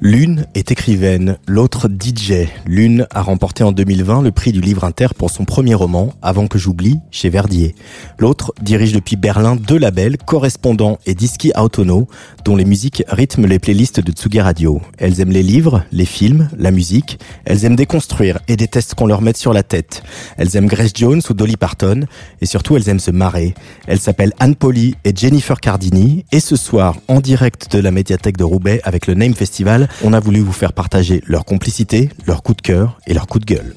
L'une 0.00 0.46
est 0.54 0.70
écrivaine, 0.70 1.38
l'autre 1.48 1.88
DJ. 1.88 2.46
L'une 2.66 3.08
a 3.12 3.20
remporté 3.20 3.64
en 3.64 3.72
2020 3.72 4.22
le 4.22 4.30
prix 4.30 4.52
du 4.52 4.60
livre 4.60 4.84
inter 4.84 5.08
pour 5.16 5.28
son 5.28 5.44
premier 5.44 5.74
roman, 5.74 6.12
Avant 6.22 6.46
que 6.46 6.56
j'oublie, 6.56 7.00
chez 7.10 7.30
Verdier. 7.30 7.74
L'autre 8.16 8.52
dirige 8.62 8.92
depuis 8.92 9.16
Berlin 9.16 9.56
deux 9.56 9.76
labels, 9.76 10.16
Correspondant 10.16 11.00
et 11.04 11.16
Disky 11.16 11.50
Autono, 11.56 12.06
dont 12.44 12.54
les 12.54 12.64
musiques 12.64 13.02
rythment 13.08 13.46
les 13.46 13.58
playlists 13.58 13.98
de 13.98 14.12
Tsugi 14.12 14.40
Radio. 14.40 14.80
Elles 14.98 15.20
aiment 15.20 15.32
les 15.32 15.42
livres, 15.42 15.82
les 15.90 16.04
films, 16.04 16.48
la 16.56 16.70
musique. 16.70 17.18
Elles 17.44 17.64
aiment 17.64 17.74
déconstruire 17.74 18.38
et 18.46 18.54
détestent 18.54 18.94
qu'on 18.94 19.08
leur 19.08 19.20
mette 19.20 19.36
sur 19.36 19.52
la 19.52 19.64
tête. 19.64 20.04
Elles 20.36 20.56
aiment 20.56 20.68
Grace 20.68 20.92
Jones 20.94 21.22
ou 21.28 21.34
Dolly 21.34 21.56
Parton. 21.56 22.06
Et 22.40 22.46
surtout, 22.46 22.76
elles 22.76 22.88
aiment 22.88 23.00
se 23.00 23.10
marrer. 23.10 23.52
Elles 23.88 23.98
s'appellent 23.98 24.32
Anne 24.38 24.54
Poli 24.54 24.94
et 25.04 25.12
Jennifer 25.12 25.58
Cardini. 25.58 26.24
Et 26.30 26.38
ce 26.38 26.54
soir, 26.54 26.98
en 27.08 27.20
direct 27.20 27.72
de 27.72 27.80
la 27.80 27.90
médiathèque 27.90 28.36
de 28.36 28.44
Roubaix 28.44 28.80
avec 28.84 29.08
le 29.08 29.14
Name 29.14 29.34
Festival, 29.34 29.87
on 30.02 30.12
a 30.12 30.20
voulu 30.20 30.40
vous 30.40 30.52
faire 30.52 30.72
partager 30.72 31.22
leur 31.26 31.44
complicité, 31.44 32.10
leur 32.26 32.42
coup 32.42 32.54
de 32.54 32.62
cœur 32.62 32.98
et 33.06 33.14
leur 33.14 33.26
coup 33.26 33.38
de 33.38 33.44
gueule. 33.44 33.74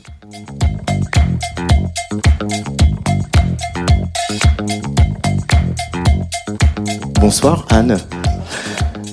Bonsoir 7.20 7.66
Anne. 7.70 7.98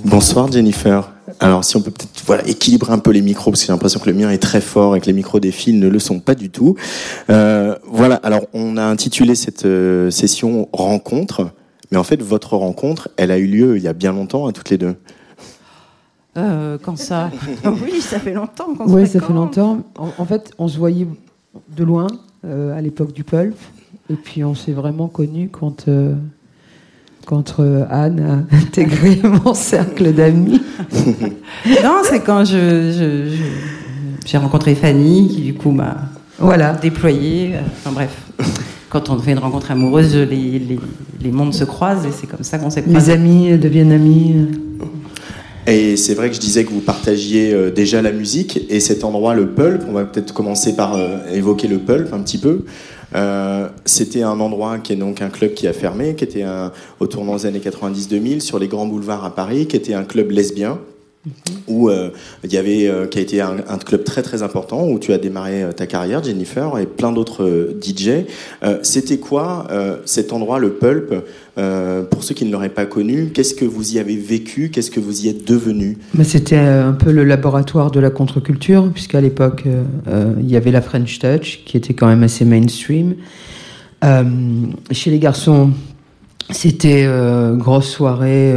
Bonsoir 0.04 0.50
Jennifer. 0.50 1.10
Alors 1.40 1.64
si 1.64 1.76
on 1.76 1.82
peut 1.82 1.90
peut-être 1.90 2.22
voilà, 2.26 2.46
équilibrer 2.48 2.92
un 2.92 2.98
peu 2.98 3.10
les 3.10 3.22
micros, 3.22 3.50
parce 3.50 3.60
que 3.60 3.66
j'ai 3.66 3.72
l'impression 3.72 4.00
que 4.00 4.08
le 4.10 4.16
mien 4.16 4.30
est 4.30 4.38
très 4.38 4.60
fort 4.60 4.96
et 4.96 5.00
que 5.00 5.06
les 5.06 5.12
micros 5.12 5.40
des 5.40 5.52
fils 5.52 5.74
ne 5.74 5.88
le 5.88 5.98
sont 5.98 6.18
pas 6.18 6.34
du 6.34 6.50
tout. 6.50 6.74
Euh, 7.30 7.76
voilà, 7.86 8.16
alors 8.16 8.42
on 8.52 8.76
a 8.76 8.82
intitulé 8.82 9.34
cette 9.34 9.64
euh, 9.64 10.10
session 10.10 10.68
Rencontre, 10.72 11.50
mais 11.90 11.98
en 11.98 12.04
fait 12.04 12.22
votre 12.22 12.56
rencontre, 12.56 13.08
elle 13.16 13.30
a 13.30 13.38
eu 13.38 13.46
lieu 13.46 13.76
il 13.76 13.82
y 13.82 13.88
a 13.88 13.92
bien 13.92 14.12
longtemps 14.12 14.46
à 14.46 14.52
toutes 14.52 14.70
les 14.70 14.78
deux. 14.78 14.96
Euh, 16.40 16.78
quand 16.82 16.96
ça 16.98 17.30
Oui, 17.64 18.00
ça 18.00 18.18
fait 18.18 18.32
longtemps. 18.34 18.74
qu'on 18.76 18.92
Oui, 18.92 19.06
ça 19.06 19.20
fait 19.20 19.32
longtemps. 19.32 19.80
En, 19.98 20.08
en 20.18 20.24
fait, 20.24 20.50
on 20.58 20.68
se 20.68 20.78
voyait 20.78 21.06
de 21.76 21.84
loin 21.84 22.06
euh, 22.44 22.76
à 22.76 22.80
l'époque 22.80 23.12
du 23.12 23.24
pulp. 23.24 23.56
Et 24.10 24.14
puis 24.14 24.42
on 24.44 24.54
s'est 24.54 24.72
vraiment 24.72 25.08
connus 25.08 25.48
quand, 25.50 25.86
euh, 25.88 26.14
quand 27.26 27.60
euh, 27.60 27.84
Anne 27.90 28.46
a 28.50 28.56
intégré 28.56 29.20
mon 29.44 29.52
cercle 29.54 30.12
d'amis. 30.14 30.62
Non, 31.84 31.98
c'est 32.04 32.20
quand 32.20 32.44
je, 32.44 32.90
je- 32.92 33.36
je- 33.36 34.26
j'ai 34.26 34.38
rencontré 34.38 34.74
Fanny, 34.74 35.28
qui 35.28 35.40
du 35.42 35.54
coup 35.54 35.70
m'a 35.70 35.96
Voilà. 36.38 36.72
déployé. 36.74 37.54
euh, 37.56 37.60
Enfin 37.78 37.92
bref, 37.92 38.16
quand 38.88 39.10
on 39.10 39.18
fait 39.18 39.32
une 39.32 39.38
rencontre 39.38 39.70
amoureuse, 39.70 40.14
les, 40.16 40.58
les, 40.58 40.80
les 41.20 41.30
mondes 41.32 41.52
se 41.54 41.64
croisent 41.64 42.06
et 42.06 42.12
c'est 42.12 42.26
comme 42.26 42.42
ça 42.42 42.58
qu'on 42.58 42.70
s'est 42.70 42.82
Les 42.82 42.88
croisés. 42.92 43.12
amis 43.12 43.58
deviennent 43.58 43.92
amis. 43.92 44.48
Et 45.68 45.98
c'est 45.98 46.14
vrai 46.14 46.30
que 46.30 46.34
je 46.34 46.40
disais 46.40 46.64
que 46.64 46.70
vous 46.70 46.80
partagiez 46.80 47.52
euh, 47.52 47.70
déjà 47.70 48.00
la 48.00 48.10
musique 48.10 48.58
et 48.70 48.80
cet 48.80 49.04
endroit, 49.04 49.34
le 49.34 49.48
pulp, 49.48 49.82
on 49.86 49.92
va 49.92 50.06
peut-être 50.06 50.32
commencer 50.32 50.74
par 50.74 50.94
euh, 50.94 51.18
évoquer 51.30 51.68
le 51.68 51.78
pulp 51.78 52.10
un 52.14 52.20
petit 52.20 52.38
peu. 52.38 52.64
Euh, 53.14 53.68
C'était 53.84 54.22
un 54.22 54.40
endroit 54.40 54.78
qui 54.78 54.94
est 54.94 54.96
donc 54.96 55.20
un 55.20 55.28
club 55.28 55.52
qui 55.52 55.66
a 55.68 55.74
fermé, 55.74 56.14
qui 56.14 56.24
était 56.24 56.42
un, 56.42 56.72
au 57.00 57.06
tournant 57.06 57.36
des 57.36 57.44
années 57.44 57.58
90-2000 57.58 58.40
sur 58.40 58.58
les 58.58 58.66
grands 58.66 58.86
boulevards 58.86 59.26
à 59.26 59.34
Paris, 59.34 59.66
qui 59.66 59.76
était 59.76 59.92
un 59.92 60.04
club 60.04 60.30
lesbien. 60.30 60.78
Où 61.66 61.88
euh, 61.88 62.10
il 62.44 62.52
y 62.52 62.56
avait, 62.56 62.88
euh, 62.88 63.06
qui 63.06 63.18
a 63.18 63.20
été 63.20 63.40
un, 63.40 63.56
club 63.84 64.04
très 64.04 64.22
très 64.22 64.42
important 64.42 64.88
où 64.88 64.98
tu 64.98 65.12
as 65.12 65.18
démarré 65.18 65.62
euh, 65.62 65.72
ta 65.72 65.86
carrière, 65.86 66.22
Jennifer, 66.22 66.78
et 66.78 66.86
plein 66.86 67.12
d'autres 67.12 67.76
DJ. 67.80 68.26
C'était 68.82 69.18
quoi 69.18 69.66
cet 70.04 70.32
endroit, 70.32 70.58
le 70.58 70.72
Pulp 70.72 71.14
Pour 72.10 72.24
ceux 72.24 72.34
qui 72.34 72.44
ne 72.44 72.52
l'auraient 72.52 72.68
pas 72.68 72.86
connu, 72.86 73.30
qu'est-ce 73.32 73.54
que 73.54 73.64
vous 73.64 73.94
y 73.94 73.98
avez 73.98 74.16
vécu? 74.16 74.70
Qu'est-ce 74.70 74.90
que 74.90 75.00
vous 75.00 75.24
y 75.24 75.28
êtes 75.28 75.46
devenu? 75.46 75.98
C'était 76.22 76.56
un 76.56 76.92
peu 76.92 77.12
le 77.12 77.24
laboratoire 77.24 77.90
de 77.90 78.00
la 78.00 78.10
contre-culture, 78.10 78.90
puisqu'à 78.92 79.20
l'époque, 79.20 79.64
il 80.06 80.50
y 80.50 80.56
avait 80.56 80.70
la 80.70 80.82
French 80.82 81.18
Touch, 81.18 81.60
qui 81.64 81.76
était 81.76 81.94
quand 81.94 82.06
même 82.06 82.22
assez 82.22 82.44
mainstream. 82.44 83.14
Chez 84.02 85.10
les 85.10 85.18
garçons, 85.18 85.70
c'était 86.50 87.08
grosse 87.56 87.88
soirée. 87.88 88.54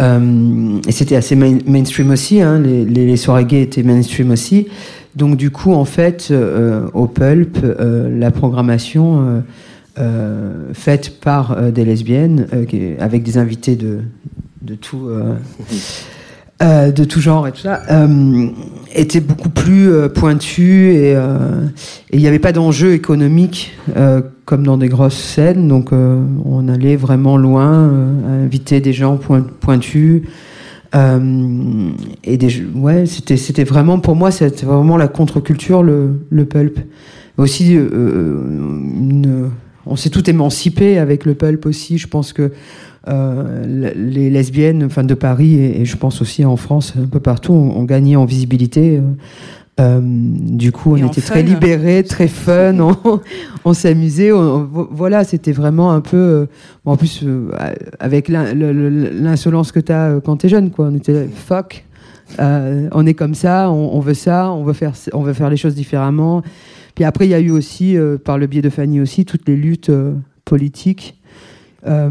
Euh, 0.00 0.80
et 0.86 0.92
c'était 0.92 1.16
assez 1.16 1.36
main- 1.36 1.58
mainstream 1.66 2.10
aussi. 2.10 2.40
hein, 2.40 2.58
les, 2.58 3.16
soirées 3.16 3.44
gays 3.44 3.62
étaient 3.62 3.82
mainstream 3.82 4.30
aussi. 4.30 4.66
Donc 5.14 5.36
du 5.36 5.50
coup, 5.50 5.72
en 5.72 5.84
fait, 5.84 6.28
euh, 6.30 6.88
au 6.94 7.06
Pulp, 7.06 7.58
euh, 7.62 8.08
la 8.18 8.30
programmation 8.30 9.42
faite 10.72 11.20
par 11.20 11.70
des 11.70 11.84
lesbiennes, 11.84 12.46
avec 12.98 13.22
des 13.22 13.38
invités 13.38 13.76
de, 13.76 14.00
de 14.62 14.74
tout... 14.74 15.08
euh, 16.62 16.92
de 16.92 17.04
tout 17.04 17.20
genre 17.20 17.48
et 17.48 17.52
tout 17.52 17.60
ça, 17.60 17.82
euh, 17.90 18.46
était 18.94 19.20
beaucoup 19.20 19.48
plus 19.48 19.90
euh, 19.90 20.08
pointu 20.08 20.92
et 20.94 21.16
il 22.12 22.18
n'y 22.20 22.26
avait 22.26 22.38
pas 22.38 22.52
d'enjeu 22.52 22.92
économique 22.92 23.72
comme 24.44 24.64
dans 24.64 24.76
des 24.76 24.88
grosses 24.88 25.16
scènes, 25.18 25.66
donc 25.68 25.90
on 25.92 26.68
allait 26.68 26.96
vraiment 26.96 27.36
loin, 27.36 27.90
inviter 28.44 28.80
des 28.80 28.92
gens 28.92 29.16
point- 29.16 29.46
pointus. 29.60 30.22
et 30.94 32.36
des, 32.36 32.62
ouais, 32.74 33.06
c'était, 33.06 33.36
c'était 33.38 33.64
vraiment, 33.64 33.98
pour 33.98 34.14
moi, 34.14 34.30
c'était 34.30 34.66
vraiment 34.66 34.96
la 34.96 35.08
contre-culture, 35.08 35.82
le, 35.82 36.20
le 36.30 36.44
pulp. 36.44 36.78
Aussi, 37.38 37.78
on 39.86 39.96
s'est 39.96 40.10
tout 40.10 40.28
émancipé 40.28 40.98
avec 40.98 41.24
le 41.24 41.34
pulp 41.34 41.66
aussi. 41.66 41.98
Je 41.98 42.08
pense 42.08 42.32
que 42.32 42.52
les 43.06 44.30
lesbiennes 44.30 44.84
enfin, 44.84 45.04
de 45.04 45.14
Paris 45.14 45.54
et, 45.54 45.80
et 45.80 45.84
je 45.84 45.96
pense 45.96 46.20
aussi 46.22 46.44
en 46.44 46.56
France, 46.56 46.94
un 47.00 47.06
peu 47.06 47.20
partout, 47.20 47.52
ont, 47.52 47.76
ont 47.78 47.84
gagné 47.84 48.16
en 48.16 48.24
visibilité. 48.24 48.98
euh, 48.98 49.00
euh, 49.80 50.00
du 50.02 50.70
coup, 50.70 50.92
on 50.92 50.96
Et 50.96 51.06
était 51.06 51.20
fun. 51.22 51.32
très 51.34 51.42
libérés, 51.42 52.02
très 52.04 52.28
fun, 52.28 52.78
on, 53.04 53.20
on 53.64 53.72
s'amusait. 53.72 54.30
voilà, 54.30 55.24
c'était 55.24 55.52
vraiment 55.52 55.92
un 55.92 56.00
peu. 56.02 56.16
euh, 56.16 56.46
bon, 56.84 56.92
en 56.92 56.96
plus, 56.96 57.22
euh, 57.24 57.50
avec 57.98 58.28
l'in- 58.28 58.52
le- 58.52 58.72
le- 58.72 59.08
l'insolence 59.10 59.72
que 59.72 59.80
tu 59.80 59.90
as 59.90 60.20
quand 60.24 60.36
tu 60.36 60.46
es 60.46 60.48
jeune, 60.50 60.70
quoi. 60.70 60.88
On 60.92 60.94
était 60.94 61.26
fuck. 61.34 61.84
euh, 62.38 62.88
on 62.92 63.06
est 63.06 63.14
comme 63.14 63.34
ça, 63.34 63.70
on, 63.70 63.96
on 63.96 64.00
veut 64.00 64.14
ça, 64.14 64.52
on 64.52 64.62
veut, 64.62 64.74
faire, 64.74 64.92
on 65.14 65.22
veut 65.22 65.32
faire 65.32 65.48
les 65.50 65.56
choses 65.56 65.74
différemment. 65.74 66.42
Puis 66.94 67.04
après, 67.04 67.26
il 67.26 67.30
y 67.30 67.34
a 67.34 67.40
eu 67.40 67.50
aussi, 67.50 67.96
euh, 67.96 68.18
par 68.18 68.36
le 68.36 68.46
biais 68.46 68.60
de 68.62 68.68
Fanny 68.70 69.00
aussi, 69.00 69.24
toutes 69.24 69.48
les 69.48 69.56
luttes 69.56 69.88
euh, 69.88 70.12
politiques. 70.44 71.18
Euh, 71.86 72.08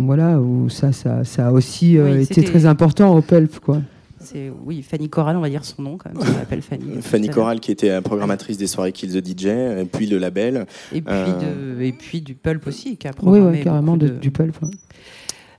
voilà, 0.00 0.40
où 0.40 0.68
ça, 0.68 0.92
ça, 0.92 1.22
ça 1.24 1.48
a 1.48 1.52
aussi 1.52 1.96
euh, 1.98 2.16
Oui, 2.16 2.22
été 2.22 2.42
très 2.42 2.66
important 2.66 3.14
au 3.16 3.22
Pulp, 3.22 3.58
quoi. 3.60 3.80
C'est 4.20 4.50
oui, 4.64 4.82
Fanny 4.82 5.08
Coral, 5.08 5.36
on 5.36 5.40
va 5.40 5.48
dire 5.48 5.64
son 5.64 5.80
nom 5.82 5.96
quand 5.96 6.12
même. 6.12 6.18
On 6.34 6.38
l'appelle 6.38 6.62
Fanny. 6.62 7.00
Fanny 7.00 7.28
Corral, 7.28 7.60
qui 7.60 7.70
était 7.70 7.88
la 7.90 8.02
programmatrice 8.02 8.58
des 8.58 8.66
soirées 8.66 8.90
Kill 8.92 9.10
the 9.12 9.24
DJ, 9.24 9.46
et 9.46 9.84
puis 9.90 10.06
le 10.06 10.18
label. 10.18 10.66
Et 10.92 11.00
puis, 11.00 11.14
Euh, 11.14 11.76
de, 11.76 11.82
et 11.82 11.92
puis 11.92 12.20
du 12.20 12.34
pulp 12.34 12.66
aussi, 12.66 12.96
qui 12.96 13.06
a 13.06 13.10
Oui, 13.10 13.16
programmé 13.16 13.58
ouais, 13.58 13.62
carrément, 13.62 13.92
beaucoup 13.96 14.06
de- 14.06 14.14
de- 14.14 14.18
du 14.18 14.30
Pulp. 14.32 14.60
ouais. 14.62 14.70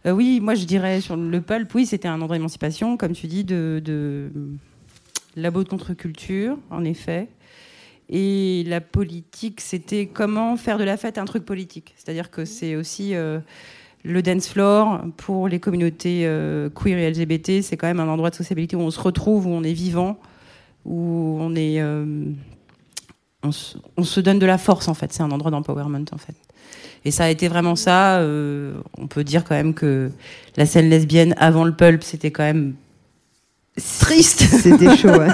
Euh, 0.06 0.12
oui, 0.12 0.40
moi 0.42 0.56
je 0.56 0.66
dirais 0.66 1.00
sur 1.02 1.16
le 1.18 1.42
pulp, 1.42 1.74
oui, 1.76 1.86
c'était 1.86 2.08
un 2.10 2.16
endroit 2.22 2.36
d'émancipation, 2.38 2.98
comme 2.98 3.14
tu 3.14 3.28
dis, 3.28 3.44
de, 3.46 3.82
de 3.84 4.30
labo 5.38 5.64
de 5.64 5.70
contre-culture, 5.70 6.58
en 6.70 6.84
effet. 6.84 7.28
Et 8.10 8.64
la 8.66 8.82
politique, 8.82 9.62
c'était 9.62 10.08
comment 10.08 10.58
faire 10.58 10.80
de 10.80 10.84
la 10.84 10.98
fête 10.98 11.18
un 11.20 11.26
truc 11.26 11.46
politique. 11.46 11.94
C'est-à-dire 11.96 12.32
que 12.32 12.44
c'est 12.44 12.76
aussi 12.76 13.14
euh, 13.14 13.40
le 14.04 14.24
dance 14.24 14.48
floor 14.48 15.02
pour 15.16 15.48
les 15.48 15.60
communautés 15.60 16.24
euh, 16.26 16.70
queer 16.72 16.98
et 16.98 17.12
LGBT. 17.12 17.62
C'est 17.62 17.78
quand 17.78 17.86
même 17.88 18.00
un 18.00 18.08
endroit 18.08 18.32
de 18.32 18.36
sociabilité 18.36 18.76
où 18.76 18.82
on 18.82 18.90
se 18.90 19.00
retrouve, 19.00 19.46
où 19.46 19.52
on 19.52 19.64
est 19.64 19.74
vivant, 19.74 20.18
où 20.86 21.38
on 21.40 21.56
est, 21.56 21.80
euh, 21.82 22.26
on, 23.44 23.52
se, 23.52 23.78
on 23.96 24.04
se 24.04 24.20
donne 24.20 24.40
de 24.40 24.48
la 24.48 24.58
force 24.58 24.88
en 24.88 24.96
fait. 24.96 25.14
C'est 25.14 25.22
un 25.22 25.32
endroit 25.32 25.52
d'empowerment 25.52 26.06
en 26.12 26.18
fait. 26.18 26.36
Et 27.06 27.12
ça 27.12 27.26
a 27.26 27.30
été 27.30 27.48
vraiment 27.48 27.76
ça. 27.76 28.22
on 28.98 29.08
peut 29.08 29.24
dire 29.24 29.46
quand 29.46 29.56
même 29.56 29.74
que 29.74 30.12
la 30.58 30.66
scène 30.66 30.90
lesbienne 30.90 31.34
avant 31.38 31.64
le 31.64 31.74
pulp, 31.74 32.04
c'était 32.04 32.32
quand 32.32 32.44
même 32.44 32.74
triste. 34.00 34.40
C'était 34.62 34.96
chaud. 34.96 35.10
ouais. 35.10 35.28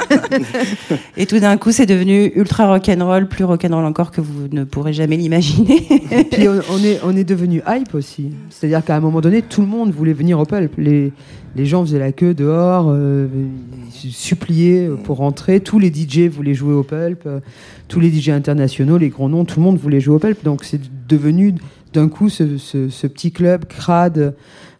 Et 1.17 1.25
tout 1.25 1.39
d'un 1.39 1.57
coup, 1.57 1.71
c'est 1.71 1.85
devenu 1.85 2.31
ultra 2.35 2.67
rock'n'roll, 2.67 3.27
plus 3.27 3.43
rock'n'roll 3.43 3.85
encore 3.85 4.11
que 4.11 4.21
vous 4.21 4.47
ne 4.51 4.63
pourrez 4.63 4.93
jamais 4.93 5.17
l'imaginer. 5.17 5.81
Puis 6.31 6.47
on, 6.47 6.59
on 6.71 6.83
est, 6.83 6.99
on 7.03 7.15
est 7.15 7.23
devenu 7.23 7.61
hype 7.67 7.93
aussi. 7.95 8.31
C'est-à-dire 8.49 8.83
qu'à 8.83 8.95
un 8.95 8.99
moment 8.99 9.21
donné, 9.21 9.41
tout 9.41 9.61
le 9.61 9.67
monde 9.67 9.91
voulait 9.91 10.13
venir 10.13 10.39
au 10.39 10.45
pulp. 10.45 10.73
Les, 10.77 11.11
les 11.55 11.65
gens 11.65 11.83
faisaient 11.85 11.99
la 11.99 12.11
queue 12.11 12.33
dehors, 12.33 12.87
euh, 12.89 13.27
suppliaient 13.93 14.89
pour 15.03 15.17
rentrer. 15.17 15.59
Tous 15.59 15.79
les 15.79 15.91
DJ 15.93 16.27
voulaient 16.29 16.53
jouer 16.53 16.73
au 16.73 16.83
pulp. 16.83 17.23
euh, 17.25 17.39
tous 17.87 17.99
les 17.99 18.09
DJ 18.11 18.29
internationaux, 18.29 18.97
les 18.97 19.09
grands 19.09 19.29
noms, 19.29 19.45
tout 19.45 19.59
le 19.59 19.63
monde 19.63 19.77
voulait 19.77 19.99
jouer 20.01 20.15
au 20.15 20.19
pulp. 20.19 20.43
Donc 20.43 20.63
c'est 20.63 20.81
devenu 21.07 21.53
d'un 21.93 22.09
coup 22.09 22.29
ce, 22.29 22.57
ce- 22.57 22.89
ce 22.89 23.07
petit 23.07 23.31
club 23.31 23.65
crade 23.65 24.33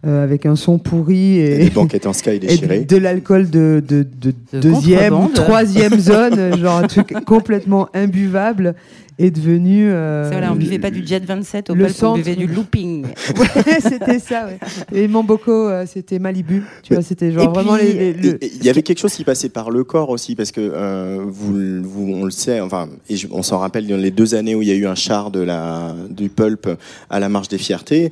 euh, 0.06 0.24
avec 0.24 0.46
un 0.46 0.56
son 0.56 0.78
pourri 0.78 1.38
Et 1.40 1.56
et, 1.56 1.58
les 1.66 1.70
banquettes 1.70 2.06
en 2.08 2.14
sky 2.14 2.30
et 2.34 2.40
déchirées. 2.40 2.80
de, 2.80 2.96
de 2.96 2.98
l'alcool 3.02 3.50
de, 3.50 3.82
de- 3.88 4.04
de 4.22 4.34
De 4.54 4.60
deuxième 4.60 5.14
ou 5.14 5.28
troisième 5.30 6.00
zone, 6.00 6.58
genre 6.58 6.78
un 6.78 6.88
truc 6.88 7.14
complètement 7.26 7.88
imbuvable, 7.94 8.76
est 9.18 9.32
devenu. 9.32 9.90
euh, 9.90 10.26
C'est 10.26 10.32
voilà, 10.32 10.52
on 10.52 10.56
buvait 10.56 10.78
pas 10.80 10.92
du 10.92 11.06
Jet 11.08 11.24
27 11.24 11.70
au 11.70 11.74
le 11.76 11.88
on 12.04 12.16
buvait 12.16 12.36
du 12.36 12.48
looping. 12.48 13.06
Ouais, 13.40 13.80
c'était 13.80 14.20
ça, 14.20 14.46
ouais. 14.46 14.58
Et 14.94 15.08
Mamboko, 15.08 15.52
euh, 15.70 15.86
c'était 15.88 16.20
Malibu. 16.20 16.64
Tu 16.84 16.94
vois, 16.94 17.02
c'était 17.02 17.32
genre 17.32 17.44
Et 17.44 17.48
vraiment 17.48 17.76
puis, 17.78 17.94
les. 17.94 18.14
le- 18.14 18.38
Il 18.44 18.64
y 18.66 18.70
avait 18.70 18.82
quelque 18.84 19.00
chose 19.00 19.14
qui 19.14 19.24
passait 19.24 19.48
par 19.50 19.72
le 19.72 19.84
corps 19.86 20.10
aussi, 20.10 20.36
parce 20.36 20.52
que 20.52 20.60
euh, 20.62 21.24
vous, 21.26 21.54
le- 21.54 21.82
vous, 21.82 22.12
on 22.14 22.26
le 22.26 22.32
sait, 22.32 22.60
enfin, 22.60 22.90
et 23.10 23.16
je- 23.16 23.28
on 23.32 23.42
s'en 23.42 23.58
rappelle 23.60 23.88
dans 23.88 23.96
les 23.98 24.12
deux 24.12 24.36
années 24.36 24.54
où 24.54 24.62
il 24.62 24.68
y 24.68 24.72
a 24.72 24.76
eu 24.76 24.86
un 24.86 24.96
char 24.96 25.32
de 25.32 25.40
la, 25.40 25.96
du 26.10 26.28
pulp 26.28 26.70
à 27.10 27.20
la 27.22 27.30
marche 27.30 27.48
des 27.48 27.58
fiertés. 27.58 28.12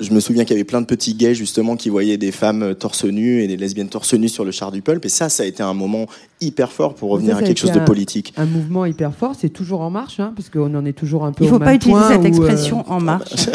Euh, 0.00 0.04
je 0.04 0.12
me 0.12 0.20
souviens 0.20 0.44
qu'il 0.44 0.52
y 0.54 0.58
avait 0.58 0.64
plein 0.64 0.80
de 0.80 0.86
petits 0.86 1.14
gays 1.14 1.34
justement 1.34 1.76
qui 1.76 1.88
voyaient 1.88 2.16
des 2.18 2.32
femmes 2.32 2.74
torse 2.74 3.04
nues 3.04 3.42
et 3.42 3.46
des 3.48 3.56
lesbiennes 3.56 3.88
torse 3.88 4.14
nues 4.14 4.28
sur 4.28 4.44
le 4.44 4.50
char 4.50 4.70
du 4.72 4.82
pulp. 4.82 5.04
Et 5.04 5.08
ça, 5.08 5.28
ça 5.28 5.42
a 5.42 5.46
été 5.46 5.62
un 5.62 5.74
moment 5.74 6.06
hyper 6.40 6.70
fort 6.70 6.94
pour 6.94 7.10
revenir 7.10 7.32
Ça, 7.34 7.38
ça 7.38 7.44
à 7.44 7.46
quelque 7.48 7.58
chose 7.58 7.72
de 7.72 7.80
politique. 7.80 8.34
un 8.36 8.44
mouvement 8.46 8.84
hyper 8.84 9.14
fort, 9.14 9.34
c'est 9.38 9.48
toujours 9.48 9.80
en 9.80 9.90
marche, 9.90 10.20
hein, 10.20 10.32
parce 10.36 10.50
qu'on 10.50 10.74
en 10.74 10.84
est 10.84 10.92
toujours 10.92 11.24
un 11.24 11.32
peu. 11.32 11.44
Il 11.44 11.48
faut 11.50 11.56
au 11.56 11.60
pas 11.60 11.74
utiliser 11.74 12.00
cette 12.08 12.20
euh, 12.20 12.24
expression 12.28 12.84
en 12.90 13.00
marche. 13.12 13.46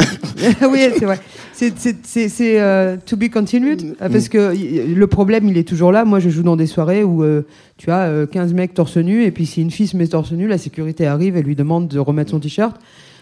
oui, 0.69 0.79
c'est 0.97 1.05
vrai. 1.05 1.19
C'est- 1.53 2.59
euh, 2.59 2.97
to 3.05 3.15
be 3.17 3.29
continued. 3.29 3.95
euh, 4.01 4.09
Parce 4.09 4.27
que 4.29 4.53
le 4.95 5.07
problème, 5.07 5.47
il 5.47 5.57
est 5.57 5.67
toujours 5.67 5.91
là. 5.91 6.05
Moi, 6.05 6.19
je 6.19 6.29
joue 6.29 6.41
dans 6.43 6.55
des 6.55 6.65
soirées 6.65 7.03
où 7.03 7.23
euh, 7.23 7.43
tu 7.77 7.91
as 7.91 8.05
euh, 8.07 8.25
15 8.25 8.53
mecs 8.53 8.73
torse 8.73 8.97
nu, 8.97 9.23
et 9.25 9.31
puis 9.31 9.45
si 9.45 9.61
une 9.61 9.69
fille 9.71 9.88
se 9.88 9.95
met 9.95 10.07
torse 10.07 10.31
nu, 10.31 10.47
la 10.47 10.57
sécurité 10.57 11.05
arrive 11.05 11.38
et 11.38 11.43
lui 11.43 11.55
demande 11.55 11.88
de 11.88 11.99
remettre 11.99 12.31
son 12.31 12.39
t-shirt. 12.39 12.75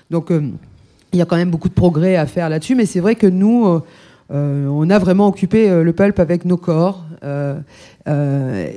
Donc, 0.09 0.31
euh, 0.31 0.41
il 1.13 1.19
y 1.19 1.21
a 1.21 1.25
quand 1.25 1.35
même 1.37 1.49
beaucoup 1.51 1.69
de 1.69 1.73
progrès 1.73 2.15
à 2.15 2.25
faire 2.25 2.49
là-dessus. 2.49 2.75
Mais 2.75 2.85
c'est 2.85 2.99
vrai 2.99 3.15
que 3.15 3.27
nous, 3.27 3.65
euh, 3.67 3.79
euh, 4.31 4.67
on 4.67 4.89
a 4.89 4.99
vraiment 4.99 5.27
occupé 5.27 5.69
euh, 5.69 5.83
le 5.83 5.93
pulp 5.93 6.19
avec 6.19 6.45
nos 6.45 6.57
corps. 6.57 7.03
euh, 7.23 7.59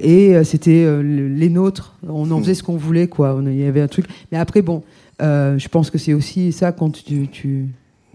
et 0.02 0.42
c'était 0.44 0.84
le- 0.84 1.28
les 1.28 1.48
nôtres. 1.48 1.94
On 2.06 2.30
en 2.30 2.38
faisait 2.40 2.54
ce 2.54 2.62
qu'on 2.62 2.76
voulait, 2.76 3.06
quoi. 3.06 3.40
Il 3.46 3.54
y 3.56 3.64
avait 3.64 3.80
un 3.80 3.86
truc. 3.88 4.06
Mais 4.30 4.36
après, 4.38 4.60
bon, 4.62 4.82
je 5.20 5.68
pense 5.68 5.90
que 5.90 5.96
c'est 5.98 6.12
aussi 6.12 6.52
ça 6.52 6.72
quand 6.72 6.90
tu, 6.90 7.28
tu 7.28 7.68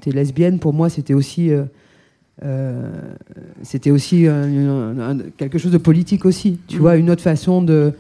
es 0.06 0.12
lesbienne. 0.12 0.60
Pour 0.60 0.74
moi, 0.74 0.90
c'était 0.90 1.14
aussi, 1.16 1.50
c'était 3.64 3.92
aussi 3.92 4.28
un- 4.28 4.44
un- 4.44 5.00
un- 5.00 5.18
quelque 5.38 5.58
chose 5.58 5.72
de 5.72 5.78
politique 5.78 6.26
aussi. 6.26 6.60
Tu 6.68 6.78
Mm. 6.78 6.80
vois, 6.80 6.96
une 6.98 7.10
autre 7.10 7.24
façon 7.24 7.62
de, 7.62 7.94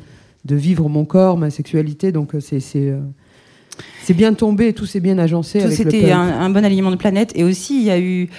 de 0.45 0.55
vivre 0.55 0.87
mon 0.89 1.05
corps, 1.05 1.37
ma 1.37 1.49
sexualité. 1.49 2.11
Donc 2.11 2.33
c'est 2.39 2.93
c'est 4.03 4.13
bien 4.13 4.33
tombé, 4.33 4.73
tout 4.73 4.85
s'est 4.85 4.99
bien 4.99 5.17
agencé. 5.17 5.59
Tout, 5.59 5.71
C'était 5.71 6.11
un, 6.11 6.19
un 6.21 6.49
bon 6.49 6.63
alignement 6.65 6.91
de 6.91 6.95
planète. 6.95 7.31
Et 7.35 7.43
aussi, 7.43 7.77
il 7.79 7.83
y 7.83 7.91
a 7.91 7.99
eu 7.99 8.29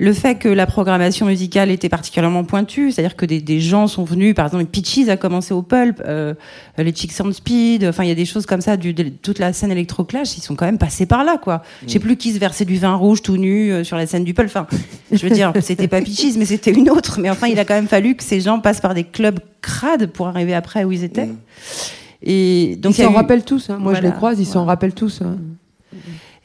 le 0.00 0.12
fait 0.12 0.34
que 0.34 0.48
la 0.48 0.66
programmation 0.66 1.24
musicale 1.26 1.70
était 1.70 1.88
particulièrement 1.88 2.42
pointue. 2.42 2.90
C'est-à-dire 2.90 3.14
que 3.14 3.24
des, 3.24 3.40
des 3.40 3.60
gens 3.60 3.86
sont 3.86 4.02
venus, 4.02 4.34
par 4.34 4.46
exemple, 4.46 4.64
Peaches 4.64 5.06
a 5.08 5.16
commencé 5.16 5.54
au 5.54 5.62
Pulp, 5.62 6.02
euh, 6.04 6.34
les 6.78 6.92
Chicks 6.92 7.12
on 7.20 7.30
Speed. 7.30 7.84
Enfin, 7.84 8.02
il 8.02 8.08
y 8.08 8.10
a 8.12 8.16
des 8.16 8.24
choses 8.24 8.44
comme 8.44 8.60
ça. 8.60 8.76
Du, 8.76 8.92
de- 8.92 9.04
toute 9.04 9.38
la 9.38 9.52
scène 9.52 9.70
électroclash, 9.70 10.36
ils 10.36 10.40
sont 10.42 10.56
quand 10.56 10.64
même 10.66 10.78
passés 10.78 11.06
par 11.06 11.22
là, 11.22 11.38
quoi. 11.40 11.62
Je 11.86 11.92
sais 11.92 12.00
plus 12.00 12.16
qui 12.16 12.32
se 12.32 12.40
versait 12.40 12.64
du 12.64 12.76
vin 12.76 12.96
rouge 12.96 13.22
tout 13.22 13.36
nu 13.36 13.70
euh, 13.70 13.84
sur 13.84 13.96
la 13.96 14.08
scène 14.08 14.24
du 14.24 14.34
Pulp. 14.34 14.48
Enfin, 14.48 14.66
je 15.12 15.22
veux 15.24 15.30
dire, 15.32 15.52
c'était 15.60 15.86
pas 15.86 16.00
Peaches, 16.00 16.34
mais 16.36 16.44
c'était 16.44 16.72
une 16.72 16.90
autre. 16.90 17.20
Mais 17.20 17.30
enfin, 17.30 17.46
il 17.46 17.60
a 17.60 17.64
quand 17.64 17.74
même 17.74 17.86
fallu 17.86 18.16
que 18.16 18.24
ces 18.24 18.40
gens 18.40 18.58
passent 18.58 18.80
par 18.80 18.94
des 18.94 19.04
clubs 19.04 19.38
crades 19.62 20.06
pour 20.06 20.26
arriver 20.26 20.54
après 20.54 20.82
où 20.82 20.90
ils 20.90 21.04
étaient. 21.04 21.28
Et 22.24 22.76
donc, 22.80 22.96
ils 22.98 23.04
s'en 23.04 23.12
eu- 23.12 23.14
rappellent 23.16 23.44
tous. 23.44 23.70
hein. 23.70 23.78
Moi, 23.80 23.94
je 23.94 24.00
les 24.02 24.10
croise, 24.12 24.40
ils 24.40 24.46
s'en 24.46 24.52
voilà. 24.60 24.70
rappellent 24.72 24.94
tous. 24.94 25.20
hein. 25.22 25.36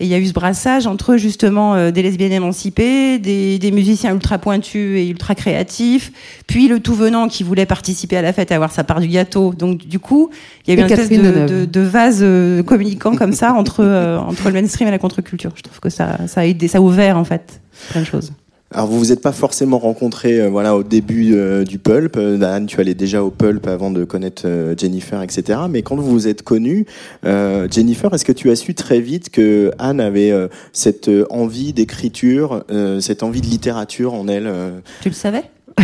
Et 0.02 0.06
il 0.06 0.08
y 0.08 0.14
a 0.14 0.18
eu 0.18 0.26
ce 0.28 0.32
brassage 0.34 0.88
entre 0.88 1.18
justement 1.18 1.76
euh, 1.76 1.92
des 1.92 2.02
lesbiennes 2.02 2.32
émancipées, 2.32 3.20
des, 3.20 3.60
des 3.60 3.72
musiciens 3.72 4.14
ultra 4.14 4.38
pointus 4.38 4.98
et 4.98 5.10
ultra 5.10 5.36
créatifs, 5.36 6.14
puis 6.48 6.70
le 6.70 6.80
tout 6.80 6.94
venant 6.96 7.28
qui 7.28 7.44
voulait 7.44 7.66
participer 7.66 8.16
à 8.16 8.22
la 8.22 8.32
fête 8.32 8.50
et 8.52 8.54
avoir 8.54 8.72
sa 8.72 8.86
part 8.86 9.02
du 9.02 9.10
gâteau. 9.10 9.54
Donc 9.54 9.86
du 9.88 10.00
coup, 10.00 10.30
il 10.66 10.70
y 10.70 10.72
a 10.72 10.80
eu 10.80 10.86
Et 10.86 10.88
une 10.88 10.92
espèce 10.98 11.10
de, 11.10 11.18
Deneuve. 11.18 11.50
de, 11.62 11.66
de 11.66 11.80
vase 11.82 12.20
euh, 12.22 12.64
communicant 12.64 13.14
comme 13.18 13.34
ça 13.34 13.54
entre, 13.54 13.84
euh, 13.84 14.18
entre 14.20 14.48
le 14.48 14.54
mainstream 14.54 14.88
et 14.88 14.92
la 14.92 15.00
contre-culture. 15.00 15.52
Je 15.58 15.64
trouve 15.64 15.82
que 15.82 15.90
ça, 15.90 16.18
ça 16.28 16.42
a 16.42 16.46
aidé, 16.46 16.70
ça 16.70 16.78
a 16.78 16.82
ouvert 16.82 17.18
en 17.18 17.26
fait 17.26 17.60
plein 17.92 18.00
de 18.00 18.06
choses. 18.06 18.32
Alors 18.72 18.86
vous 18.86 19.00
vous 19.00 19.12
êtes 19.12 19.22
pas 19.24 19.32
forcément 19.32 19.80
rencontrés 19.80 20.40
euh, 20.42 20.48
voilà 20.50 20.76
au 20.76 20.84
début 20.84 21.34
euh, 21.34 21.64
du 21.64 21.80
pulp. 21.80 22.18
Euh, 22.18 22.40
Anne, 22.42 22.68
tu 22.68 22.80
allais 22.80 22.94
déjà 22.94 23.24
au 23.24 23.32
pulp 23.32 23.66
avant 23.68 23.90
de 23.90 24.04
connaître 24.04 24.44
euh, 24.46 24.76
Jennifer, 24.78 25.24
etc. 25.24 25.62
Mais 25.68 25.82
quand 25.82 25.96
vous 25.96 26.04
vous 26.12 26.28
êtes 26.28 26.44
connus, 26.44 26.86
euh, 27.26 27.68
Jennifer, 27.72 28.14
est-ce 28.14 28.26
que 28.26 28.32
tu 28.32 28.52
as 28.52 28.56
su 28.56 28.76
très 28.76 29.00
vite 29.02 29.32
que 29.32 29.72
Anne 29.80 30.00
avait 30.00 30.30
euh, 30.32 30.50
cette 30.72 31.10
euh, 31.10 31.26
envie 31.32 31.74
d'écriture, 31.74 32.64
euh, 32.70 33.00
cette 33.00 33.24
envie 33.24 33.42
de 33.42 33.48
littérature 33.48 34.14
en 34.14 34.28
elle 34.28 34.46
euh 34.46 34.80
Tu 35.02 35.10
le 35.10 35.16
savais? 35.16 35.44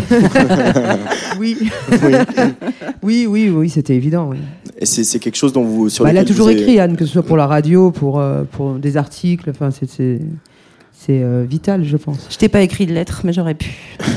Oui. 1.40 1.58
oui, 3.04 3.26
oui, 3.28 3.50
oui, 3.50 3.70
c'était 3.70 3.96
évident. 3.96 4.30
oui. 4.30 4.38
Et 4.78 4.86
c'est 4.86 5.04
c'est 5.04 5.20
quelque 5.20 5.38
chose 5.38 5.54
dont 5.54 5.64
vous 5.64 5.90
sur 5.90 6.04
Bah, 6.04 6.12
elle 6.12 6.18
a 6.18 6.26
toujours 6.26 6.50
avez- 6.50 6.60
écrit, 6.62 6.80
Anne, 6.80 6.98
que 6.98 7.06
ce 7.06 7.14
soit 7.14 7.24
pour 7.24 7.38
la 7.38 7.48
radio, 7.48 7.92
pour, 7.92 8.20
euh, 8.20 8.44
pour 8.44 8.74
des 8.74 8.98
articles. 8.98 9.50
Enfin, 9.50 9.70
c'est- 9.72 10.20
c'est 11.06 11.22
euh, 11.22 11.46
vital, 11.48 11.84
je 11.84 11.98
pense. 11.98 12.28
Je 12.32 12.38
t'ai 12.38 12.50
pas 12.50 12.62
écrit 12.62 12.88
de 12.88 12.94
lettres, 12.94 13.22
mais 13.24 13.32
j'aurais 13.32 13.54
pu. 13.54 13.70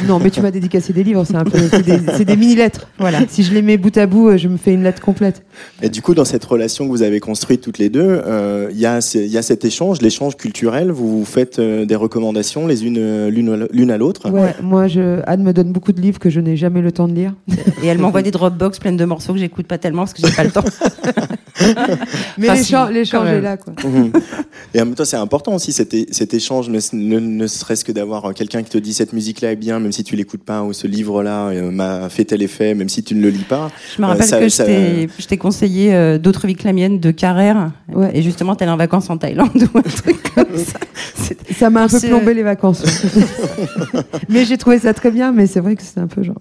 Non, 0.06 0.18
mais 0.18 0.30
tu 0.30 0.40
m'as 0.40 0.50
dédicacé 0.50 0.94
des 0.94 1.04
livres, 1.04 1.24
c'est 1.24 1.36
un 1.36 1.44
peu, 1.44 1.58
c'est 1.58 2.24
des, 2.24 2.36
mini-lettres. 2.36 2.88
Voilà. 2.98 3.20
Si 3.28 3.42
je 3.42 3.52
les 3.52 3.60
mets 3.60 3.76
bout 3.76 3.94
à 3.98 4.06
bout, 4.06 4.28
euh, 4.28 4.36
je 4.38 4.48
me 4.48 4.56
fais 4.56 4.72
une 4.72 4.82
lettre 4.82 5.02
complète. 5.02 5.42
Et 5.82 5.90
du 5.90 6.00
coup, 6.00 6.14
dans 6.14 6.24
cette 6.24 6.44
relation 6.44 6.86
que 6.86 6.90
vous 6.90 7.02
avez 7.02 7.20
construite 7.20 7.60
toutes 7.60 7.78
les 7.78 7.90
deux, 7.90 8.22
euh, 8.26 8.68
il 8.70 8.78
y, 8.78 8.86
a 8.86 9.00
y 9.14 9.36
a 9.36 9.42
cet 9.42 9.66
échange, 9.66 10.00
l'échange 10.00 10.36
culturel. 10.36 10.90
Vous 10.90 11.18
vous 11.18 11.24
faites 11.26 11.58
euh, 11.58 11.84
des 11.84 11.94
recommandations 11.94 12.66
les 12.66 12.86
unes 12.86 13.28
l'une 13.28 13.68
l'une 13.70 13.90
à 13.90 13.98
l'autre. 13.98 14.30
Ouais, 14.30 14.54
moi, 14.62 14.88
je, 14.88 15.20
Anne 15.26 15.42
me 15.42 15.52
donne 15.52 15.72
beaucoup 15.72 15.92
de 15.92 16.00
livres 16.00 16.18
que 16.18 16.30
je 16.30 16.40
n'ai 16.40 16.56
jamais 16.56 16.80
le 16.80 16.92
temps 16.92 17.08
de 17.08 17.14
lire. 17.14 17.34
Et 17.82 17.86
elle 17.86 17.98
m'envoie 17.98 18.22
des 18.22 18.30
Dropbox 18.30 18.78
pleines 18.78 18.96
de 18.96 19.04
morceaux 19.04 19.34
que 19.34 19.38
j'écoute 19.38 19.66
pas 19.66 19.78
tellement 19.78 20.02
parce 20.02 20.14
que 20.14 20.26
j'ai 20.26 20.34
pas 20.34 20.44
le 20.44 20.50
temps. 20.50 20.64
Mais 22.38 22.50
Enfin, 22.50 22.90
l'échange 22.90 23.28
est 23.28 23.40
là, 23.40 23.56
quoi. 23.56 23.74
Et 24.74 24.80
en 24.80 24.86
même 24.86 24.94
temps, 24.94 25.04
c'est 25.04 25.16
important 25.16 25.54
aussi 25.54 25.72
cet 25.72 26.34
échange, 26.34 26.68
ne, 26.92 27.18
ne- 27.18 27.20
ne 27.20 27.46
serait-ce 27.46 27.84
que 27.84 27.92
d'avoir 27.92 28.32
quelqu'un 28.34 28.62
qui 28.62 28.70
te 28.70 28.78
dit 28.78 28.92
cette 28.94 29.12
musique-là 29.12 29.52
est 29.52 29.56
bien, 29.56 29.78
même 29.80 29.92
si 29.92 30.04
tu 30.04 30.16
l'écoutes 30.16 30.42
pas, 30.44 30.62
ou 30.62 30.72
ce 30.72 30.86
livre-là 30.86 31.48
euh, 31.48 31.70
m'a 31.70 32.08
fait 32.08 32.24
tel 32.24 32.42
effet, 32.42 32.74
même 32.74 32.88
si 32.88 33.02
tu 33.02 33.14
ne 33.14 33.22
le 33.22 33.30
lis 33.30 33.44
pas. 33.48 33.70
Je 33.96 34.00
me 34.02 34.06
Euh, 34.06 34.10
rappelle 34.10 34.26
ça- 34.26 34.40
que 34.40 34.48
ça- 34.48 34.64
je 34.66 35.26
t'ai- 35.26 35.36
conseillé 35.38 35.94
euh, 35.94 36.18
d'autres 36.18 36.46
vies 36.46 36.54
que 36.56 36.64
la 36.64 36.72
mienne 36.72 36.98
de 37.00 37.10
Carrère. 37.10 37.70
Ouais. 37.92 38.10
Et 38.14 38.22
justement, 38.22 38.54
t'es 38.56 38.66
en 38.68 38.76
vacances 38.76 39.08
en 39.10 39.16
Thaïlande 39.18 39.50
ou 39.74 39.78
un 39.78 39.82
truc 39.82 40.16
comme 40.34 40.56
ça. 40.56 40.78
Ça 41.56 41.70
m'a 41.70 41.82
un 41.84 41.88
peu 41.88 42.00
plombé 42.00 42.34
les 42.34 42.42
vacances. 42.42 42.82
mais 44.28 44.44
j'ai 44.44 44.58
trouvé 44.58 44.78
ça 44.78 44.94
très 44.94 45.10
bien, 45.10 45.32
mais 45.32 45.46
c'est 45.46 45.60
vrai 45.60 45.76
que 45.76 45.82
c'est 45.82 46.00
un 46.00 46.06
peu 46.06 46.22
genre. 46.22 46.40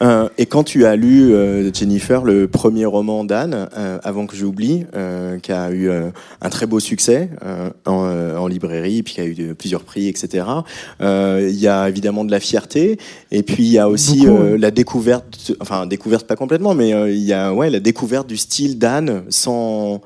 Euh, 0.00 0.28
et 0.38 0.46
quand 0.46 0.64
tu 0.64 0.84
as 0.84 0.96
lu 0.96 1.32
euh, 1.32 1.72
Jennifer, 1.72 2.24
le 2.24 2.46
premier 2.46 2.84
roman 2.84 3.24
d'Anne, 3.24 3.68
euh, 3.76 3.98
avant 4.04 4.26
que 4.26 4.36
j'oublie, 4.36 4.84
qui 5.42 5.52
a 5.52 5.70
eu 5.70 5.90
un 5.90 6.48
très 6.50 6.66
beau 6.66 6.80
succès 6.80 7.30
en, 7.86 7.92
en 7.92 8.46
librairie, 8.46 9.02
puis 9.02 9.14
qui 9.14 9.20
a 9.20 9.26
eu 9.26 9.54
plusieurs 9.54 9.82
prix, 9.82 10.08
etc. 10.08 10.44
Il 11.00 11.58
y 11.58 11.68
a 11.68 11.88
évidemment 11.88 12.24
de 12.24 12.30
la 12.30 12.40
fierté, 12.40 12.98
et 13.30 13.42
puis 13.42 13.64
il 13.64 13.72
y 13.72 13.78
a 13.78 13.88
aussi 13.88 14.26
la 14.58 14.70
découverte, 14.70 15.52
enfin 15.60 15.86
découverte 15.86 16.26
pas 16.26 16.36
complètement, 16.36 16.74
mais 16.74 16.90
il 17.10 17.24
y 17.24 17.32
a 17.32 17.52
ouais 17.52 17.70
la 17.70 17.80
découverte 17.80 18.26
du 18.26 18.36
style 18.36 18.78
d'Anne 18.78 19.22
sans 19.28 20.00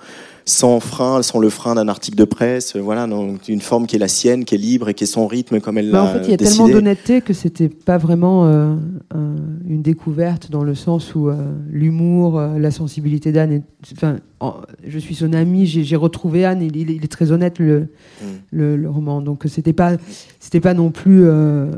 sans 0.44 0.80
frein, 0.80 1.22
sans 1.22 1.38
le 1.38 1.48
frein 1.50 1.74
d'un 1.76 1.86
article 1.88 2.16
de 2.16 2.24
presse, 2.24 2.74
euh, 2.76 2.80
voilà, 2.80 3.06
donc 3.06 3.48
une 3.48 3.60
forme 3.60 3.86
qui 3.86 3.96
est 3.96 3.98
la 3.98 4.08
sienne, 4.08 4.44
qui 4.44 4.54
est 4.56 4.58
libre 4.58 4.88
et 4.88 4.94
qui 4.94 5.04
est 5.04 5.06
son 5.06 5.26
rythme 5.26 5.60
comme 5.60 5.78
elle 5.78 5.90
Bah, 5.90 5.98
l'a 5.98 6.04
en 6.04 6.12
fait, 6.12 6.18
il 6.26 6.30
y 6.30 6.34
a 6.34 6.36
décidé. 6.36 6.56
tellement 6.58 6.68
d'honnêteté 6.72 7.20
que 7.20 7.32
c'était 7.32 7.68
pas 7.68 7.96
vraiment 7.98 8.46
euh, 8.46 8.74
un- 9.14 9.36
une 9.68 9.82
découverte 9.82 10.50
dans 10.50 10.64
le 10.64 10.74
sens 10.74 11.14
où 11.14 11.28
euh, 11.28 11.36
l'humour, 11.70 12.38
euh, 12.38 12.58
la 12.58 12.70
sensibilité 12.70 13.30
d'Anne. 13.30 13.62
Enfin, 13.92 14.16
en- 14.40 14.54
je 14.86 14.98
suis 14.98 15.14
son 15.14 15.32
amie, 15.32 15.66
j'ai 15.66 15.96
retrouvé 15.96 16.44
Anne. 16.44 16.62
Il, 16.62 16.76
il 16.76 16.90
est- 16.90 16.94
il 16.96 17.04
est 17.04 17.08
très 17.12 17.30
honnête 17.30 17.58
le, 17.60 17.88
Mm. 18.20 18.24
le, 18.50 18.76
le 18.76 18.90
roman, 18.90 19.20
donc 19.22 19.44
c'était 19.48 19.72
pas, 19.72 19.92
c'était 20.40 20.60
pas 20.60 20.74
non 20.74 20.90
plus. 20.90 21.22
euh, 21.24 21.70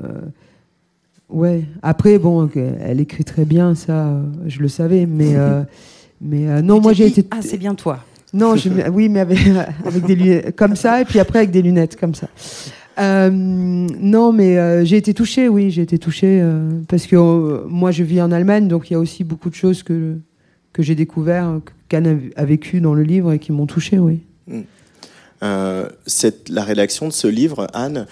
ouais. 1.28 1.64
Après, 1.82 2.18
bon, 2.18 2.48
elle 2.80 3.00
écrit 3.00 3.24
très 3.24 3.44
bien, 3.44 3.74
ça, 3.74 4.10
je 4.46 4.60
le 4.60 4.68
savais, 4.68 5.06
mais. 5.06 5.34
euh, 5.36 5.62
mais 6.20 6.48
euh, 6.48 6.62
non, 6.62 6.80
moi 6.80 6.92
j'ai 6.92 7.06
été. 7.06 7.26
Ah, 7.30 7.40
c'est 7.42 7.58
bien 7.58 7.74
toi. 7.74 7.98
Non, 8.34 8.56
oui, 8.92 9.08
mais 9.08 9.20
avec, 9.20 10.04
des 10.06 10.16
lunettes 10.16 10.56
comme 10.56 10.74
ça, 10.74 11.00
et 11.00 11.04
puis 11.04 11.20
après 11.20 11.38
avec 11.38 11.52
des 11.52 11.62
lunettes 11.62 11.96
comme 11.96 12.14
ça. 12.14 12.28
Euh, 12.98 13.30
non, 13.30 14.32
mais 14.32 14.58
euh, 14.58 14.84
j'ai 14.84 14.96
été 14.96 15.14
touchée, 15.14 15.48
oui, 15.48 15.70
j'ai 15.70 15.82
été 15.82 15.98
touchée 15.98 16.40
euh, 16.42 16.68
parce 16.88 17.06
que 17.06 17.64
moi 17.66 17.92
je 17.92 18.02
vis 18.02 18.20
en 18.20 18.32
Allemagne, 18.32 18.68
donc 18.68 18.90
il 18.90 18.94
y 18.94 18.96
a 18.96 18.98
aussi 18.98 19.22
beaucoup 19.22 19.50
de 19.50 19.54
choses 19.54 19.84
que, 19.84 20.16
que 20.72 20.82
j'ai 20.82 20.96
découvert, 20.96 21.60
qu'Anne 21.88 22.30
a, 22.34 22.44
vécu 22.44 22.80
dans 22.80 22.94
le 22.94 23.04
livre 23.04 23.32
et 23.32 23.38
qui 23.38 23.52
m'ont 23.52 23.66
touchée, 23.66 23.98
oui. 23.98 24.20
Cette, 26.06 26.48
la 26.48 26.64
rédaction 26.64 27.06
de 27.06 27.12
ce 27.12 27.26
livre, 27.26 27.66
Anne, 27.74 28.06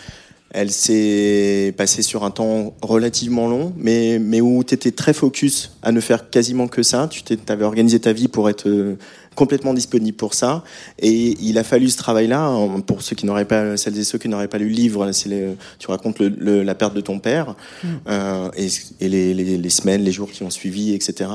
elle 0.51 0.71
s'est 0.71 1.73
passée 1.79 2.03
sur 2.03 2.25
un 2.25 2.31
temps 2.31 2.75
relativement 2.83 3.49
long, 3.49 3.73
mais, 3.79 4.19
mais 4.19 4.43
où 4.43 4.63
tu 4.63 4.75
étais 4.75 4.91
très 4.91 5.15
focus 5.15 5.79
à 5.83 5.93
ne 5.93 6.01
faire 6.01 6.29
quasiment 6.29 6.69
que 6.69 6.83
ça. 6.83 7.09
Tu 7.09 7.39
avais 7.49 7.65
organisé 7.65 8.01
ta 8.01 8.13
vie 8.13 8.29
pour 8.29 8.51
être 8.51 8.97
complètement 9.35 9.75
disponible 9.75 10.17
pour 10.17 10.35
ça. 10.35 10.65
Et 10.99 11.37
il 11.41 11.59
a 11.59 11.65
fallu 11.65 11.89
ce 11.91 11.97
travail-là, 11.97 12.45
hein, 12.45 12.81
pour 12.81 13.03
ceux 13.03 13.17
qui 13.17 13.27
n'auraient 13.27 13.45
pas, 13.45 13.77
celles 13.77 13.99
et 13.99 14.05
ceux 14.05 14.19
qui 14.19 14.29
n'auraient 14.29 14.49
pas 14.49 14.59
lu 14.59 14.69
le 14.69 14.75
livre, 14.75 15.11
les, 15.27 15.57
tu 15.79 15.87
racontes 15.89 16.19
le, 16.19 16.29
le, 16.29 16.63
la 16.63 16.75
perte 16.75 16.95
de 16.95 17.01
ton 17.01 17.19
père, 17.19 17.55
Mm. 17.83 17.89
euh, 18.09 18.51
et, 18.57 18.69
et 19.01 19.09
les, 19.09 19.35
les, 19.35 19.57
les 19.59 19.71
semaines, 19.71 20.03
les 20.03 20.13
jours 20.13 20.31
qui 20.31 20.43
ont 20.43 20.51
suivi, 20.51 20.95
etc. 20.95 21.31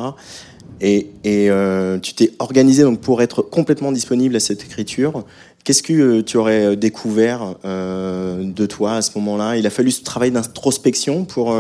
Et, 0.82 1.08
et 1.24 1.50
euh, 1.50 2.00
tu 2.00 2.13
t'es 2.13 2.32
organisé 2.39 2.84
donc 2.84 3.01
pour 3.01 3.22
être 3.22 3.42
complètement 3.42 3.92
disponible 3.92 4.36
à 4.36 4.39
cette 4.39 4.63
écriture. 4.63 5.25
Qu'est-ce 5.63 5.84
que 5.84 5.94
euh, 5.94 6.24
tu 6.24 6.38
aurais 6.38 6.75
découvert 6.75 7.56
euh, 7.66 8.44
de 8.44 8.66
toi 8.66 8.96
à 8.96 9.01
ce 9.01 9.12
moment-là? 9.16 9.58
Il 9.58 9.66
a 9.66 9.70
fallu 9.70 9.92
ce 9.92 10.04
travail 10.04 10.32
d'introspection 10.32 11.25
pour 11.25 11.56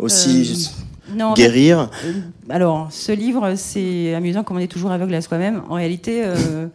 aussi 0.00 0.68
non, 1.14 1.34
guérir. 1.34 1.90
Euh, 2.04 2.12
Alors, 2.48 2.88
ce 2.90 3.12
livre, 3.12 3.54
c'est 3.56 4.14
amusant 4.14 4.42
comme 4.44 4.56
on 4.56 4.60
est 4.60 4.66
toujours 4.70 4.90
aveugle 4.92 5.14
à 5.14 5.20
soi-même. 5.20 5.62
En 5.68 5.74
réalité, 5.74 6.22
euh, 6.24 6.66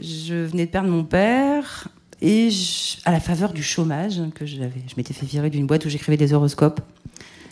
je 0.00 0.34
venais 0.46 0.66
de 0.66 0.70
perdre 0.70 0.88
mon 0.88 1.04
père 1.04 1.88
et 2.20 2.50
je- 2.50 2.96
à 3.04 3.12
la 3.12 3.20
faveur 3.20 3.52
du 3.52 3.62
chômage 3.62 4.20
que 4.34 4.46
j'avais, 4.46 4.82
je 4.88 4.94
m'étais 4.96 5.14
fait 5.14 5.26
virer 5.26 5.50
d'une 5.50 5.66
boîte 5.66 5.84
où 5.84 5.88
j'écrivais 5.88 6.16
des 6.16 6.32
horoscopes, 6.32 6.80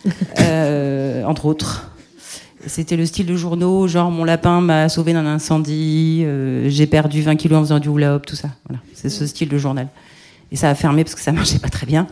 euh, 0.40 1.24
entre 1.24 1.46
autres. 1.46 1.88
C'était 2.66 2.96
le 2.96 3.06
style 3.06 3.26
de 3.26 3.34
journaux, 3.36 3.88
genre 3.88 4.10
mon 4.12 4.22
lapin 4.22 4.60
m'a 4.60 4.88
sauvé 4.88 5.12
d'un 5.12 5.26
incendie, 5.26 6.24
j'ai 6.68 6.86
perdu 6.86 7.20
20 7.22 7.34
kilos 7.34 7.58
en 7.58 7.62
faisant 7.62 7.78
du 7.80 7.88
hula 7.88 8.14
hoop, 8.14 8.24
tout 8.24 8.36
ça. 8.36 8.50
Voilà, 8.68 8.80
c'est 8.94 9.08
ce 9.08 9.26
style 9.26 9.48
de 9.48 9.58
journal. 9.58 9.88
Et 10.52 10.56
ça 10.56 10.68
a 10.68 10.74
fermé 10.74 11.02
parce 11.02 11.14
que 11.14 11.22
ça 11.22 11.32
marchait 11.32 11.58
pas 11.58 11.70
très 11.70 11.86
bien. 11.86 12.06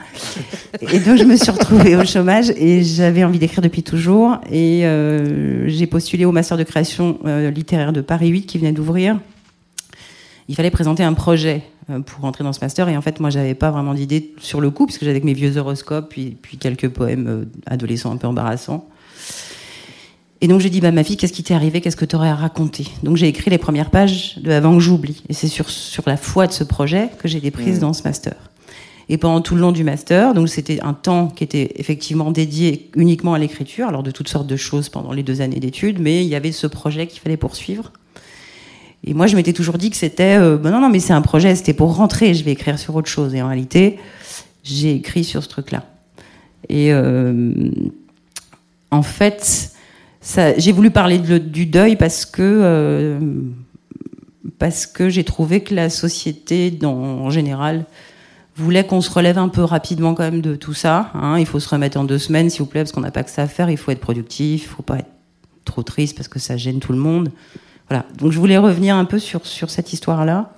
Et 0.80 0.98
donc 0.98 1.18
je 1.18 1.24
me 1.24 1.36
suis 1.36 1.50
retrouvée 1.50 1.94
au 1.94 2.06
chômage 2.06 2.50
et 2.56 2.82
j'avais 2.82 3.22
envie 3.22 3.38
d'écrire 3.38 3.60
depuis 3.60 3.82
toujours. 3.82 4.38
Et 4.50 4.86
euh, 4.86 5.68
j'ai 5.68 5.86
postulé 5.86 6.24
au 6.24 6.32
master 6.32 6.56
de 6.56 6.62
création 6.62 7.18
euh, 7.26 7.50
littéraire 7.50 7.92
de 7.92 8.00
Paris 8.00 8.28
8 8.28 8.46
qui 8.46 8.56
venait 8.56 8.72
d'ouvrir. 8.72 9.20
Il 10.48 10.56
fallait 10.56 10.70
présenter 10.70 11.04
un 11.04 11.12
projet 11.12 11.62
euh, 11.90 12.00
pour 12.00 12.24
entrer 12.24 12.42
dans 12.42 12.54
ce 12.54 12.60
master. 12.60 12.88
Et 12.88 12.96
en 12.96 13.02
fait, 13.02 13.20
moi, 13.20 13.28
j'avais 13.28 13.54
pas 13.54 13.70
vraiment 13.70 13.92
d'idée 13.92 14.32
sur 14.38 14.62
le 14.62 14.70
coup, 14.70 14.86
parce 14.86 14.96
que 14.96 15.04
j'avais 15.04 15.20
mes 15.20 15.34
vieux 15.34 15.58
horoscopes, 15.58 16.08
puis, 16.08 16.36
puis 16.40 16.56
quelques 16.56 16.88
poèmes 16.88 17.46
adolescents 17.66 18.10
un 18.10 18.16
peu 18.16 18.26
embarrassants. 18.26 18.88
Et 20.42 20.48
donc 20.48 20.60
j'ai 20.60 20.70
dit, 20.70 20.80
bah, 20.80 20.90
ma 20.90 21.04
fille, 21.04 21.16
qu'est-ce 21.16 21.32
qui 21.32 21.42
t'est 21.42 21.54
arrivé? 21.54 21.80
Qu'est-ce 21.80 21.96
que 21.96 22.04
tu 22.06 22.16
aurais 22.16 22.30
à 22.30 22.34
raconter? 22.34 22.86
Donc 23.02 23.16
j'ai 23.16 23.28
écrit 23.28 23.50
les 23.50 23.58
premières 23.58 23.90
pages 23.90 24.38
de 24.38 24.50
Avant 24.50 24.74
que 24.74 24.80
j'oublie. 24.80 25.22
Et 25.28 25.34
c'est 25.34 25.48
sur, 25.48 25.68
sur 25.68 26.04
la 26.06 26.16
foi 26.16 26.46
de 26.46 26.52
ce 26.52 26.64
projet 26.64 27.10
que 27.18 27.28
j'ai 27.28 27.38
été 27.38 27.50
prise 27.50 27.78
Mmh. 27.78 27.80
dans 27.80 27.92
ce 27.92 28.02
master. 28.02 28.34
Et 29.08 29.18
pendant 29.18 29.40
tout 29.40 29.54
le 29.56 29.60
long 29.60 29.72
du 29.72 29.82
master, 29.82 30.34
donc 30.34 30.48
c'était 30.48 30.80
un 30.82 30.94
temps 30.94 31.26
qui 31.28 31.42
était 31.42 31.72
effectivement 31.76 32.30
dédié 32.30 32.90
uniquement 32.96 33.34
à 33.34 33.38
l'écriture, 33.38 33.88
alors 33.88 34.04
de 34.04 34.12
toutes 34.12 34.28
sortes 34.28 34.46
de 34.46 34.56
choses 34.56 34.88
pendant 34.88 35.12
les 35.12 35.24
deux 35.24 35.40
années 35.40 35.58
d'études, 35.58 35.98
mais 35.98 36.22
il 36.24 36.28
y 36.28 36.36
avait 36.36 36.52
ce 36.52 36.68
projet 36.68 37.08
qu'il 37.08 37.20
fallait 37.20 37.36
poursuivre. 37.36 37.92
Et 39.04 39.12
moi, 39.14 39.26
je 39.26 39.34
m'étais 39.34 39.52
toujours 39.52 39.78
dit 39.78 39.90
que 39.90 39.96
c'était, 39.96 40.38
euh, 40.38 40.56
ben 40.56 40.70
non, 40.70 40.80
non, 40.80 40.88
mais 40.88 41.00
c'est 41.00 41.12
un 41.12 41.22
projet, 41.22 41.54
c'était 41.56 41.74
pour 41.74 41.96
rentrer, 41.96 42.34
je 42.34 42.44
vais 42.44 42.52
écrire 42.52 42.78
sur 42.78 42.94
autre 42.94 43.08
chose. 43.08 43.34
Et 43.34 43.42
en 43.42 43.48
réalité, 43.48 43.98
j'ai 44.62 44.94
écrit 44.94 45.24
sur 45.24 45.42
ce 45.42 45.48
truc-là. 45.48 45.84
Et 46.68 46.92
euh, 46.92 47.52
en 48.90 49.02
fait, 49.02 49.72
j'ai 50.22 50.72
voulu 50.72 50.90
parler 50.90 51.18
du 51.18 51.66
deuil 51.66 51.96
parce 51.96 52.24
que 52.26 52.42
euh, 52.42 53.18
parce 54.58 54.86
que 54.86 55.08
j'ai 55.08 55.24
trouvé 55.24 55.62
que 55.62 55.74
la 55.74 55.88
société, 55.88 56.78
en 56.84 57.30
général, 57.30 57.86
voulait 58.56 58.84
qu'on 58.84 59.00
se 59.00 59.10
relève 59.10 59.38
un 59.38 59.48
peu 59.48 59.64
rapidement 59.64 60.14
quand 60.14 60.24
même 60.24 60.42
de 60.42 60.54
tout 60.54 60.74
ça. 60.74 61.10
hein. 61.14 61.38
Il 61.38 61.46
faut 61.46 61.60
se 61.60 61.68
remettre 61.68 61.98
en 61.98 62.04
deux 62.04 62.18
semaines, 62.18 62.50
s'il 62.50 62.60
vous 62.60 62.66
plaît, 62.66 62.82
parce 62.82 62.92
qu'on 62.92 63.00
n'a 63.00 63.10
pas 63.10 63.22
que 63.22 63.30
ça 63.30 63.42
à 63.42 63.46
faire. 63.46 63.70
Il 63.70 63.78
faut 63.78 63.90
être 63.90 64.00
productif, 64.00 64.64
il 64.64 64.68
faut 64.68 64.82
pas 64.82 64.98
être 64.98 65.10
trop 65.64 65.82
triste 65.82 66.16
parce 66.16 66.28
que 66.28 66.38
ça 66.38 66.58
gêne 66.58 66.78
tout 66.78 66.92
le 66.92 66.98
monde. 66.98 67.30
Voilà. 67.88 68.04
Donc 68.18 68.32
je 68.32 68.38
voulais 68.38 68.58
revenir 68.58 68.96
un 68.96 69.06
peu 69.06 69.18
sur, 69.18 69.46
sur 69.46 69.70
cette 69.70 69.92
histoire-là. 69.94 70.52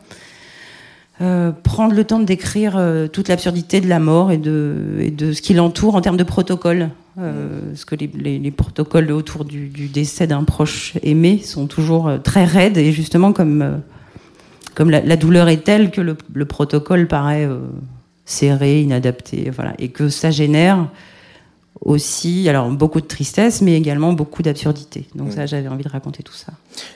Euh, 1.22 1.52
prendre 1.52 1.94
le 1.94 2.02
temps 2.04 2.18
de 2.18 2.24
décrire 2.24 2.74
euh, 2.76 3.06
toute 3.06 3.28
l'absurdité 3.28 3.80
de 3.80 3.88
la 3.88 4.00
mort 4.00 4.32
et 4.32 4.38
de, 4.38 4.96
et 4.98 5.10
de 5.12 5.32
ce 5.32 5.40
qui 5.40 5.54
l'entoure 5.54 5.94
en 5.94 6.00
termes 6.00 6.16
de 6.16 6.24
protocole. 6.24 6.90
Euh, 7.18 7.60
parce 7.70 7.84
que 7.84 7.94
les, 7.94 8.10
les- 8.14 8.38
les 8.38 8.50
protocoles 8.50 9.12
autour 9.12 9.44
du, 9.44 9.68
du 9.68 9.86
décès 9.88 10.26
d'un 10.26 10.44
proche 10.44 10.94
aimé 11.02 11.40
sont 11.44 11.66
toujours 11.66 12.10
très 12.24 12.44
raides 12.44 12.78
et 12.78 12.90
justement 12.90 13.32
comme, 13.32 13.82
comme 14.74 14.90
la, 14.90 15.00
la 15.02 15.16
douleur 15.16 15.48
est 15.48 15.62
telle 15.62 15.90
que 15.90 16.00
le, 16.00 16.16
le 16.32 16.44
protocole 16.46 17.06
paraît 17.06 17.46
serré, 18.24 18.80
inadapté, 18.80 19.50
voilà, 19.50 19.74
et 19.78 19.88
que 19.88 20.08
ça 20.08 20.30
génère 20.30 20.88
aussi 21.84 22.48
alors 22.48 22.70
beaucoup 22.70 23.00
de 23.00 23.06
tristesse 23.06 23.60
mais 23.60 23.76
également 23.76 24.12
beaucoup 24.14 24.42
d'absurdité. 24.42 25.06
Donc 25.14 25.32
ça 25.32 25.46
j'avais 25.46 25.68
envie 25.68 25.84
de 25.84 25.88
raconter 25.90 26.22
tout 26.22 26.32
ça. 26.34 26.52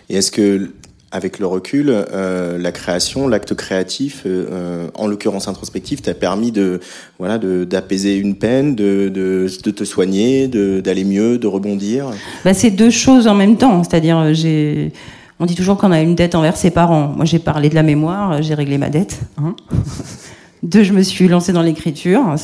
Et 0.08 0.16
est-ce 0.16 0.30
que, 0.30 0.72
avec 1.12 1.38
le 1.38 1.46
recul, 1.46 1.86
euh, 1.88 2.58
la 2.58 2.72
création, 2.72 3.28
l'acte 3.28 3.54
créatif, 3.54 4.22
euh, 4.26 4.46
euh, 4.50 4.88
en 4.94 5.06
l'occurrence 5.06 5.46
introspectif, 5.48 6.02
t'a 6.02 6.14
permis 6.14 6.50
de, 6.50 6.80
voilà, 7.18 7.38
de 7.38 7.64
d'apaiser 7.64 8.16
une 8.16 8.34
peine, 8.34 8.74
de, 8.74 9.08
de, 9.08 9.46
de 9.62 9.70
te 9.70 9.84
soigner, 9.84 10.48
d'aller 10.48 11.04
mieux, 11.04 11.38
de 11.38 11.46
rebondir. 11.46 12.10
Bah, 12.44 12.54
c'est 12.54 12.70
deux 12.70 12.90
choses 12.90 13.28
en 13.28 13.34
même 13.34 13.56
temps. 13.56 13.82
C'est-à-dire, 13.84 14.34
j'ai. 14.34 14.92
On 15.38 15.44
dit 15.44 15.54
toujours 15.54 15.76
qu'on 15.76 15.92
a 15.92 16.00
une 16.00 16.14
dette 16.14 16.34
envers 16.34 16.56
ses 16.56 16.70
parents. 16.70 17.08
Moi, 17.14 17.26
j'ai 17.26 17.38
parlé 17.38 17.68
de 17.68 17.74
la 17.74 17.82
mémoire, 17.82 18.42
j'ai 18.42 18.54
réglé 18.54 18.78
ma 18.78 18.88
dette. 18.88 19.20
hein. 19.38 19.54
Deux, 20.62 20.82
je 20.82 20.94
me 20.94 21.02
suis 21.02 21.28
lancée 21.28 21.52
dans 21.52 21.62
l'écriture, 21.62 22.34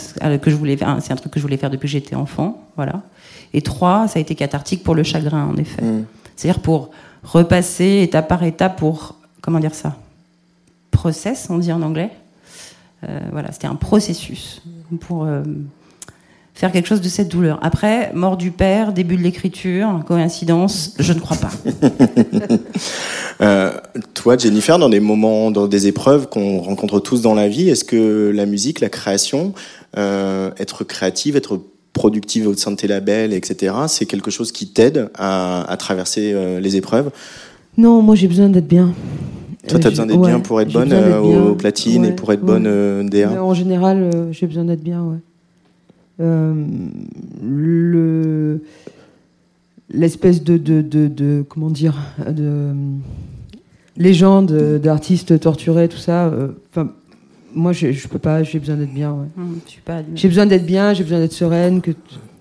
que 0.42 0.50
je 0.50 0.54
voulais 0.54 0.76
faire. 0.76 0.99
C'est 1.00 1.12
un 1.12 1.16
truc 1.16 1.33
que 1.33 1.40
je 1.40 1.42
voulais 1.42 1.57
faire 1.57 1.71
depuis 1.71 1.87
que 1.87 1.92
j'étais 1.92 2.14
enfant, 2.14 2.62
voilà. 2.76 3.02
Et 3.54 3.62
trois, 3.62 4.07
ça 4.07 4.19
a 4.19 4.23
été 4.23 4.35
cathartique 4.35 4.85
pour 4.85 4.95
le 4.95 5.02
chagrin, 5.02 5.47
en 5.47 5.57
effet. 5.57 5.83
Mm. 5.83 6.04
C'est-à-dire 6.37 6.61
pour 6.61 6.90
repasser 7.23 8.00
étape 8.02 8.29
par 8.29 8.43
étape 8.45 8.79
pour 8.79 9.17
comment 9.41 9.61
dire 9.61 9.75
ça, 9.75 9.97
process, 10.91 11.49
on 11.50 11.59
dit 11.59 11.73
en 11.73 11.83
anglais. 11.83 12.11
Euh, 13.05 13.19
voilà, 13.33 13.50
c'était 13.50 13.67
un 13.67 13.75
processus 13.75 14.62
pour 15.00 15.25
euh, 15.25 15.43
faire 16.55 16.71
quelque 16.71 16.87
chose 16.87 17.00
de 17.00 17.09
cette 17.09 17.29
douleur. 17.29 17.59
Après, 17.62 18.12
mort 18.14 18.37
du 18.37 18.52
père, 18.52 18.93
début 18.93 19.17
de 19.17 19.23
l'écriture, 19.23 20.05
coïncidence, 20.07 20.95
je 21.00 21.12
ne 21.12 21.19
crois 21.19 21.37
pas. 21.37 21.50
Euh, 23.41 23.73
toi, 24.14 24.37
Jennifer, 24.37 24.79
dans 24.79 24.91
des 24.91 25.00
moments, 25.00 25.50
dans 25.50 25.67
des 25.67 25.88
épreuves 25.88 26.29
qu'on 26.29 26.61
rencontre 26.61 27.00
tous 27.00 27.23
dans 27.23 27.35
la 27.35 27.49
vie, 27.49 27.69
est-ce 27.69 27.83
que 27.83 28.31
la 28.33 28.47
musique, 28.47 28.79
la 28.79 28.88
création, 28.88 29.52
être 29.97 30.85
créative, 30.85 31.35
être 31.35 31.59
productive 31.92 32.46
au 32.49 32.54
sein 32.54 32.70
de 32.70 32.76
tes 32.76 32.87
labels, 32.88 33.32
etc., 33.32 33.75
c'est 33.88 34.06
quelque 34.06 34.30
chose 34.30 34.50
qui 34.52 34.68
t'aide 34.68 35.11
à, 35.14 35.62
à 35.70 35.76
traverser 35.76 36.32
euh, 36.32 36.58
les 36.61 36.76
épreuves? 36.76 37.11
Non, 37.76 38.02
moi 38.02 38.14
j'ai 38.14 38.28
besoin 38.28 38.49
d'être 38.49 38.68
bien. 38.68 38.94
Toi, 39.68 39.76
Euh, 39.76 39.78
t'as 39.78 39.82
j'ai- 39.82 39.88
besoin 39.90 40.06
d'être 40.06 40.18
ouais, 40.20 40.28
bien 40.28 40.40
pour 40.40 40.61
être 40.61 40.72
bonne 40.72 40.92
euh, 40.92 41.20
aux 41.20 41.54
platines 41.54 42.04
et 42.04 42.08
Ouais, 42.08 42.14
pour 42.14 42.32
être 42.32 42.40
ouais. 42.40 42.46
bonne 42.46 42.66
euh, 42.66 43.04
DA 43.08 43.42
en 43.42 43.54
général, 43.54 43.99
euh, 44.02 44.32
j'ai 44.32 44.46
besoin 44.46 44.64
d'être 44.64 44.82
bien, 44.82 45.02
ouais. 45.02 45.18
Euh, 46.20 46.54
le 47.42 48.61
l'espèce 49.90 50.42
de, 50.42 50.56
de, 50.56 50.80
de, 50.82 51.06
de- 51.08 51.44
comment 51.49 51.68
dire 51.70 51.94
de 52.26 52.34
euh, 52.42 52.72
légende 53.96 54.52
d'artistes 54.82 55.38
torturés, 55.40 55.88
tout 55.88 55.99
ça. 55.99 56.26
euh, 56.26 56.49
Enfin, 56.70 56.92
moi, 57.54 57.73
je, 57.73 57.92
je 57.92 58.09
peux 58.09 58.18
pas. 58.18 58.42
J'ai 58.42 58.59
besoin 58.59 58.76
d'être 58.76 58.94
bien. 58.94 59.12
Ouais. 59.12 59.26
Hum. 59.38 59.59
J'ai 60.14 60.28
besoin 60.28 60.47
d'être 60.47 60.66
bien. 60.66 60.94
J'ai 60.94 61.04
besoin 61.04 61.18
d'être 61.21 61.32
sereine, 61.32 61.80
que 61.80 61.90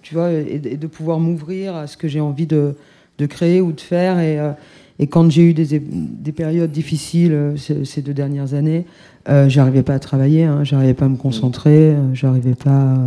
tu- 0.02 0.14
vois, 0.14 0.32
et, 0.32 0.60
de- 0.60 0.70
et 0.70 0.78
de 0.78 0.88
pouvoir 0.88 1.20
m'ouvrir 1.20 1.76
à 1.76 1.88
ce 1.88 1.96
que 1.98 2.08
j'ai 2.08 2.20
envie 2.20 2.46
de, 2.48 2.76
de 3.18 3.26
créer 3.26 3.62
ou 3.62 3.72
de 3.72 3.82
faire. 3.82 4.20
Et, 4.20 4.40
euh, 4.40 4.52
et 5.00 5.08
quand 5.08 5.30
j'ai 5.32 5.44
eu 5.44 5.54
des, 5.54 5.80
des 5.80 6.32
périodes 6.32 6.72
difficiles 6.72 7.32
euh, 7.34 7.58
ces, 7.58 7.86
ces 7.86 8.02
deux 8.02 8.14
dernières 8.14 8.54
années, 8.54 8.86
euh, 9.30 9.48
j'arrivais 9.50 9.84
pas 9.84 9.94
à 9.96 10.00
travailler, 10.00 10.44
hein, 10.44 10.64
j'arrivais 10.64 10.94
pas 10.94 11.06
à 11.06 11.10
me 11.10 11.16
concentrer, 11.18 11.92
euh, 11.92 12.14
j'arrivais 12.14 12.56
pas. 12.56 12.98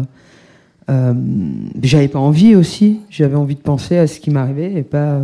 j'avais 1.83 2.09
pas 2.09 2.19
envie 2.19 2.55
aussi. 2.57 3.01
J'avais 3.11 3.37
envie 3.37 3.55
de 3.55 3.61
penser 3.61 3.97
à 3.97 4.07
ce 4.07 4.19
qui 4.21 4.31
m'arrivait 4.31 4.73
et 4.75 4.83
pas. 4.83 5.21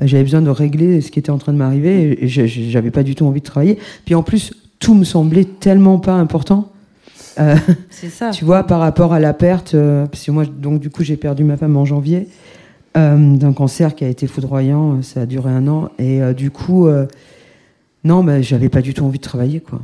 j'avais 0.00 0.22
besoin 0.24 0.42
de 0.42 0.50
régler 0.50 1.00
ce 1.00 1.10
qui 1.10 1.18
était 1.18 1.30
en 1.30 1.38
train 1.38 1.52
de 1.52 1.58
m'arriver 1.58 2.24
et, 2.24 2.28
j'avais 2.28 2.90
pas 2.90 3.02
du 3.02 3.14
tout 3.14 3.26
envie 3.26 3.40
de 3.40 3.46
travailler. 3.46 3.78
Puis 4.04 4.14
en 4.14 4.22
plus, 4.22 4.52
tout 4.78 4.94
me 4.94 5.04
semblait 5.04 5.44
tellement 5.44 5.98
pas 5.98 6.14
important. 6.14 6.70
Euh, 7.38 7.56
C'est 7.90 8.10
ça. 8.10 8.30
tu 8.30 8.44
vois, 8.44 8.64
par 8.64 8.80
rapport 8.80 9.12
à 9.12 9.20
la 9.20 9.32
perte, 9.32 9.74
euh, 9.74 10.06
parce 10.06 10.24
que 10.24 10.30
moi, 10.30 10.44
donc 10.44 10.80
du 10.80 10.90
coup, 10.90 11.02
j'ai 11.02 11.16
perdu 11.16 11.44
ma 11.44 11.56
femme 11.56 11.76
en 11.76 11.84
janvier 11.84 12.28
euh, 12.96 13.36
d'un 13.36 13.52
cancer 13.52 13.94
qui 13.94 14.04
a 14.04 14.08
été 14.08 14.26
foudroyant. 14.26 15.02
Ça 15.02 15.22
a 15.22 15.26
duré 15.26 15.50
un 15.50 15.68
an 15.68 15.90
et 15.98 16.20
du 16.34 16.50
coup, 16.50 16.88
non, 18.04 18.24
bah, 18.24 18.40
j'avais 18.42 18.68
pas 18.68 18.82
du 18.82 18.94
tout 18.94 19.04
envie 19.04 19.18
de 19.18 19.24
travailler, 19.24 19.60
quoi. 19.60 19.80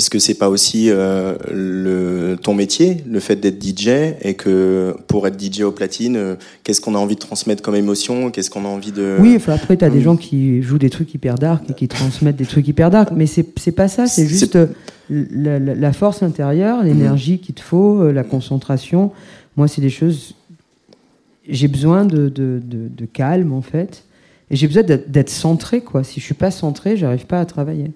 Est-ce 0.00 0.08
que 0.08 0.18
c'est 0.18 0.32
pas 0.34 0.48
aussi 0.48 0.86
euh, 0.88 1.34
le, 1.52 2.36
ton 2.42 2.54
métier, 2.54 3.04
le 3.06 3.20
fait 3.20 3.36
d'être 3.36 3.62
DJ, 3.62 3.88
et 4.22 4.32
que 4.32 4.96
pour 5.08 5.26
être 5.26 5.38
DJ 5.38 5.60
au 5.60 5.72
platine, 5.72 6.16
euh, 6.16 6.36
qu'est-ce 6.64 6.80
qu'on 6.80 6.94
a 6.94 6.98
envie 6.98 7.16
de 7.16 7.20
transmettre 7.20 7.60
comme 7.62 7.74
émotion 7.74 8.30
Qu'est-ce 8.30 8.48
qu'on 8.48 8.64
a 8.64 8.68
envie 8.68 8.92
de... 8.92 9.18
Oui, 9.20 9.34
enfin, 9.36 9.52
après, 9.52 9.76
tu 9.76 9.84
as 9.84 9.90
des 9.90 9.98
Mm. 9.98 10.02
gens 10.02 10.16
qui 10.16 10.62
jouent 10.62 10.78
des 10.78 10.88
trucs 10.88 11.12
hyper 11.12 11.34
dark 11.34 11.68
et 11.68 11.74
qui 11.74 11.86
transmettent 11.86 12.36
des 12.36 12.46
trucs 12.46 12.66
hyper 12.66 12.88
dark, 12.90 13.10
mais 13.14 13.26
c'est 13.26 13.44
c'est 13.58 13.72
pas 13.72 13.88
ça, 13.88 14.06
c'est 14.06 14.26
juste 14.26 14.56
euh, 14.56 14.68
la, 15.10 15.58
la- 15.58 15.74
la 15.74 15.92
force 15.92 16.22
intérieure, 16.22 16.82
l'énergie 16.82 17.38
qu'il 17.38 17.54
te 17.54 17.60
faut, 17.60 18.10
la 18.10 18.24
concentration. 18.24 19.12
Moi, 19.58 19.68
c'est 19.68 19.82
des 19.82 19.90
choses... 19.90 20.34
J'ai 21.46 21.68
besoin 21.68 22.06
de, 22.06 22.30
de- 22.30 22.60
de- 22.64 22.88
de 22.88 23.04
calme, 23.04 23.52
en 23.52 23.60
fait. 23.62 24.04
Et 24.50 24.56
j'ai 24.56 24.66
besoin 24.66 24.82
d'être 24.82 25.10
d'être 25.10 25.28
centré, 25.30 25.82
quoi. 25.82 26.04
Si 26.04 26.20
je 26.20 26.24
suis 26.24 26.34
pas 26.34 26.50
centré, 26.50 26.96
j'arrive 26.96 27.26
pas 27.26 27.38
à 27.40 27.44
travailler. 27.44 27.90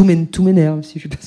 Tout 0.00 0.06
m'é- 0.06 0.24
tout 0.24 0.42
m'énerve 0.42 0.82
si 0.82 0.98
je 0.98 1.00
suis 1.00 1.08
pas. 1.10 1.18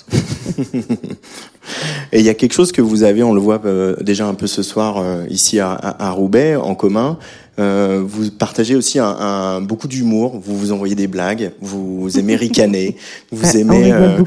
Et 2.12 2.18
il 2.22 2.25
y 2.25 2.30
a 2.30 2.34
quelque 2.34 2.53
chose 2.53 2.72
que 2.72 2.82
vous 2.82 3.03
avez, 3.03 3.22
on 3.22 3.32
le 3.36 3.39
voit 3.39 3.62
euh, 3.65 3.96
déjà 4.01 4.25
un 4.27 4.34
peu 4.34 4.48
ce 4.48 4.63
soir 4.63 4.98
euh, 4.98 5.25
ici 5.30 5.60
à- 5.60 5.74
à 5.74 6.10
Roubaix, 6.10 6.56
en 6.56 6.74
commun. 6.74 7.20
Euh, 7.60 8.01
vous 8.03 8.31
partagez 8.31 8.75
aussi 8.75 8.98
un, 8.98 9.05
un- 9.05 9.62
beaucoup 9.62 9.88
d'humour. 9.88 10.41
Vous 10.43 10.57
vous 10.57 10.72
envoyez 10.72 10.95
des 10.95 11.05
blagues. 11.07 11.51
Vous 11.62 12.10
aimez 12.17 12.36
ricaner. 12.36 12.98
Vous 13.31 13.43
Ouais, 13.45 13.63
on 13.63 13.72
aimez. 13.74 13.83
rigole 13.93 14.25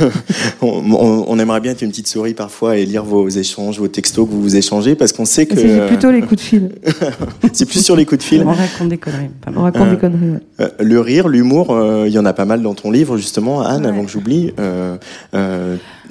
euh, 0.00 0.10
on, 0.62 0.68
on- 0.92 1.24
on 1.28 1.38
aimerait 1.38 1.60
bien 1.60 1.72
être 1.72 1.82
une 1.82 1.90
petite 1.90 2.08
souris 2.08 2.32
parfois 2.34 2.78
et 2.78 2.86
lire 2.86 3.04
vos 3.04 3.28
échanges, 3.28 3.78
vos 3.78 3.88
textos 3.88 4.26
que 4.26 4.32
vous 4.32 4.40
vous 4.42 4.56
échangez, 4.56 4.94
parce 4.94 5.12
qu'on 5.12 5.24
sait 5.26 5.44
que 5.46 5.54
C'est 5.56 5.86
plutôt 5.86 6.10
les 6.10 6.20
coups 6.22 6.36
de 6.36 6.40
fil. 6.40 6.70
c'est 7.52 7.66
plus 7.66 7.84
sur 7.84 7.94
les 7.94 8.06
coups 8.06 8.20
de 8.20 8.24
fil. 8.24 8.42
On 8.46 8.52
raconte 8.52 8.88
des 8.88 8.96
conneries. 8.98 9.30
On 9.54 9.62
raconte 9.62 9.82
Euh, 9.88 9.90
des 9.90 9.98
conneries. 9.98 10.30
ouais. 10.30 10.40
Euh, 10.60 10.68
le 10.80 11.00
rire, 11.00 11.28
l'humour, 11.28 11.72
euh, 11.74 12.04
il 12.06 12.12
y 12.14 12.18
en 12.18 12.24
a 12.24 12.32
pas 12.32 12.44
mal 12.46 12.62
dans 12.62 12.74
ton 12.74 12.90
livre 12.90 13.16
justement, 13.18 13.60
Anne, 13.60 13.82
Ouais. 13.82 13.88
avant 13.90 14.04
que 14.04 14.10
j'oublie. 14.10 14.52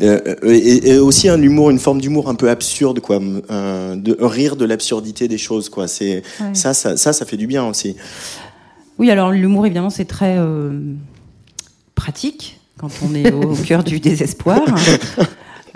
Euh, 0.01 0.19
euh, 0.25 0.35
et, 0.51 0.89
et 0.91 0.97
aussi 0.97 1.29
un 1.29 1.41
humour, 1.41 1.69
une 1.69 1.77
forme 1.79 2.01
d'humour 2.01 2.27
un 2.29 2.35
peu 2.35 2.49
absurde, 2.49 2.99
quoi, 3.01 3.19
euh, 3.51 3.95
de 3.95 4.17
rire 4.19 4.55
de 4.55 4.65
l'absurdité 4.65 5.27
des 5.27 5.37
choses, 5.37 5.69
quoi. 5.69 5.87
C'est 5.87 6.23
Ouais. 6.39 6.53
ça, 6.53 6.73
ça, 6.73 6.97
ça, 6.97 7.13
ça 7.13 7.25
fait 7.25 7.37
du 7.37 7.45
bien 7.47 7.65
aussi. 7.67 7.95
Oui, 8.97 9.09
alors 9.11 9.31
l'humour, 9.31 9.65
évidemment, 9.65 9.89
c'est 9.89 10.05
très 10.05 10.37
pratique 11.95 12.59
quand 12.77 12.89
on 13.03 13.13
est 13.15 13.31
au 13.31 13.55
cœur 13.65 13.83
du 13.83 13.99
désespoir. 13.99 14.61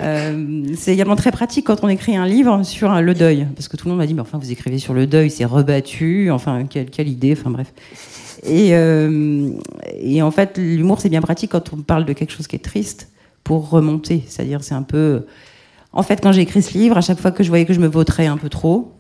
Euh, 0.02 0.64
c'est 0.76 0.92
également 0.94 1.16
très 1.16 1.32
pratique 1.32 1.66
quand 1.68 1.84
on 1.84 1.88
écrit 1.88 2.18
un 2.18 2.26
livre 2.28 2.64
sur 2.64 2.92
un- 2.92 3.02
le 3.02 3.14
deuil, 3.14 3.48
parce 3.56 3.68
que 3.70 3.78
tout 3.78 3.86
le 3.86 3.92
monde 3.92 4.00
m'a 4.00 4.08
dit, 4.08 4.14
mais 4.14 4.22
enfin, 4.22 4.38
vous 4.38 4.52
écrivez 4.52 4.78
sur 4.78 4.94
le 4.94 5.08
deuil, 5.08 5.30
c'est 5.30 5.46
rebattu, 5.46 6.32
enfin, 6.32 6.66
quelle, 6.70 6.90
quelle 6.90 7.08
idée, 7.08 7.34
enfin 7.40 7.50
bref. 7.50 7.72
Et, 8.46 8.70
euh, 8.76 9.50
et 10.02 10.22
en 10.22 10.32
fait, 10.32 10.58
l'humour, 10.58 11.00
c'est 11.00 11.08
bien 11.10 11.22
pratique 11.22 11.52
quand 11.52 11.72
on 11.74 11.78
parle 11.78 12.06
de 12.06 12.12
quelque 12.14 12.34
chose 12.34 12.48
qui 12.48 12.58
est 12.58 12.60
triste 12.64 13.08
pour 13.46 13.70
remonter. 13.70 14.26
C'est-à-dire, 14.28 14.62
c'est 14.64 14.76
un 14.76 14.84
peu. 14.84 15.26
En 15.94 16.04
fait, 16.04 16.20
quand 16.22 16.34
j'ai 16.34 16.42
écrit 16.42 16.62
ce 16.62 16.78
livre, 16.78 16.98
à 16.98 17.02
chaque 17.02 17.20
fois 17.20 17.32
que 17.32 17.42
je 17.44 17.48
voyais 17.50 17.66
que 17.66 17.74
je 17.74 17.80
me 17.80 17.88
vautrais 17.88 18.26
un 18.28 18.36
peu 18.36 18.50
trop, 18.50 18.92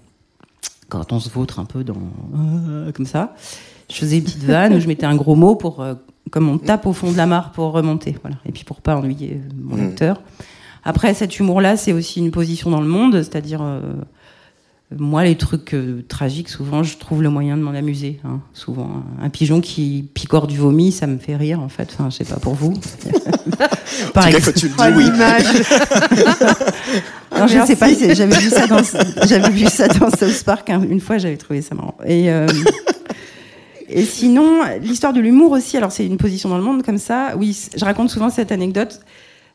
quand 0.88 1.12
on 1.12 1.20
se 1.20 1.30
vautre 1.30 1.60
un 1.60 1.66
peu 1.66 1.84
dans. 1.84 1.96
euh, 2.38 2.92
comme 2.94 3.06
ça, 3.06 3.36
je 3.90 3.96
faisais 3.96 4.20
une 4.20 4.24
petite 4.24 4.44
vanne 4.44 4.74
où 4.76 4.80
je 4.80 4.88
mettais 4.88 5.06
un 5.06 5.16
gros 5.18 5.36
mot 5.36 5.56
pour. 5.56 5.82
euh, 5.82 5.96
comme 6.32 6.50
on 6.50 6.58
tape 6.58 6.88
au 6.88 6.94
fond 6.94 7.12
de 7.12 7.18
la 7.18 7.28
mare 7.28 7.52
pour 7.52 7.72
remonter. 7.72 8.16
Voilà. 8.24 8.38
Et 8.48 8.52
puis 8.52 8.64
pour 8.64 8.82
pas 8.82 8.96
ennuyer 8.98 9.34
euh, 9.44 9.50
mon 9.62 9.76
Mhm. 9.76 9.86
lecteur. 9.90 10.22
Après, 10.84 11.14
cet 11.14 11.38
humour-là, 11.40 11.78
c'est 11.78 11.94
aussi 11.94 12.20
une 12.20 12.32
position 12.32 12.70
dans 12.72 12.82
le 12.82 12.88
monde, 12.88 13.14
c'est-à-dire. 13.22 13.60
euh, 13.62 13.82
moi, 14.98 15.24
les 15.24 15.36
trucs 15.36 15.74
euh, 15.74 16.04
tragiques, 16.08 16.50
souvent, 16.50 16.84
je 16.84 16.98
trouve 16.98 17.24
le 17.24 17.30
moyen 17.30 17.58
de 17.58 17.62
m'en 17.62 17.72
amuser. 17.72 18.20
hein. 18.24 18.40
Souvent, 18.54 19.04
un, 19.22 19.26
un 19.26 19.30
pigeon 19.30 19.62
qui 19.62 20.08
picore 20.14 20.48
du 20.48 20.58
vomi, 20.58 20.92
ça 20.92 21.08
me 21.08 21.18
fait 21.18 21.36
rire, 21.36 21.60
en 21.62 21.70
fait. 21.70 21.90
Enfin, 21.94 22.10
je 22.10 22.18
sais 22.18 22.26
pas 22.26 22.40
pour 22.40 22.54
vous. 22.54 22.74
En 24.16 24.22
tout 24.22 24.30
cas, 24.30 24.40
quand 24.42 24.54
tu 24.54 24.68
le 24.68 24.74
dis, 24.74 24.98
oui. 24.98 25.06
Non, 27.38 27.48
je 27.48 27.58
ne 27.58 27.66
sais 27.66 27.76
pas, 27.76 27.88
j'avais 28.14 28.38
vu 28.38 28.50
ça 28.50 28.68
dans, 28.68 28.80
j'avais 29.28 29.50
vu 29.50 29.66
ça 29.66 29.88
dans 29.88 30.10
South 30.10 30.44
Park 30.46 30.70
hein, 30.70 30.82
une 30.90 31.00
fois, 31.02 31.18
j'avais 31.18 31.38
trouvé 31.38 31.62
ça 31.62 31.76
marrant. 31.76 31.96
Et, 32.06 32.32
euh, 32.32 32.48
et 33.90 34.06
sinon, 34.06 34.62
l'histoire 34.82 35.14
de 35.14 35.20
l'humour 35.20 35.52
aussi, 35.52 35.78
alors 35.78 35.92
c'est 35.92 36.06
une 36.06 36.18
position 36.18 36.50
dans 36.50 36.58
le 36.58 36.64
monde 36.64 36.84
comme 36.84 36.98
ça. 36.98 37.34
Oui, 37.38 37.58
je 37.76 37.86
raconte 37.86 38.10
souvent 38.10 38.30
cette 38.30 38.52
anecdote. 38.52 39.00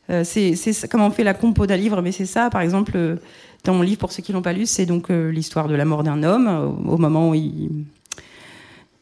Euh, 0.09 0.23
c'est 0.23 0.55
comment 0.89 1.07
on 1.07 1.11
fait 1.11 1.23
la 1.23 1.33
compo 1.33 1.65
d'un 1.65 1.77
livre, 1.77 2.01
mais 2.01 2.11
c'est 2.11 2.25
ça, 2.25 2.49
par 2.49 2.61
exemple, 2.61 2.93
euh, 2.95 3.15
dans 3.63 3.73
mon 3.73 3.81
livre, 3.81 3.99
pour 3.99 4.11
ceux 4.11 4.23
qui 4.23 4.33
l'ont 4.33 4.41
pas 4.41 4.53
lu, 4.53 4.65
c'est 4.65 4.85
donc 4.85 5.09
euh, 5.09 5.31
l'histoire 5.31 5.67
de 5.67 5.75
la 5.75 5.85
mort 5.85 6.03
d'un 6.03 6.23
homme 6.23 6.47
euh, 6.47 6.65
au, 6.65 6.97
moment 6.97 7.29
où 7.29 7.35
il, 7.35 7.69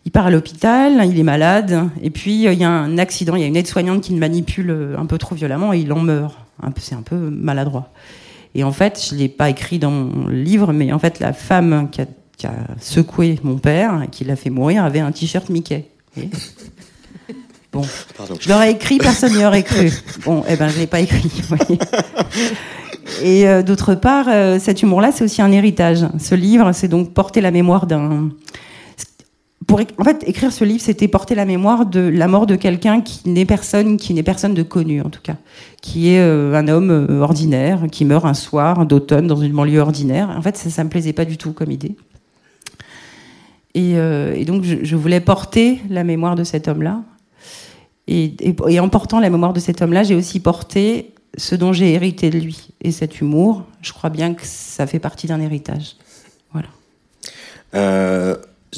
il 0.06 0.12
part 0.12 0.28
à 0.28 0.32
l'hôpital, 0.32 1.06
il 1.10 1.18
est 1.18 1.24
malade, 1.24 1.90
et 2.02 2.10
puis 2.10 2.46
euh, 2.46 2.54
il 2.54 2.60
y 2.60 2.66
a 2.66 2.70
un 2.70 2.98
accident, 2.98 3.36
il 3.36 3.42
y 3.42 3.46
a 3.46 3.48
une 3.48 3.56
aide-soignante 3.56 4.02
qui 4.02 4.14
le 4.14 4.20
manipule 4.20 4.96
un 4.98 5.06
peu 5.06 5.18
trop 5.18 5.36
violemment 5.36 5.74
et 5.74 5.80
il 5.80 5.94
en 5.94 6.00
meurt. 6.00 6.38
C'est 6.78 6.96
un 6.96 7.02
peu 7.04 7.16
maladroit. 7.16 7.90
Et 8.54 8.66
en 8.66 8.74
fait, 8.74 9.08
je 9.10 9.16
l'ai 9.16 9.30
pas 9.30 9.50
écrit 9.50 9.80
dans 9.80 9.92
mon 9.92 10.28
livre, 10.28 10.74
mais 10.74 10.92
en 10.92 11.00
fait, 11.00 11.20
la 11.20 11.32
femme 11.32 11.88
qui 11.90 12.02
a, 12.02 12.06
qui 12.36 12.48
a 12.48 12.54
secoué 12.82 13.40
mon 13.44 13.58
père, 13.58 14.04
et 14.04 14.08
qui 14.08 14.26
l'a 14.26 14.36
fait 14.36 14.50
mourir, 14.50 14.84
avait 14.84 15.00
un 15.00 15.12
t-shirt 15.12 15.50
Mickey. 15.50 15.90
Bon, 17.72 17.84
Pardon. 18.18 18.36
je 18.40 18.50
l'aurais 18.50 18.72
écrit, 18.72 18.98
personne 18.98 19.32
n'y 19.36 19.46
aurait 19.46 19.62
cru. 19.62 19.92
Bon, 20.26 20.44
eh 20.50 20.56
ben, 20.56 20.70
je 20.70 20.80
l'ai 20.80 20.88
pas 20.88 21.02
écrit. 21.02 21.30
vous 21.30 21.56
voyez. 21.56 21.80
Et 23.24 23.48
euh, 23.48 23.64
d'autre 23.64 23.96
part, 23.96 24.28
euh, 24.30 24.60
cet 24.60 24.82
humour-là, 24.82 25.12
c'est 25.12 25.24
aussi 25.24 25.42
un 25.42 25.52
héritage. 25.52 26.06
Ce 26.18 26.36
livre, 26.36 26.72
c'est 26.72 26.88
donc 26.88 27.14
porter 27.14 27.42
la 27.42 27.52
mémoire 27.52 27.88
d'un. 27.88 28.30
En 29.72 30.04
fait, 30.04 30.24
écrire 30.26 30.52
ce 30.52 30.64
livre, 30.64 30.82
c'était 30.82 31.08
porter 31.08 31.36
la 31.36 31.46
mémoire 31.46 31.86
de 31.86 32.00
la 32.00 32.28
mort 32.28 32.48
de 32.48 32.56
quelqu'un 32.56 33.02
qui 33.02 33.30
n'est 33.30 33.46
personne, 33.46 33.98
qui 33.98 34.16
n'est 34.16 34.24
personne 34.24 34.56
de 34.56 34.64
connu 34.64 35.00
en 35.02 35.12
tout 35.12 35.22
cas, 35.22 35.36
qui 35.84 36.10
est 36.10 36.20
euh, 36.20 36.56
un 36.56 36.68
homme 36.68 37.20
ordinaire, 37.22 37.84
qui 37.92 38.04
meurt 38.04 38.26
un 38.26 38.34
soir 38.34 38.88
d'automne 38.88 39.28
dans 39.28 39.36
une 39.36 39.54
banlieue 39.54 39.80
ordinaire. 39.80 40.34
En 40.36 40.42
fait, 40.42 40.58
ça, 40.58 40.72
ça 40.72 40.84
me 40.84 40.90
plaisait 40.90 41.14
pas 41.14 41.26
du 41.26 41.38
tout 41.38 41.52
comme 41.52 41.70
idée. 41.70 41.96
Et, 43.76 43.94
donc, 44.46 44.64
je, 44.64 44.96
voulais 44.96 45.22
porter 45.22 45.80
la 45.90 46.04
mémoire 46.04 46.36
de 46.36 46.44
cet 46.44 46.68
homme-là. 46.68 47.02
Et 48.08 48.80
en 48.80 48.90
portant 48.90 49.20
la 49.20 49.30
mémoire 49.30 49.54
de 49.54 49.60
cet 49.60 49.82
homme-là, 49.84 50.02
j'ai 50.04 50.16
aussi 50.16 50.40
porté 50.40 51.14
ce 51.38 51.56
dont 51.56 51.74
j'ai 51.74 51.94
hérité 51.94 52.30
de 52.30 52.40
lui. 52.40 52.70
Et 52.82 52.92
cet 52.92 53.22
humour, 53.22 53.66
je 53.82 53.94
crois 53.94 54.10
bien 54.10 54.34
que 54.34 54.46
ça 54.46 54.88
fait 54.88 55.00
partie 55.00 55.28
d'un 55.28 55.40
héritage. 55.40 55.96
Voilà. 56.52 56.70
Euh, 57.76 58.36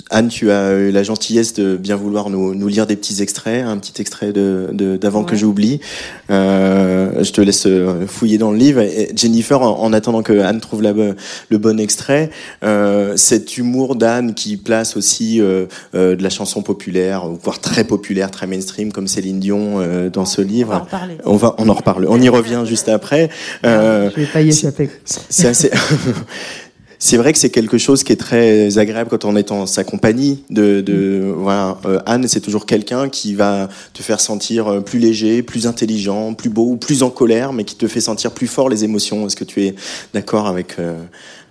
Anne, 0.09 0.29
tu 0.29 0.51
as 0.51 0.71
eu 0.75 0.89
la 0.91 1.03
gentillesse 1.03 1.53
de 1.53 1.75
bien 1.75 1.97
vouloir 1.97 2.29
nous, 2.29 2.55
nous 2.55 2.67
lire 2.69 2.87
des 2.87 2.95
petits 2.95 3.21
extraits, 3.21 3.65
un 3.65 3.77
petit 3.77 4.01
extrait 4.01 4.31
de 4.31 4.69
de- 4.71 4.95
d'avant 4.95 5.25
que 5.25 5.35
j'oublie. 5.35 5.81
Euh, 6.29 7.21
je 7.23 7.31
te 7.33 7.41
laisse 7.41 7.65
euh, 7.65 8.07
fouiller 8.07 8.37
dans 8.37 8.51
le 8.51 8.57
livre. 8.57 8.79
Et 8.79 9.11
Jennifer, 9.13 9.61
en, 9.61 9.81
en 9.81 9.91
attendant 9.91 10.21
que 10.23 10.39
Anne 10.39 10.61
trouve 10.61 10.81
la, 10.81 10.93
le 10.93 11.57
bon 11.57 11.77
extrait, 11.77 12.29
euh, 12.63 13.17
cet 13.17 13.57
humour 13.57 13.97
d'Anne 13.97 14.33
qui 14.33 14.55
place 14.55 14.95
aussi 14.95 15.41
euh, 15.41 15.65
de 15.93 16.23
la 16.23 16.29
chanson 16.29 16.61
populaire, 16.61 17.27
voire 17.27 17.59
très 17.59 17.83
populaire, 17.83 18.31
très 18.31 18.47
mainstream, 18.47 18.93
comme 18.93 19.07
Céline 19.09 19.39
Dion 19.41 19.81
dans 20.13 20.25
ce 20.25 20.41
On 20.41 20.45
va 20.45 20.47
en 20.47 20.53
livre. 20.53 20.79
reparler. 20.85 21.17
On 21.25 21.35
va, 21.35 21.55
on 21.57 21.67
en 21.67 21.73
reparle. 21.73 22.05
On 22.07 22.21
y 22.21 22.29
revient 22.29 22.63
juste 22.65 22.87
après. 22.87 23.29
Je 23.63 24.15
vais 24.15 24.25
pas 24.25 24.41
y 24.41 24.49
échapper. 24.49 24.89
c'est 25.05 25.47
assez. 25.49 25.69
C'est 27.03 27.17
vrai 27.17 27.33
que 27.33 27.39
c'est 27.39 27.49
quelque 27.49 27.79
chose 27.79 28.03
qui 28.03 28.13
est 28.13 28.15
très 28.15 28.77
agréable 28.77 29.09
quand 29.09 29.25
on 29.25 29.35
est 29.35 29.51
en 29.51 29.65
sa 29.65 29.83
compagnie. 29.83 30.43
De, 30.51 30.81
de 30.81 31.33
voilà, 31.35 31.79
euh, 31.87 31.97
Anne, 32.05 32.27
c'est 32.27 32.41
toujours 32.41 32.67
quelqu'un 32.67 33.09
qui 33.09 33.33
va 33.33 33.69
te 33.93 34.03
faire 34.03 34.19
sentir 34.19 34.67
euh, 34.67 34.81
plus 34.81 34.99
léger, 34.99 35.41
plus 35.41 35.65
intelligent, 35.65 36.35
plus 36.35 36.51
beau 36.51 36.75
plus 36.75 37.01
en 37.01 37.09
colère, 37.09 37.53
mais 37.53 37.63
qui 37.63 37.75
te 37.75 37.87
fait 37.87 38.01
sentir 38.01 38.29
plus 38.33 38.45
fort 38.45 38.69
les 38.69 38.83
émotions. 38.83 39.25
Est-ce 39.25 39.35
que 39.35 39.43
tu 39.43 39.63
es 39.63 39.73
d'accord 40.13 40.45
avec 40.45 40.75
euh, 40.77 40.93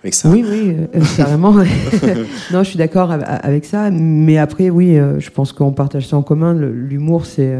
avec 0.03 0.13
ça? 0.13 0.29
Oui, 0.29 0.45
oui, 0.49 0.73
euh, 0.95 1.01
carrément. 1.17 1.51
non, 2.53 2.63
je 2.63 2.69
suis 2.69 2.77
d'accord 2.77 3.11
av- 3.11 3.25
avec 3.27 3.65
ça. 3.65 3.91
Mais 3.91 4.37
après, 4.37 4.69
oui, 4.69 4.95
je 5.19 5.29
pense 5.31 5.51
qu'on 5.51 5.73
partage 5.73 6.07
ça 6.07 6.15
en 6.15 6.23
commun. 6.23 6.53
L'humour, 6.53 7.25
c'est 7.25 7.57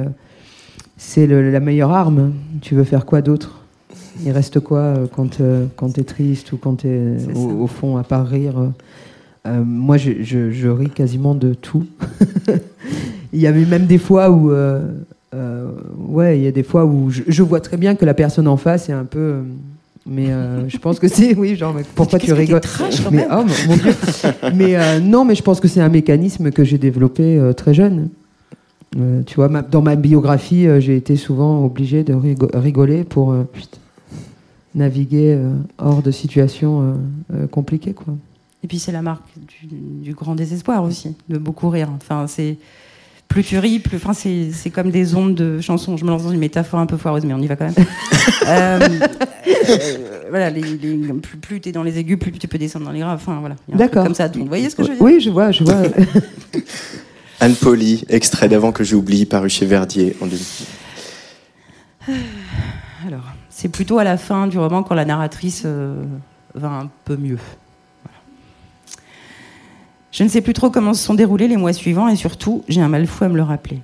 c'est 0.95 1.27
la 1.27 1.59
meilleure 1.59 1.91
arme. 1.91 2.31
Tu 2.61 2.73
veux 2.73 2.85
faire 2.85 3.05
quoi 3.05 3.21
d'autre? 3.21 3.60
Il 4.23 4.31
reste 4.31 4.59
quoi 4.59 4.79
euh, 4.79 5.07
quand, 5.13 5.39
euh, 5.41 5.65
quand 5.75 5.89
t'es 5.93 6.03
triste 6.03 6.51
ou 6.51 6.57
quand 6.57 6.75
t'es 6.81 7.13
C'est 7.17 7.33
ça. 7.33 7.39
au, 7.39 7.63
au 7.63 7.67
fond, 7.67 7.97
à 7.97 8.03
part 8.03 8.27
rire 8.27 8.59
euh, 8.59 8.67
euh, 9.47 9.63
Moi, 9.65 9.97
je, 9.97 10.11
je- 10.21 10.51
je 10.51 10.67
ris 10.67 10.89
quasiment 10.89 11.33
de 11.35 11.53
tout. 11.53 11.85
Il 13.33 13.39
y 13.39 13.47
avait 13.47 13.65
même 13.65 13.85
des 13.85 13.97
fois 13.97 14.29
où... 14.29 14.51
euh, 14.51 14.81
euh, 15.33 15.71
ouais, 16.09 16.37
il 16.37 16.43
y 16.43 16.47
a 16.47 16.51
des 16.51 16.63
fois 16.63 16.83
où 16.83 17.09
je, 17.09 17.21
je 17.25 17.41
vois 17.41 17.61
très 17.61 17.77
bien 17.77 17.95
que 17.95 18.03
la 18.03 18.13
personne 18.13 18.49
en 18.49 18.57
face 18.57 18.89
est 18.89 18.93
un 18.93 19.05
peu... 19.05 19.35
mais 20.05 20.27
je 20.67 20.77
pense 20.77 20.99
que 20.99 21.07
c'est... 21.07 21.33
Oui, 21.37 21.55
genre, 21.55 21.73
mais 21.73 21.83
pourquoi 21.95 22.19
tu 22.19 22.33
rigoles 22.33 22.59
trash, 22.59 23.01
quand 23.01 23.11
mais, 23.11 23.25
même. 23.25 23.29
oh, 23.31 23.43
mon- 23.69 23.75
Dieu. 23.77 23.93
mais 24.53 24.99
non, 24.99 25.23
mais 25.23 25.35
je 25.35 25.41
pense 25.43 25.61
que 25.61 25.69
c'est 25.69 25.79
un 25.79 25.87
mécanisme 25.87 26.51
que 26.51 26.65
j'ai 26.65 26.77
développé 26.77 27.39
très 27.55 27.73
jeune. 27.73 28.09
Euh, 28.99 29.21
tu 29.25 29.35
vois, 29.35 29.47
ma- 29.47 29.61
dans 29.61 29.81
ma 29.81 29.95
biographie, 29.95 30.67
euh, 30.67 30.81
j'ai 30.81 30.97
été 30.97 31.15
souvent 31.15 31.63
obligé 31.63 32.03
de 32.03 32.13
rigo- 32.13 32.49
rigoler 32.53 33.05
pour 33.05 33.31
euh, 33.31 33.43
naviguer 34.75 35.33
euh, 35.33 35.53
hors 35.77 36.01
de 36.01 36.11
situations 36.11 36.81
euh, 36.81 36.93
euh, 37.35 37.47
compliquées. 37.47 37.93
Quoi. 37.93 38.13
Et 38.63 38.67
puis 38.67 38.79
c'est 38.79 38.91
la 38.91 39.01
marque 39.01 39.25
du, 39.35 39.67
du 40.03 40.13
grand 40.13 40.35
désespoir 40.35 40.83
aussi, 40.83 41.15
de 41.29 41.37
beaucoup 41.37 41.69
rire. 41.69 41.89
Enfin, 41.95 42.27
c'est 42.27 42.57
plus 43.31 43.43
tu 43.43 43.57
ris, 43.57 43.79
plus. 43.79 43.97
Enfin, 43.97 44.13
c'est 44.13 44.69
comme 44.69 44.91
des 44.91 45.15
ondes 45.15 45.35
de 45.35 45.61
chansons. 45.61 45.95
Je 45.97 46.03
me 46.03 46.09
lance 46.09 46.23
dans 46.23 46.31
une 46.31 46.39
métaphore 46.39 46.79
un 46.79 46.85
peu 46.85 46.97
foireuse, 46.97 47.23
mais 47.25 47.33
on 47.33 47.39
y 47.39 47.47
va 47.47 47.55
quand 47.55 47.65
même. 47.65 47.85
Euh, 48.47 48.79
euh, 49.69 49.97
voilà, 50.29 50.49
les, 50.49 50.61
plus, 50.61 51.37
plus 51.37 51.61
tu 51.61 51.69
es 51.69 51.71
dans 51.71 51.83
les 51.83 51.97
aigus, 51.97 52.19
plus 52.19 52.31
tu 52.31 52.47
peux 52.47 52.57
descendre 52.57 52.85
dans 52.85 52.91
les 52.91 52.99
graves. 52.99 53.19
Enfin, 53.21 53.39
voilà. 53.39 53.55
D'accord. 53.69 54.03
Comme 54.03 54.15
ça. 54.15 54.27
vous 54.27 54.45
voyez 54.45 54.69
ce 54.69 54.75
que 54.75 54.83
je 54.83 54.89
veux 54.89 54.95
dire? 54.95 55.03
Oui, 55.03 55.21
je 55.21 55.29
vois, 55.29 55.51
je 55.51 55.63
vois. 55.63 55.81
Anne 57.39 57.55
Poli, 57.55 58.03
extrait 58.09 58.49
d'avant 58.49 58.71
que 58.71 58.83
j'oublie, 58.83 59.25
paru 59.25 59.49
chez 59.49 59.65
Verdier 59.65 60.15
en 60.21 60.27
2000. 60.27 60.45
Alors, 63.07 63.30
c'est 63.51 63.69
plutôt 63.69 63.99
à 63.99 64.03
la 64.03 64.17
fin 64.17 64.47
du 64.47 64.57
roman 64.57 64.81
quand 64.81 64.95
la 64.95 65.05
narratrice 65.05 65.63
euh, 65.65 66.03
va 66.55 66.69
un 66.69 66.89
peu 67.05 67.17
mieux. 67.17 67.37
Je 70.11 70.23
ne 70.23 70.29
sais 70.29 70.41
plus 70.41 70.53
trop 70.53 70.69
comment 70.69 70.93
se 70.93 71.03
sont 71.03 71.13
déroulés 71.13 71.47
les 71.47 71.57
mois 71.57 71.73
suivants 71.73 72.07
et 72.07 72.15
surtout, 72.15 72.63
j'ai 72.67 72.81
un 72.81 72.89
mal 72.89 73.07
fou 73.07 73.25
à 73.25 73.29
me 73.29 73.35
le 73.35 73.43
rappeler. 73.43 73.81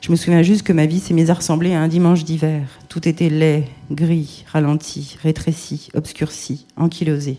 Je 0.00 0.10
me 0.10 0.16
souviens 0.16 0.42
juste 0.42 0.62
que 0.62 0.72
ma 0.72 0.86
vie 0.86 1.00
s'est 1.00 1.14
mise 1.14 1.30
à 1.30 1.34
ressembler 1.34 1.74
à 1.74 1.80
un 1.80 1.88
dimanche 1.88 2.24
d'hiver. 2.24 2.66
Tout 2.88 3.08
était 3.08 3.30
laid, 3.30 3.64
gris, 3.90 4.44
ralenti, 4.52 5.16
rétréci, 5.22 5.88
obscurci, 5.94 6.66
ankylosé. 6.76 7.38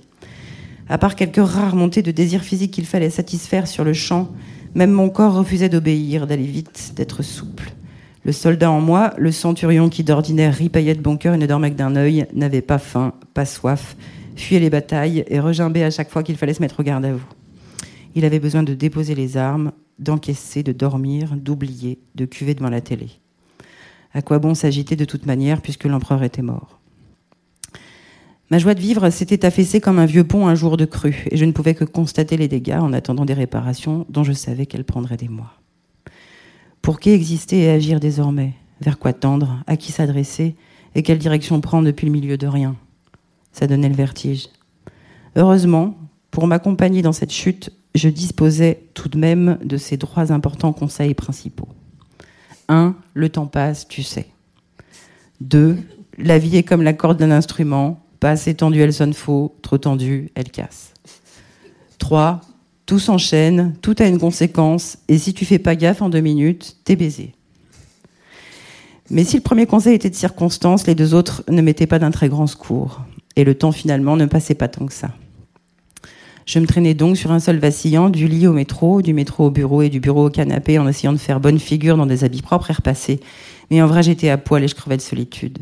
À 0.89 0.97
part 0.97 1.15
quelques 1.15 1.45
rares 1.45 1.75
montées 1.75 2.01
de 2.01 2.11
désirs 2.11 2.43
physiques 2.43 2.71
qu'il 2.71 2.85
fallait 2.85 3.09
satisfaire 3.09 3.67
sur 3.67 3.83
le 3.83 3.93
champ, 3.93 4.29
même 4.73 4.91
mon 4.91 5.09
corps 5.09 5.35
refusait 5.35 5.69
d'obéir, 5.69 6.25
d'aller 6.25 6.45
vite, 6.45 6.93
d'être 6.95 7.21
souple. 7.21 7.74
Le 8.25 8.31
soldat 8.31 8.71
en 8.71 8.81
moi, 8.81 9.13
le 9.19 9.31
centurion 9.31 9.87
qui 9.87 10.03
d'ordinaire 10.03 10.55
ripaillait 10.55 10.95
de 10.95 11.01
bon 11.01 11.15
cœur 11.15 11.35
et 11.35 11.37
ne 11.37 11.45
dormait 11.45 11.69
que 11.69 11.77
d'un 11.77 11.95
œil, 11.95 12.25
n'avait 12.33 12.63
pas 12.63 12.79
faim, 12.79 13.13
pas 13.35 13.45
soif, 13.45 13.95
fuyait 14.35 14.59
les 14.59 14.71
batailles 14.71 15.23
et 15.27 15.39
regimbait 15.39 15.83
à 15.83 15.91
chaque 15.91 16.09
fois 16.09 16.23
qu'il 16.23 16.35
fallait 16.35 16.55
se 16.55 16.61
mettre 16.61 16.79
au 16.79 16.83
garde 16.83 17.05
à 17.05 17.13
vous. 17.13 17.27
Il 18.15 18.25
avait 18.25 18.39
besoin 18.39 18.63
de 18.63 18.73
déposer 18.73 19.13
les 19.13 19.37
armes, 19.37 19.73
d'encaisser, 19.99 20.63
de 20.63 20.71
dormir, 20.71 21.35
d'oublier, 21.35 21.99
de 22.15 22.25
cuver 22.25 22.55
devant 22.55 22.71
la 22.71 22.81
télé. 22.81 23.09
À 24.11 24.23
quoi 24.23 24.39
bon 24.39 24.55
s'agiter 24.55 24.95
de 24.95 25.05
toute 25.05 25.27
manière 25.27 25.61
puisque 25.61 25.85
l'empereur 25.85 26.23
était 26.23 26.41
mort? 26.41 26.79
Ma 28.49 28.57
joie 28.57 28.73
de 28.73 28.79
vivre 28.79 29.07
s'était 29.11 29.45
affaissée 29.45 29.79
comme 29.79 29.99
un 29.99 30.05
vieux 30.07 30.23
pont 30.23 30.47
un 30.47 30.55
jour 30.55 30.77
de 30.77 30.85
crue, 30.85 31.25
et 31.29 31.37
je 31.37 31.45
ne 31.45 31.51
pouvais 31.51 31.75
que 31.75 31.85
constater 31.85 32.37
les 32.37 32.47
dégâts 32.47 32.79
en 32.79 32.91
attendant 32.91 33.25
des 33.25 33.33
réparations 33.33 34.07
dont 34.09 34.23
je 34.23 34.33
savais 34.33 34.65
qu'elles 34.65 34.83
prendraient 34.83 35.17
des 35.17 35.29
mois. 35.29 35.53
Pour 36.85 36.99
qui 36.99 37.09
exister 37.09 37.63
et 37.63 37.69
agir 37.71 37.99
désormais? 37.99 38.53
Vers 38.79 38.99
quoi 38.99 39.11
tendre? 39.11 39.63
À 39.65 39.75
qui 39.75 39.91
s'adresser? 39.91 40.55
Et 40.93 41.01
quelle 41.01 41.17
direction 41.17 41.59
prendre 41.59 41.87
depuis 41.87 42.05
le 42.05 42.11
milieu 42.11 42.37
de 42.37 42.45
rien? 42.45 42.75
Ça 43.51 43.65
donnait 43.65 43.89
le 43.89 43.95
vertige. 43.95 44.49
Heureusement, 45.35 45.97
pour 46.29 46.45
m'accompagner 46.45 47.01
dans 47.01 47.11
cette 47.11 47.31
chute, 47.31 47.71
je 47.95 48.07
disposais 48.07 48.83
tout 48.93 49.09
de 49.09 49.17
même 49.17 49.57
de 49.63 49.77
ces 49.77 49.97
trois 49.97 50.31
importants 50.31 50.73
conseils 50.73 51.15
principaux. 51.15 51.69
1. 52.67 52.93
Le 53.15 53.29
temps 53.29 53.47
passe, 53.47 53.87
tu 53.87 54.03
sais. 54.03 54.27
2. 55.41 55.79
La 56.19 56.37
vie 56.37 56.55
est 56.55 56.63
comme 56.63 56.83
la 56.83 56.93
corde 56.93 57.17
d'un 57.17 57.31
instrument, 57.31 57.99
pas 58.19 58.29
assez 58.29 58.53
tendue, 58.53 58.81
elle 58.81 58.93
sonne 58.93 59.13
faux, 59.13 59.55
trop 59.63 59.79
tendue, 59.79 60.29
elle 60.35 60.51
casse. 60.51 60.93
3. 61.97 62.41
Tout 62.85 62.99
s'enchaîne, 62.99 63.73
tout 63.81 63.95
a 63.99 64.05
une 64.05 64.19
conséquence, 64.19 64.97
et 65.07 65.17
si 65.17 65.33
tu 65.33 65.43
fais 65.43 65.57
pas 65.57 65.75
gaffe 65.75 66.03
en 66.03 66.09
deux 66.09 66.19
minutes, 66.19 66.77
t'es 66.83 66.95
baisé. 66.95 67.33
Mais 69.09 69.23
si 69.23 69.37
le 69.37 69.41
premier 69.41 69.65
conseil 69.65 69.95
était 69.95 70.09
de 70.09 70.15
circonstance, 70.15 70.85
les 70.85 70.93
deux 70.93 71.15
autres 71.15 71.43
ne 71.49 71.61
m'étaient 71.61 71.87
pas 71.87 71.97
d'un 71.97 72.11
très 72.11 72.29
grand 72.29 72.45
secours, 72.45 73.01
et 73.35 73.43
le 73.43 73.55
temps 73.55 73.71
finalement 73.71 74.17
ne 74.17 74.25
passait 74.25 74.53
pas 74.53 74.67
tant 74.67 74.85
que 74.85 74.93
ça. 74.93 75.09
Je 76.45 76.59
me 76.59 76.67
traînais 76.67 76.93
donc 76.93 77.17
sur 77.17 77.31
un 77.31 77.39
sol 77.39 77.57
vacillant, 77.57 78.11
du 78.11 78.27
lit 78.27 78.45
au 78.45 78.53
métro, 78.53 79.01
du 79.01 79.13
métro 79.13 79.47
au 79.47 79.51
bureau 79.51 79.81
et 79.81 79.89
du 79.89 79.99
bureau 79.99 80.27
au 80.27 80.29
canapé, 80.29 80.77
en 80.77 80.87
essayant 80.87 81.13
de 81.13 81.17
faire 81.17 81.39
bonne 81.39 81.57
figure 81.57 81.97
dans 81.97 82.05
des 82.05 82.23
habits 82.23 82.43
propres 82.43 82.69
et 82.69 82.73
repassés. 82.73 83.19
Mais 83.71 83.81
en 83.81 83.87
vrai, 83.87 84.03
j'étais 84.03 84.29
à 84.29 84.37
poil 84.37 84.63
et 84.63 84.67
je 84.67 84.75
crevais 84.75 84.97
de 84.97 85.01
solitude. 85.01 85.57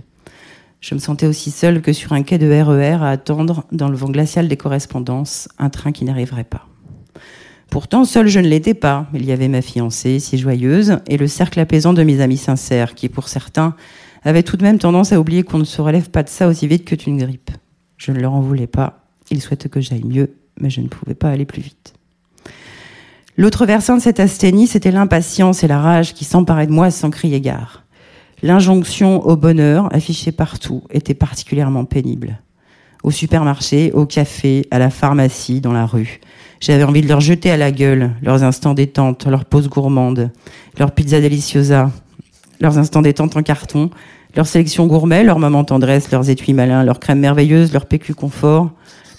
Je 0.82 0.94
me 0.94 1.00
sentais 1.00 1.26
aussi 1.26 1.52
seule 1.52 1.82
que 1.82 1.94
sur 1.94 2.12
un 2.12 2.24
quai 2.24 2.38
de 2.38 2.48
RER 2.48 2.98
e 2.98 3.02
à 3.02 3.12
attendre, 3.12 3.64
dans 3.72 3.88
le 3.88 3.96
vent 3.96 4.10
glacial 4.10 4.50
des 4.50 4.58
correspondances, 4.58 5.48
un 5.58 5.70
train 5.70 5.94
qui 5.94 6.04
n'arriverait 6.04 6.44
pas. 6.44 6.68
Pourtant, 7.69 8.06
seule 8.06 8.28
je 8.28 8.39
ne 8.39 8.47
l'étais 8.47 8.73
pas. 8.76 9.08
Il 9.13 9.26
y 9.26 9.32
avait 9.32 9.47
ma 9.47 9.62
fiancée, 9.62 10.19
si 10.19 10.38
joyeuse, 10.38 10.99
et 11.08 11.17
le 11.17 11.28
cercle 11.28 11.60
apaisant 11.60 11.93
de 11.93 12.04
mes 12.04 12.21
amis 12.21 12.38
sincères, 12.38 12.93
qui, 12.93 13.10
pour 13.10 13.28
certains, 13.28 13.76
avaient 14.23 14.43
tout 14.43 14.58
de 14.58 14.63
même 14.63 14.80
tendance 14.80 15.12
à 15.12 15.19
oublier 15.19 15.43
qu'on 15.43 15.58
ne 15.58 15.63
se 15.63 15.82
relève 15.82 16.10
pas 16.10 16.23
de 16.23 16.30
ça 16.30 16.47
aussi 16.47 16.67
vite 16.67 16.86
que 16.86 16.95
d'une 16.95 17.17
grippe. 17.17 17.52
Je 17.97 18.12
ne 18.12 18.19
leur 18.19 18.34
en 18.34 18.41
voulais 18.41 18.67
pas. 18.67 19.06
Ils 19.32 19.41
souhaitent 19.41 19.69
que 19.69 19.82
j'aille 19.82 20.04
mieux, 20.04 20.36
mais 20.60 20.69
je 20.69 20.82
ne 20.82 20.88
pouvais 20.88 21.15
pas 21.15 21.30
aller 21.30 21.45
plus 21.45 21.62
vite. 21.62 21.93
L'autre 23.38 23.65
versant 23.65 23.97
de 23.97 24.02
cette 24.02 24.19
asthénie, 24.19 24.67
c'était 24.67 24.91
l'impatience 24.91 25.63
et 25.63 25.67
la 25.67 25.80
rage 25.80 26.13
qui 26.13 26.26
s'emparaient 26.26 26.67
de 26.67 26.71
moi 26.71 26.91
sans 26.91 27.10
crier 27.10 27.41
gare. 27.41 27.84
L'injonction 28.43 29.26
au 29.26 29.36
bonheur, 29.36 29.93
affichée 29.95 30.32
partout, 30.32 30.84
était 30.91 31.15
particulièrement 31.15 31.86
pénible. 31.86 32.39
Au 33.02 33.10
supermarché, 33.10 33.91
au 33.93 34.06
café, 34.06 34.67
à 34.69 34.80
la 34.80 34.89
pharmacie, 34.89 35.62
dans 35.62 35.73
la 35.73 35.86
rue. 35.86 36.19
J'avais 36.65 36.86
envie 36.86 37.02
de 37.02 37.10
leur 37.10 37.19
jeter 37.19 37.52
à 37.52 37.58
la 37.58 37.73
gueule 37.73 38.12
leurs 38.21 38.41
instants 38.41 38.73
détente, 38.73 39.28
leurs 39.28 39.43
pauses 39.43 39.67
gourmandes, 39.67 40.32
leurs 40.80 40.93
pizzas 40.93 41.19
deliciosa, 41.19 41.91
leurs 42.62 42.78
instants 42.78 43.02
détente 43.02 43.36
en 43.36 43.43
carton, 43.43 43.89
leurs 44.34 44.47
sélections 44.47 44.88
gourmet, 44.88 45.26
leurs 45.26 45.39
moments 45.39 45.65
tendresse, 45.65 46.10
leurs 46.10 46.30
étuis 46.30 46.54
malins, 46.54 46.86
leurs 46.86 47.02
crèmes 47.02 47.19
merveilleuses, 47.19 47.73
leurs 47.73 47.86
PQ 47.86 48.13
confort, 48.13 48.71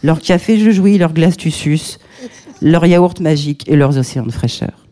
leur 0.02 0.20
café 0.20 0.59
je 0.59 0.70
jouis, 0.70 0.96
leur 0.96 1.12
glace 1.12 1.37
tu 1.37 1.50
suces, 1.50 1.98
leur 2.62 2.87
yaourt 2.87 3.20
magique 3.20 3.68
et 3.68 3.76
leurs 3.76 3.98
océans 3.98 4.24
de 4.24 4.33
fraîcheur. 4.33 4.87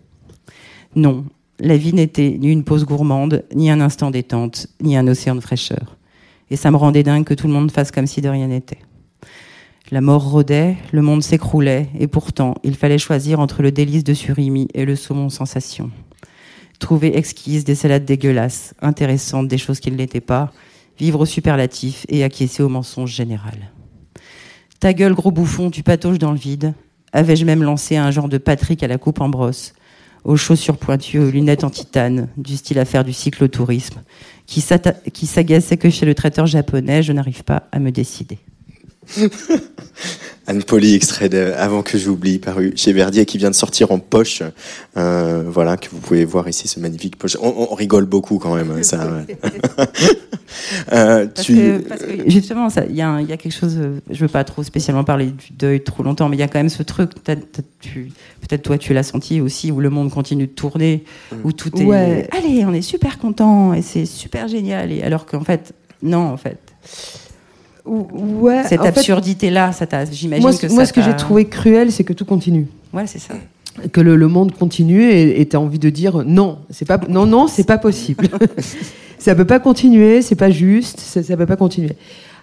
Non, 0.95 1.25
la 1.59 1.79
vie 1.79 1.95
n'était 1.95 2.37
ni 2.39 2.53
une 2.53 2.65
pause 2.65 2.85
gourmande, 2.85 3.45
ni 3.55 3.71
un 3.71 3.81
instant 3.81 4.11
détente, 4.11 4.67
ni 4.83 4.95
un 4.95 5.09
océan 5.09 5.37
de 5.37 5.41
fraîcheur. 5.41 5.97
Et 6.51 6.57
ça 6.57 6.71
me 6.71 6.77
rendait 6.77 7.03
dingue 7.03 7.25
que 7.25 7.33
tout 7.33 7.47
le 7.47 7.55
monde 7.55 7.73
fasse 7.73 7.91
comme 7.91 8.07
si 8.07 8.21
de 8.21 8.29
rien 8.29 8.49
n'était. 8.49 8.81
La 9.91 10.01
mort 10.01 10.31
rôdait, 10.31 10.77
le 10.93 11.03
monde 11.03 11.23
s'écroulait, 11.23 11.89
et 11.99 12.07
pourtant, 12.07 12.55
il 12.63 12.77
fallait 12.77 12.99
choisir 12.99 13.41
entre 13.41 13.63
le 13.63 13.73
délice 13.73 14.05
de 14.05 14.15
surimi 14.15 14.69
et 14.73 14.85
le 14.85 14.97
saumon 14.97 15.29
sensation. 15.29 15.91
Trouver 16.79 17.17
exquise 17.19 17.65
des 17.65 17.75
salades 17.75 18.05
dégueulasses, 18.05 18.75
intéressantes 18.81 19.49
des 19.49 19.59
choses 19.59 19.81
qui 19.81 19.91
ne 19.91 19.97
l'étaient 19.97 20.21
pas, 20.21 20.51
vivre 20.99 21.21
au 21.21 21.27
superlatif 21.27 22.07
et 22.09 22.25
acquiescer 22.25 22.63
au 22.63 22.69
mensonge 22.69 23.13
général. 23.13 23.71
Ta 24.81 24.93
gueule, 24.93 25.15
gros 25.15 25.31
bouffon, 25.31 25.71
tu 25.71 25.83
patauges 25.83 26.19
dans 26.19 26.33
le 26.33 26.39
vide. 26.39 26.75
Avais-je 27.13 27.45
même 27.45 27.63
lancé 27.63 27.97
un 27.97 28.11
genre 28.11 28.29
de 28.29 28.39
Patrick 28.39 28.83
à 28.83 28.89
la 28.89 28.99
coupe 28.99 29.21
en 29.21 29.29
brosse, 29.29 29.75
aux 30.25 30.37
chaussures 30.37 30.79
pointues, 30.79 31.19
aux 31.19 31.31
lunettes 31.31 31.65
en 31.65 31.71
titane, 31.71 32.29
du 32.37 32.57
style 32.57 32.79
à 32.79 32.85
faire 32.85 33.05
du 33.05 33.13
cyclotourisme, 33.13 34.01
qui 34.47 34.61
s'agaçait 34.61 35.77
que 35.77 35.91
chez 35.91 36.07
le 36.07 36.15
traiteur 36.15 36.47
japonais, 36.47 37.03
je 37.03 37.13
n'arrive 37.13 37.45
pas 37.45 37.69
à 37.73 37.79
me 37.79 37.91
décider. 37.91 38.39
Anne 40.47 40.63
Poli, 40.63 40.95
extrait 40.95 41.29
de 41.29 41.53
Avant 41.57 41.83
que 41.83 41.99
j'oublie, 41.99 42.39
paru 42.39 42.73
chez 42.77 42.93
Verdier, 42.93 43.27
qui 43.27 43.39
vient 43.39 43.51
de 43.51 43.55
sortir 43.55 43.93
en 43.93 43.99
poche. 43.99 44.43
Euh, 44.97 45.45
voilà, 45.47 45.77
que 45.77 45.89
vous 45.91 45.99
pouvez 45.99 46.25
voir 46.25 46.49
ici, 46.49 46.69
ce 46.69 46.81
magnifique 46.81 47.17
poche. 47.17 47.37
On, 47.41 47.75
rigole 47.75 48.07
beaucoup 48.07 48.39
quand 48.39 48.55
même, 48.55 48.83
ça. 48.83 49.03
euh, 50.93 51.27
parce, 51.27 51.47
tu... 51.47 51.55
que, 51.55 51.79
parce, 51.79 52.03
que, 52.03 52.29
justement, 52.31 52.69
il 52.89 52.95
y, 52.95 53.03
a 53.03 53.25
quelque 53.37 53.51
chose. 53.51 53.79
Je 54.11 54.21
veux 54.21 54.29
pas 54.29 54.45
trop 54.45 54.63
spécialement 54.63 55.05
parler 55.05 55.27
du 55.27 55.53
deuil 55.53 55.83
trop 55.83 56.03
longtemps, 56.03 56.29
mais 56.29 56.37
il 56.37 56.41
y 56.41 56.45
a 56.45 56.49
quand 56.49 56.61
même 56.61 56.69
ce 56.69 56.83
truc. 56.83 57.11
Peut-être 57.23 58.63
toi, 58.63 58.79
tu 58.79 58.95
l'as 58.95 59.03
senti 59.03 59.41
aussi, 59.41 59.71
où 59.71 59.81
le 59.81 59.91
monde 59.91 60.11
continue 60.11 60.47
de 60.47 60.53
tourner, 60.53 61.05
où 61.45 61.53
tout 61.53 61.77
est. 61.81 61.85
Ouais. 61.85 62.29
Allez, 62.33 62.65
on 62.65 62.73
est 62.73 62.83
super 62.83 63.19
content 63.19 63.75
et 63.75 63.83
c'est 63.83 64.07
super 64.07 64.49
génial. 64.49 64.93
Et 64.93 65.03
alors 65.03 65.27
qu'en 65.27 65.45
fait, 65.45 65.73
non, 66.03 66.33
en 66.33 66.37
fait. 66.37 66.59
Ouais, 67.85 68.63
Cette 68.65 68.83
absurdité-là, 68.83 69.73
ça 69.73 69.87
j'imagine 70.11 70.49
que 70.51 70.69
ça 70.69 70.75
Moi, 70.75 70.85
ce 70.85 70.93
que 70.93 71.03
j'ai 71.03 71.17
trouvé 71.17 71.47
cruel, 71.47 71.91
c'est 71.91 72.05
que 72.05 72.13
tout 72.13 72.25
continue. 72.25 72.69
Ouais, 72.93 73.07
c'est 73.07 73.19
ça. 73.19 73.35
Que 73.91 74.01
le, 74.01 74.29
monde 74.29 74.53
continue 74.53 75.11
et 75.11 75.47
tu 75.49 75.57
as 75.57 75.61
envie 75.61 75.79
de 75.79 75.91
dire 75.91 76.23
non, 76.25 76.59
c'est 76.71 76.85
pas, 76.85 77.01
non, 77.09 77.27
non, 77.27 77.47
c'est 77.49 77.67
pas 77.67 77.79
possible. 77.79 78.29
ça 79.19 79.35
peut 79.35 79.47
pas 79.47 79.61
continuer, 79.61 80.23
c'est 80.23 80.37
pas 80.37 80.51
juste, 80.51 81.01
ça, 81.01 81.23
ça 81.23 81.37
peut 81.37 81.47
pas 81.47 81.57
continuer. 81.57 81.97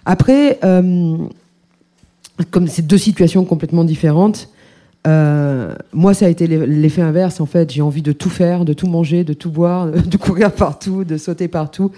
Après, 0.04 0.58
euh, 0.64 1.16
comme 2.50 2.66
c'est 2.68 2.86
deux 2.86 2.98
situations 2.98 3.44
complètement 3.44 3.84
différentes, 3.84 4.48
euh, 5.06 5.74
moi, 5.92 6.14
ça 6.14 6.26
a 6.26 6.28
été 6.28 6.46
l'effet 6.46 7.02
inverse. 7.02 7.40
En 7.40 7.46
fait, 7.46 7.70
j'ai 7.70 7.82
envie 7.82 8.02
de 8.02 8.12
tout 8.12 8.30
faire, 8.30 8.64
de 8.64 8.72
tout 8.72 8.86
manger, 8.86 9.24
de 9.24 9.32
tout 9.32 9.50
boire, 9.50 9.86
de 9.90 10.16
courir 10.16 10.52
partout, 10.52 11.04
de 11.04 11.16
sauter 11.16 11.48
partout. 11.48 11.90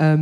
Euh, 0.00 0.16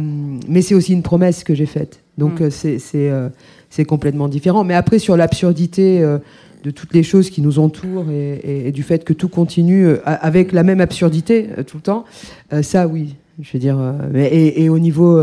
mais 0.49 0.63
c'est 0.63 0.75
aussi 0.75 0.93
une 0.93 1.03
promesse 1.03 1.45
que 1.45 1.55
j'ai 1.55 1.67
faite. 1.67 2.01
Donc 2.19 2.41
mm. 2.41 2.51
euh, 2.65 2.79
euh, 2.95 3.29
c'est 3.71 3.85
complètement 3.85 4.29
différent. 4.29 4.65
Mais 4.65 4.75
après, 4.75 4.99
sur 4.99 5.17
l'absurdité 5.17 6.01
de 6.63 6.71
toutes 6.71 6.95
les 6.95 7.03
choses 7.03 7.31
qui 7.31 7.43
nous 7.43 7.59
entourent 7.59 8.11
et, 8.11 8.73
du 8.73 8.83
fait 8.83 9.05
que 9.05 9.13
tout 9.13 9.29
continue 9.29 9.97
avec 10.05 10.53
la 10.53 10.63
même 10.63 10.81
absurdité 10.81 11.49
tout 11.67 11.77
le 11.77 11.83
temps, 11.83 12.05
ça 12.63 12.87
oui, 12.87 13.17
je 13.41 13.53
veux 13.53 13.59
dire. 13.59 13.79
et, 14.15 14.65
et, 14.65 14.69
au 14.69 14.79
niveau 14.79 15.21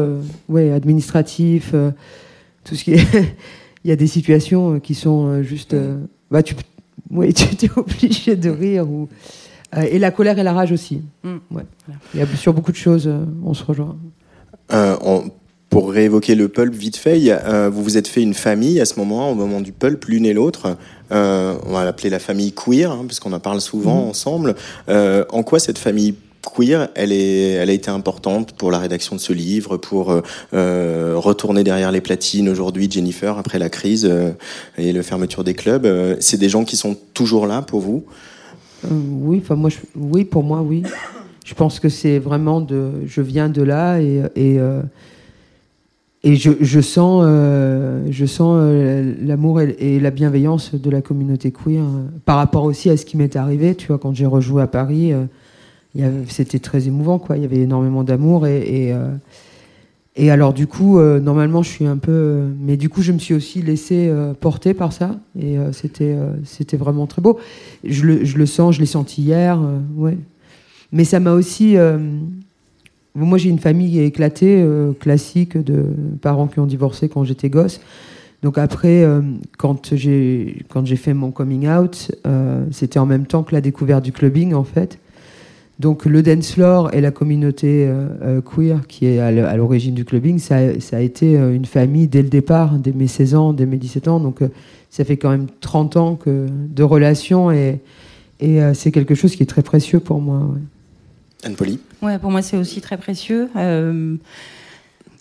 ouais, 0.49 0.71
administratif, 0.71 1.73
tout 2.63 2.75
ce 2.75 2.83
qui 2.83 2.93
est. 2.93 3.07
Il 3.85 3.89
y 3.89 3.91
a 3.91 3.97
des 3.97 4.07
situations 4.07 4.79
qui 4.79 4.95
sont 4.95 5.43
juste. 5.43 5.75
bah, 6.31 6.41
tu, 6.41 6.55
oui, 7.11 7.33
tu 7.33 7.65
es 7.65 7.69
obligé 7.75 8.35
de 8.35 8.49
rire 8.49 8.89
ou. 8.89 9.09
et 9.75 9.99
la 9.99 10.11
colère 10.11 10.39
et 10.39 10.43
la 10.43 10.53
rage 10.53 10.71
aussi. 10.71 11.01
Mm. 11.23 11.37
Ouais. 11.51 11.63
Il 12.13 12.19
y 12.19 12.23
a 12.23 12.27
sur 12.27 12.53
beaucoup 12.53 12.71
de 12.71 12.77
choses, 12.77 13.07
euh, 13.07 13.25
on 13.43 13.53
se 13.53 13.63
rejoint. 13.63 13.97
Euh, 14.71 14.95
on- 15.03 15.25
pour 15.73 15.91
réévoquer 15.91 16.35
le 16.35 16.49
pulp 16.49 16.71
vite 16.75 16.97
fait, 16.97 17.19
euh, 17.29 17.67
vous 17.73 17.81
vous 17.83 17.97
êtes 17.97 18.07
fait 18.07 18.21
une 18.21 18.35
famille 18.35 18.79
à 18.79 18.85
ce 18.85 18.99
moment, 18.99 19.31
au 19.31 19.33
moment 19.33 19.59
du 19.59 19.71
pulp, 19.71 20.05
l'une 20.05 20.23
et 20.27 20.33
l'autre. 20.33 20.77
Euh, 21.11 21.55
on 21.65 21.71
va 21.71 21.83
l'appeler 21.83 22.11
la 22.11 22.19
famille 22.19 22.53
queer, 22.53 22.91
hein, 22.91 23.05
puisqu'on 23.07 23.33
en 23.33 23.39
parle 23.39 23.59
souvent 23.59 24.07
ensemble. 24.07 24.53
Euh, 24.87 25.25
en 25.31 25.41
quoi 25.41 25.57
cette 25.57 25.79
famille 25.79 26.13
queer, 26.55 26.89
elle, 26.93 27.11
est, 27.11 27.53
elle 27.53 27.71
a 27.71 27.73
été 27.73 27.89
importante 27.89 28.53
pour 28.53 28.69
la 28.69 28.77
rédaction 28.77 29.15
de 29.15 29.21
ce 29.21 29.33
livre, 29.33 29.77
pour 29.77 30.21
euh, 30.53 31.13
retourner 31.15 31.63
derrière 31.63 31.91
les 31.91 32.01
platines 32.01 32.49
aujourd'hui, 32.49 32.87
Jennifer, 32.89 33.35
après 33.39 33.57
la 33.57 33.69
crise 33.69 34.05
euh, 34.07 34.29
et 34.77 34.93
la 34.93 35.01
fermeture 35.01 35.43
des 35.43 35.55
clubs? 35.55 35.87
Euh, 35.87 36.15
C'est 36.19 36.37
des 36.37 36.49
gens 36.49 36.65
qui 36.65 36.77
sont 36.77 36.95
toujours 37.15 37.47
là 37.47 37.63
pour 37.63 37.81
vous? 37.81 38.03
Oui, 38.91 39.41
enfin 39.43 39.55
moi, 39.55 39.71
je- 39.71 39.77
oui, 39.95 40.23
pour 40.23 40.43
moi, 40.43 40.61
oui. 40.61 40.83
Je 41.45 41.55
pense 41.55 41.79
que 41.79 41.89
c'est 41.89 42.19
vraiment 42.19 42.61
de, 42.61 42.91
je 43.07 43.21
viens 43.21 43.49
de 43.49 43.63
là 43.63 43.99
et 43.99 44.21
et, 44.35 44.59
et 46.25 46.35
je, 46.37 46.51
je 46.61 46.79
sens, 46.79 47.23
euh, 47.25 48.05
je 48.09 48.25
sens 48.25 48.55
euh, 48.57 49.13
l'amour 49.21 49.59
et, 49.59 49.99
la 49.99 50.09
bienveillance 50.09 50.73
de 50.73 50.89
la 50.89 51.01
communauté 51.01 51.51
queer 51.51 51.83
euh, 51.83 52.05
par 52.23 52.37
rapport 52.37 52.63
aussi 52.63 52.89
à 52.89 52.95
ce 52.95 53.05
qui 53.05 53.17
m'est 53.17 53.35
arrivé. 53.35 53.75
Tu 53.75 53.87
vois, 53.87 53.97
quand 53.97 54.15
j'ai 54.15 54.25
rejoué 54.25 54.61
à 54.61 54.67
Paris, 54.67 55.11
euh, 55.11 56.23
c'était 56.29 56.59
très 56.59 56.87
émouvant. 56.87 57.21
Il 57.35 57.41
y 57.41 57.45
avait 57.45 57.59
énormément 57.59 58.05
d'amour 58.05 58.47
et 58.47 58.59
et, 58.59 58.93
euh, 58.93 59.09
et 60.15 60.31
alors 60.31 60.53
du 60.53 60.65
coup, 60.67 60.99
normalement, 60.99 61.63
je 61.63 61.69
suis 61.69 61.87
un 61.87 61.97
peu, 61.97 62.43
mais 62.59 62.77
du 62.77 62.87
coup, 62.87 63.01
je 63.01 63.11
me 63.11 63.17
suis 63.17 63.33
aussi 63.33 63.63
laissé 63.63 64.13
porter 64.39 64.75
par 64.75 64.93
ça 64.93 65.19
et 65.35 65.55
c'était 65.71 66.15
c'était 66.43 66.77
vraiment 66.77 67.07
très 67.07 67.19
beau. 67.19 67.39
Je 67.83 68.05
le, 68.05 68.23
je 68.23 68.37
le 68.37 68.45
sens, 68.45 68.75
je 68.75 68.79
l'ai 68.79 68.85
senti 68.85 69.23
hier, 69.23 69.59
ouais. 69.95 70.19
Mais 70.91 71.03
ça 71.03 71.19
m'a 71.19 71.33
aussi. 71.33 71.77
Moi, 73.15 73.37
j'ai 73.37 73.49
une 73.49 73.59
famille 73.59 73.99
éclatée, 73.99 74.61
euh, 74.61 74.93
classique, 74.93 75.57
de 75.57 75.85
parents 76.21 76.47
qui 76.47 76.59
ont 76.59 76.65
divorcé 76.65 77.09
quand 77.09 77.23
j'étais 77.23 77.49
gosse. 77.49 77.79
Donc 78.41 78.57
après, 78.57 79.03
euh, 79.03 79.21
quand 79.57 79.95
j'ai 79.95 80.63
quand 80.67 80.85
j'ai 80.85 80.95
fait 80.95 81.13
mon 81.13 81.31
coming 81.31 81.69
out, 81.69 82.11
euh, 82.25 82.65
c'était 82.71 82.99
en 82.99 83.05
même 83.05 83.25
temps 83.25 83.43
que 83.43 83.53
la 83.53 83.61
découverte 83.61 84.03
du 84.03 84.11
clubbing, 84.11 84.53
en 84.53 84.63
fait. 84.63 84.97
Donc 85.79 86.05
le 86.05 86.21
dance 86.21 86.53
floor 86.53 86.93
et 86.93 87.01
la 87.01 87.11
communauté 87.11 87.91
queer 88.45 88.85
qui 88.87 89.07
est 89.07 89.19
à 89.19 89.57
l'origine 89.57 89.95
du 89.95 90.05
clubbing, 90.05 90.37
ça, 90.37 90.79
ça 90.79 90.97
a 90.97 90.99
été 90.99 91.33
une 91.33 91.65
famille 91.65 92.07
dès 92.07 92.21
le 92.21 92.29
départ, 92.29 92.77
dès 92.77 92.91
mes 92.91 93.07
16 93.07 93.35
ans, 93.35 93.53
dès 93.53 93.65
mes 93.65 93.77
17 93.77 94.07
ans. 94.07 94.19
Donc 94.19 94.41
ça 94.91 95.03
fait 95.03 95.17
quand 95.17 95.31
même 95.31 95.47
30 95.61 95.97
ans 95.97 96.15
que, 96.15 96.45
de 96.47 96.83
relations 96.83 97.51
et, 97.51 97.79
et 98.39 98.59
c'est 98.75 98.91
quelque 98.91 99.15
chose 99.15 99.35
qui 99.35 99.41
est 99.41 99.47
très 99.47 99.63
précieux 99.63 99.99
pour 99.99 100.21
moi. 100.21 100.37
ouais. 100.53 100.61
Anne-Paulie 101.43 101.79
Ouais, 102.03 102.19
pour 102.19 102.29
moi, 102.31 102.41
c'est 102.41 102.57
aussi 102.57 102.81
très 102.81 102.97
précieux. 102.97 103.49
Euh, 103.55 104.15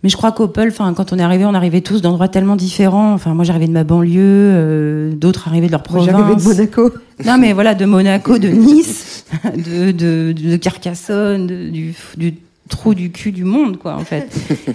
mais 0.03 0.09
je 0.09 0.17
crois 0.17 0.33
qu'au 0.33 0.49
Pulp, 0.49 0.73
enfin, 0.73 0.93
quand 0.95 1.13
on 1.13 1.19
est 1.19 1.23
arrivé, 1.23 1.45
on 1.45 1.55
arrivait 1.55 1.81
tous 1.81 2.03
d'endroits 2.03 2.27
tellement 2.29 2.57
différents. 2.57 3.13
Enfin, 3.13 3.35
moi, 3.35 3.45
j'arrivais 3.45 3.69
de 3.69 3.73
ma 3.73 3.85
banlieue, 3.85 4.19
euh, 4.21 5.13
d'autres 5.15 5.47
arrivaient 5.47 5.69
de 5.69 5.73
leur 5.73 5.85
province. 5.85 6.07
J'arrivais 6.11 6.35
de 6.37 6.43
Monaco. 6.43 6.91
Non, 7.25 7.39
mais 7.39 7.53
voilà, 7.53 7.75
de 7.77 7.85
Monaco, 7.85 8.39
de 8.39 8.49
Nice, 8.67 9.25
de, 9.57 9.93
de, 9.93 10.33
de 10.33 10.57
Carcassonne, 10.57 11.47
de- 11.47 11.69
du, 11.71 11.95
du 12.17 12.35
trou 12.69 12.95
du 12.95 13.13
cul 13.13 13.31
du 13.31 13.45
monde, 13.45 13.77
quoi, 13.79 13.95
en 13.95 14.05
fait. 14.05 14.29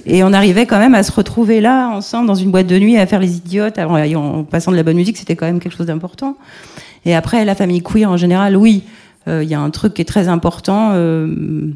Et 0.05 0.23
on 0.23 0.31
arrivait 0.31 0.65
quand 0.65 0.79
même 0.79 0.95
à 0.95 1.03
se 1.03 1.11
retrouver 1.11 1.59
là, 1.59 1.89
ensemble, 1.89 2.27
dans 2.27 2.35
une 2.35 2.51
boîte 2.51 2.67
de 2.67 2.79
nuit, 2.79 2.97
à 2.97 3.05
faire 3.05 3.19
les 3.19 3.35
idiotes, 3.35 3.79
en, 3.79 3.95
en 4.15 4.43
passant 4.45 4.71
de 4.71 4.77
la 4.77 4.83
bonne 4.83 4.95
musique, 4.97 5.17
c'était 5.17 5.35
quand 5.35 5.45
même 5.47 5.59
quelque 5.59 5.75
chose 5.75 5.87
d'important. 5.87 6.37
Et 7.05 7.13
après, 7.15 7.43
la 7.43 7.55
famille 7.55 7.81
queer, 7.81 8.09
en 8.09 8.15
général, 8.17 8.55
oui, 8.55 8.83
euh, 9.27 9.43
il 9.43 9.49
y 9.49 9.55
a 9.55 9.59
un 9.59 9.69
truc 9.71 9.93
qui 9.95 10.01
est 10.03 10.05
très 10.05 10.29
important. 10.29 10.91
euh, 10.93 11.67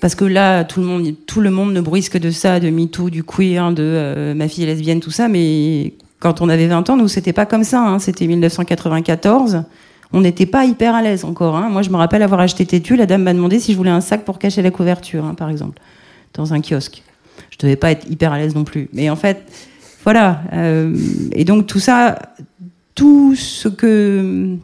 parce 0.00 0.14
que 0.14 0.24
là, 0.24 0.64
tout 0.64 0.80
le 0.80 0.86
monde, 0.86 1.14
tout 1.26 1.40
le 1.40 1.50
monde 1.50 1.72
ne 1.72 1.80
bruise 1.80 2.08
que 2.08 2.18
de 2.18 2.30
ça, 2.30 2.60
de 2.60 2.70
MeToo, 2.70 3.10
du 3.10 3.24
queer, 3.24 3.72
de 3.72 3.82
euh, 3.82 4.34
ma 4.34 4.48
fille 4.48 4.64
est 4.64 4.66
lesbienne, 4.68 5.00
tout 5.00 5.10
ça. 5.10 5.28
Mais 5.28 5.94
quand 6.20 6.40
on 6.40 6.48
avait 6.48 6.66
20 6.66 6.90
ans, 6.90 6.96
nous, 6.96 7.08
c'était 7.08 7.32
pas 7.32 7.46
comme 7.46 7.64
ça. 7.64 7.80
hein. 7.80 7.98
C'était 7.98 8.26
1994. 8.26 9.64
On 10.12 10.20
n'était 10.20 10.46
pas 10.46 10.64
hyper 10.64 10.94
à 10.94 11.02
l'aise 11.02 11.24
encore. 11.24 11.56
hein. 11.56 11.68
Moi, 11.70 11.82
je 11.82 11.90
me 11.90 11.96
rappelle 11.96 12.22
avoir 12.22 12.40
acheté 12.40 12.64
Tétu. 12.66 12.94
La 12.96 13.06
dame 13.06 13.22
m'a 13.24 13.34
demandé 13.34 13.58
si 13.58 13.72
je 13.72 13.76
voulais 13.76 13.90
un 13.90 14.00
sac 14.00 14.24
pour 14.24 14.38
cacher 14.38 14.62
la 14.62 14.70
couverture, 14.70 15.24
hein, 15.24 15.34
par 15.34 15.50
exemple, 15.50 15.80
dans 16.34 16.54
un 16.54 16.60
kiosque. 16.60 17.02
Je 17.50 17.58
devais 17.58 17.76
pas 17.76 17.90
être 17.90 18.08
hyper 18.08 18.32
à 18.32 18.38
l'aise 18.38 18.54
non 18.54 18.64
plus. 18.64 18.88
Mais 18.92 19.10
en 19.10 19.16
fait, 19.16 19.42
voilà. 20.04 20.42
euh, 20.52 20.94
et 21.32 21.44
donc 21.44 21.66
tout 21.66 21.80
ça, 21.80 22.16
tout 22.94 23.34
ce 23.34 23.68
que 23.68 24.56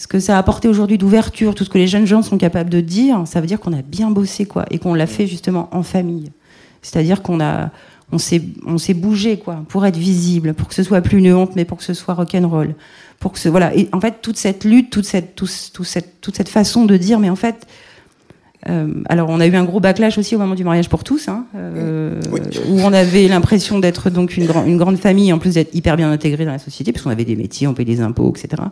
ce 0.00 0.06
que 0.06 0.18
ça 0.18 0.36
a 0.36 0.38
apporté 0.38 0.66
aujourd'hui 0.66 0.96
d'ouverture, 0.96 1.54
tout 1.54 1.62
ce 1.62 1.68
que 1.68 1.76
les 1.76 1.86
jeunes 1.86 2.06
gens 2.06 2.22
sont 2.22 2.38
capables 2.38 2.70
de 2.70 2.80
dire, 2.80 3.22
ça 3.26 3.42
veut 3.42 3.46
dire 3.46 3.60
qu'on 3.60 3.74
a 3.74 3.82
bien 3.82 4.10
bossé, 4.10 4.46
quoi, 4.46 4.64
et 4.70 4.78
qu'on 4.78 4.94
l'a 4.94 5.06
fait 5.06 5.26
justement 5.26 5.68
en 5.72 5.82
famille. 5.82 6.30
C'est-à-dire 6.80 7.20
qu'on 7.20 7.38
a, 7.38 7.70
on 8.10 8.16
s'est, 8.16 8.40
on 8.66 8.78
s'est 8.78 8.94
bougé, 8.94 9.36
quoi, 9.36 9.62
pour 9.68 9.84
être 9.84 9.98
visible, 9.98 10.54
pour 10.54 10.68
que 10.68 10.74
ce 10.74 10.82
soit 10.82 11.02
plus 11.02 11.18
une 11.18 11.34
honte, 11.34 11.54
mais 11.54 11.66
pour 11.66 11.76
que 11.76 11.84
ce 11.84 11.92
soit 11.92 12.14
rock'n'roll, 12.14 12.74
pour 13.18 13.32
que 13.32 13.38
ce, 13.38 13.50
voilà. 13.50 13.76
Et 13.76 13.90
en 13.92 14.00
fait, 14.00 14.22
toute 14.22 14.38
cette 14.38 14.64
lutte, 14.64 14.88
toute 14.88 15.04
cette, 15.04 15.34
tout, 15.36 15.48
tout 15.74 15.84
cette, 15.84 16.22
toute 16.22 16.34
cette 16.34 16.48
façon 16.48 16.86
de 16.86 16.96
dire, 16.96 17.18
mais 17.18 17.28
en 17.28 17.36
fait, 17.36 17.66
euh, 18.70 19.02
alors 19.10 19.28
on 19.28 19.38
a 19.38 19.46
eu 19.46 19.54
un 19.54 19.64
gros 19.64 19.80
backlash 19.80 20.16
aussi 20.16 20.34
au 20.34 20.38
moment 20.38 20.54
du 20.54 20.64
mariage 20.64 20.88
pour 20.88 21.04
tous, 21.04 21.28
hein, 21.28 21.44
euh, 21.56 22.18
Oui. 22.32 22.40
où 22.70 22.80
on 22.80 22.92
avait 22.94 23.28
l'impression 23.28 23.78
d'être 23.78 24.08
donc 24.08 24.38
une, 24.38 24.46
grand- 24.46 24.64
une 24.64 24.78
grande 24.78 24.96
famille, 24.96 25.30
en 25.30 25.38
plus 25.38 25.54
d'être 25.54 25.74
hyper 25.74 25.98
bien 25.98 26.10
intégré 26.10 26.46
dans 26.46 26.52
la 26.52 26.58
société, 26.58 26.90
parce 26.92 27.04
qu'on 27.04 27.10
avait 27.10 27.26
des 27.26 27.36
métiers, 27.36 27.66
on 27.66 27.74
payait 27.74 27.94
des 27.96 28.00
impôts, 28.00 28.32
etc. 28.34 28.62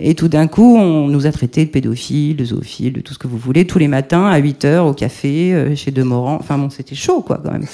Et 0.00 0.14
tout 0.14 0.28
d'un 0.28 0.46
coup, 0.48 0.76
on 0.76 1.06
nous 1.08 1.26
a 1.26 1.32
traités 1.32 1.64
de 1.64 1.70
pédophiles, 1.70 2.36
de 2.36 2.44
zoophiles, 2.44 2.92
de 2.94 3.00
tout 3.00 3.14
ce 3.14 3.18
que 3.18 3.28
vous 3.28 3.38
voulez, 3.38 3.66
tous 3.66 3.78
les 3.78 3.88
matins 3.88 4.26
à 4.26 4.38
8 4.38 4.64
heures 4.64 4.86
au 4.86 4.92
café, 4.92 5.54
euh, 5.54 5.74
chez 5.76 5.90
Demorand. 5.92 6.36
Enfin 6.40 6.58
bon, 6.58 6.68
c'était 6.70 6.96
chaud, 6.96 7.20
quoi, 7.20 7.40
quand 7.42 7.52
même. 7.52 7.66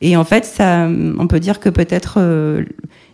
Et 0.00 0.16
en 0.16 0.24
fait, 0.24 0.44
ça, 0.44 0.88
on 1.18 1.26
peut 1.28 1.40
dire 1.40 1.60
que 1.60 1.68
peut-être 1.68 2.16
euh, 2.18 2.64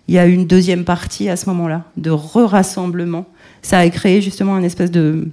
il 0.09 0.15
y 0.15 0.19
a 0.19 0.27
une 0.27 0.47
deuxième 0.47 0.85
partie 0.85 1.29
à 1.29 1.37
ce 1.37 1.49
moment-là, 1.51 1.85
de 1.97 2.11
re-rassemblement. 2.11 3.27
Ça 3.63 3.79
a 3.79 3.89
créé 3.91 4.23
justement 4.23 4.57
une 4.59 4.65
espèce 4.65 4.91
de 4.91 5.29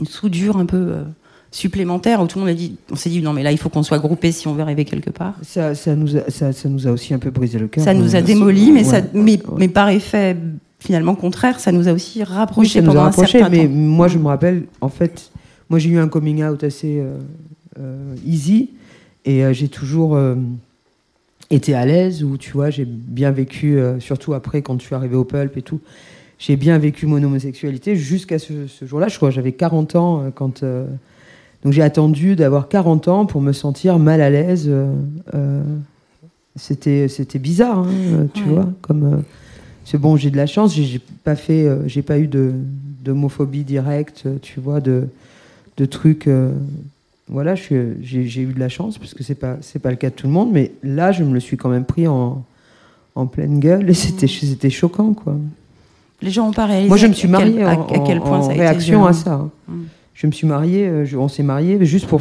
une 0.00 0.06
soudure 0.06 0.56
un 0.56 0.64
peu 0.66 0.76
euh, 0.78 1.02
supplémentaire 1.50 2.20
où 2.22 2.26
tout 2.26 2.38
le 2.38 2.44
monde 2.46 2.50
a 2.50 2.56
dit, 2.56 2.76
on 2.90 2.96
s'est 2.96 3.10
dit 3.10 3.20
non 3.20 3.34
mais 3.34 3.42
là 3.42 3.52
il 3.52 3.58
faut 3.58 3.68
qu'on 3.68 3.82
soit 3.82 3.98
groupé 3.98 4.32
si 4.32 4.48
on 4.48 4.54
veut 4.54 4.62
arriver 4.62 4.84
quelque 4.86 5.10
part. 5.10 5.34
Ça, 5.42 5.74
ça, 5.74 5.94
nous 5.94 6.16
a, 6.16 6.22
ça, 6.30 6.52
ça 6.52 6.68
nous 6.68 6.88
a 6.88 6.90
aussi 6.90 7.12
un 7.14 7.18
peu 7.18 7.30
brisé 7.30 7.58
le 7.58 7.68
cœur. 7.68 7.84
Ça 7.84 7.92
nous 7.94 8.16
a 8.16 8.18
Ouais. 8.18 8.22
démoli, 8.22 8.72
mais, 8.72 8.82
ça, 8.84 8.96
Ouais. 8.96 9.04
mais, 9.12 9.32
Ouais. 9.32 9.54
mais 9.58 9.68
par 9.68 9.90
effet 9.90 10.36
finalement 10.82 11.14
contraire, 11.14 11.60
ça 11.60 11.70
nous 11.72 11.88
a 11.88 11.92
aussi 11.92 12.18
Oui, 12.18 12.24
rapprochés 12.24 12.68
ça 12.74 12.80
nous 12.80 12.86
pendant 12.88 13.00
a 13.00 13.02
un 13.04 13.06
rapprochés, 13.06 13.38
certain 13.38 13.48
mais 13.56 13.64
temps. 13.66 13.72
moi 13.72 14.08
je 14.08 14.18
me 14.18 14.26
rappelle, 14.26 14.64
en 14.80 14.88
fait, 14.88 15.30
moi 15.70 15.78
j'ai 15.78 15.90
eu 15.90 15.98
un 15.98 16.08
coming 16.08 16.42
out 16.44 16.64
assez 16.64 16.98
euh, 17.00 17.16
euh, 17.78 18.14
easy 18.26 18.70
et 19.24 19.44
euh, 19.44 19.52
j'ai 19.52 19.68
toujours 19.68 20.18
été 21.50 21.74
à 21.74 21.86
l'aise 21.86 22.24
où 22.24 22.36
tu 22.36 22.50
vois, 22.52 22.70
j'ai 22.70 22.84
bien 22.84 23.30
vécu, 23.30 23.78
surtout 24.00 24.34
après 24.34 24.62
quand 24.62 24.80
je 24.80 24.86
suis 24.86 24.94
arrivé 24.94 25.14
au 25.16 25.24
pulp 25.24 25.56
et 25.56 25.62
tout, 25.62 25.80
j'ai 26.38 26.56
bien 26.56 26.76
vécu 26.78 27.06
mon 27.06 27.22
homosexualité 27.22 27.94
jusqu'à 27.94 28.38
ce, 28.40 28.66
ce 28.66 28.84
jour-là. 28.84 29.06
Je 29.08 29.16
crois 29.16 29.30
j'avais 29.30 29.52
40 29.52 29.94
ans 29.96 30.24
quand. 30.34 30.64
donc 30.64 31.72
j'ai 31.72 31.82
attendu 31.82 32.34
d'avoir 32.34 32.68
40 32.68 33.06
ans 33.08 33.26
pour 33.26 33.40
me 33.40 33.52
sentir 33.52 33.98
mal 34.00 34.20
à 34.20 34.30
l'aise. 34.30 34.68
c'était 36.56 37.06
c'était 37.08 37.38
bizarre, 37.38 37.78
hein, 37.86 38.26
tu 38.34 38.42
Ouais. 38.44 38.48
vois, 38.54 38.68
comme. 38.82 39.22
C'est 39.84 39.98
bon, 39.98 40.16
j'ai 40.16 40.30
de 40.30 40.36
la 40.36 40.46
chance, 40.46 40.74
j'ai 40.74 41.00
pas 41.24 41.36
fait, 41.36 41.64
euh, 41.66 41.86
j'ai 41.86 42.02
pas 42.02 42.18
eu 42.18 42.26
de 42.26 42.52
d'homophobie 43.04 43.64
directe, 43.64 44.22
euh, 44.26 44.36
tu 44.40 44.60
vois, 44.60 44.80
de 44.80 45.08
de 45.76 45.84
trucs. 45.86 46.28
euh, 46.28 46.52
voilà, 47.28 47.54
j'ai 47.54 48.42
eu 48.42 48.52
de 48.52 48.60
la 48.60 48.68
chance 48.68 48.98
parce 48.98 49.14
que 49.14 49.22
c'est 49.22 49.34
pas 49.34 49.56
c'est 49.60 49.78
pas 49.78 49.90
le 49.90 49.96
cas 49.96 50.10
de 50.10 50.14
tout 50.14 50.26
le 50.26 50.32
monde, 50.32 50.50
mais 50.52 50.72
là, 50.82 51.12
je 51.12 51.24
me 51.24 51.32
le 51.32 51.40
suis 51.40 51.56
quand 51.56 51.68
même 51.68 51.84
pris 51.84 52.06
en 52.06 52.44
en 53.14 53.26
pleine 53.26 53.58
gueule 53.60 53.88
et 53.90 53.94
c'était 53.94 54.26
c'était 54.26 54.70
choquant, 54.70 55.14
quoi. 55.14 55.36
Les 56.20 56.30
gens 56.30 56.48
ont 56.48 56.52
pas 56.52 56.66
réalisé 56.66 56.88
Moi, 56.88 56.96
je 56.98 57.06
me 57.08 57.12
suis 57.14 57.28
à 57.34 57.38
quel- 57.38 57.54
mariée 57.54 57.62
à, 57.64 57.78
en, 57.78 57.86
à 57.86 57.98
quel 58.06 58.20
point 58.20 58.38
en 58.38 58.42
ça 58.42 58.50
a 58.50 58.54
été 58.54 58.60
réaction 58.62 59.04
à 59.06 59.12
ça. 59.12 59.34
hein. 59.34 59.50
Mm. 59.68 59.72
Je 60.14 60.26
me 60.28 60.32
suis 60.32 60.46
mariée, 60.46 60.86
euh, 60.86 61.04
je- 61.04 61.16
on 61.16 61.26
s'est 61.28 61.42
mariés 61.42 61.84
juste 61.84 62.06
pour 62.06 62.20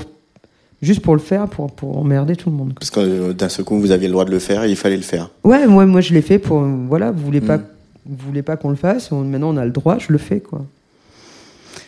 juste 0.81 1.01
pour 1.01 1.13
le 1.15 1.21
faire, 1.21 1.47
pour 1.47 1.71
pour 1.71 1.97
emmerder 1.97 2.35
tout 2.35 2.49
le 2.49 2.55
monde. 2.55 2.69
quoi. 2.69 2.79
Parce 2.79 2.89
que 2.91 2.99
euh, 2.99 3.33
d'un 3.33 3.49
seul 3.49 3.65
coup, 3.65 3.79
vous 3.79 3.91
aviez 3.91 4.07
le 4.07 4.13
droit 4.13 4.25
de 4.25 4.31
le 4.31 4.39
faire 4.39 4.63
et 4.63 4.69
il 4.69 4.75
fallait 4.75 4.97
le 4.97 5.01
faire. 5.03 5.29
Ouais, 5.43 5.67
moi, 5.67 5.85
moi 5.85 6.01
je 6.01 6.13
l'ai 6.13 6.21
fait 6.21 6.39
pour. 6.39 6.59
Voilà, 6.61 7.11
vous 7.11 7.23
voulez 7.23 7.41
pas, 7.41 7.57
Mm. 7.57 7.63
vous 8.07 8.25
voulez 8.27 8.41
pas 8.41 8.57
qu'on 8.57 8.69
le 8.69 8.75
fasse. 8.75 9.11
on- 9.11 9.23
maintenant, 9.23 9.53
on 9.53 9.57
a 9.57 9.65
le 9.65 9.71
droit, 9.71 9.97
je 9.99 10.11
le 10.11 10.17
fais, 10.17 10.39
quoi. 10.39 10.65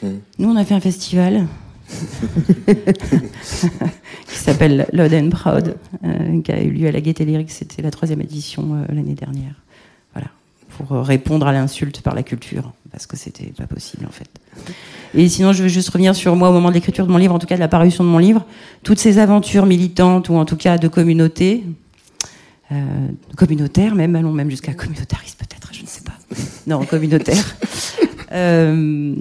Nous, 0.03 0.49
on 0.49 0.55
a 0.57 0.65
fait 0.65 0.73
un 0.73 0.79
festival 0.81 1.45
qui 4.27 4.35
s'appelle 4.35 4.85
Loud 4.93 5.13
and 5.13 5.29
Proud, 5.29 5.75
euh, 6.03 6.41
qui 6.41 6.51
a 6.51 6.61
eu 6.61 6.69
lieu 6.71 6.87
à 6.87 6.91
la 6.91 7.01
Gaîté 7.01 7.25
Lyrique. 7.25 7.51
C'était 7.51 7.81
la 7.81 7.91
troisième 7.91 8.21
édition 8.21 8.63
euh, 8.75 8.85
l'année 8.93 9.13
dernière. 9.13 9.53
Voilà, 10.13 10.27
pour 10.77 10.91
répondre 11.05 11.47
à 11.47 11.51
l'insulte 11.53 12.01
par 12.01 12.15
la 12.15 12.23
culture, 12.23 12.71
parce 12.93 13.07
que 13.07 13.17
c'était 13.17 13.51
pas 13.57 13.65
possible 13.65 14.05
en 14.05 14.11
fait. 14.11 14.29
Et 15.15 15.27
sinon, 15.27 15.51
je 15.51 15.63
veux 15.63 15.67
juste 15.67 15.89
revenir 15.89 16.15
sur 16.15 16.35
moi 16.35 16.49
au 16.49 16.53
moment 16.53 16.69
de 16.69 16.75
l'écriture 16.75 17.07
de 17.07 17.11
mon 17.11 17.17
livre, 17.17 17.33
en 17.33 17.39
tout 17.39 17.47
cas 17.47 17.55
de 17.55 17.59
la 17.59 17.67
parution 17.67 18.03
de 18.03 18.09
mon 18.09 18.19
livre, 18.19 18.45
toutes 18.83 18.99
ces 18.99 19.17
aventures 19.17 19.65
militantes 19.65 20.29
ou 20.29 20.35
en 20.35 20.45
tout 20.45 20.55
cas 20.55 20.77
de 20.77 20.87
communauté, 20.87 21.63
euh, 22.71 22.75
communautaire 23.35 23.95
même, 23.95 24.15
allons 24.15 24.31
même 24.31 24.49
jusqu'à 24.49 24.73
communautariste 24.73 25.39
peut-être, 25.39 25.69
je 25.73 25.81
ne 25.81 25.87
sais 25.87 26.01
pas. 26.01 26.13
Non, 26.67 26.85
communautaire. 26.85 27.43
Euh, 28.35 29.13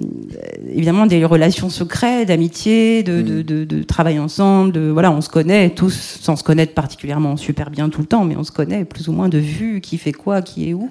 évidemment, 0.73 1.05
des 1.05 1.23
relations 1.23 1.69
secrètes, 1.69 2.29
d'amitié, 2.29 3.03
de, 3.03 3.21
de, 3.21 3.43
de, 3.43 3.63
de, 3.63 3.83
travail 3.83 4.17
ensemble. 4.17 4.71
De, 4.71 4.89
voilà, 4.89 5.11
on 5.11 5.21
se 5.21 5.29
connaît 5.29 5.69
tous, 5.69 6.17
sans 6.19 6.35
se 6.35 6.43
connaître 6.43 6.73
particulièrement 6.73 7.37
super 7.37 7.69
bien 7.69 7.89
tout 7.89 8.01
le 8.01 8.07
temps, 8.07 8.25
mais 8.25 8.35
on 8.35 8.43
se 8.43 8.51
connaît 8.51 8.85
plus 8.85 9.09
ou 9.09 9.11
moins 9.11 9.29
de 9.29 9.37
vue, 9.37 9.81
qui 9.81 9.99
fait 9.99 10.13
quoi, 10.13 10.41
qui 10.41 10.67
est 10.67 10.73
où. 10.73 10.89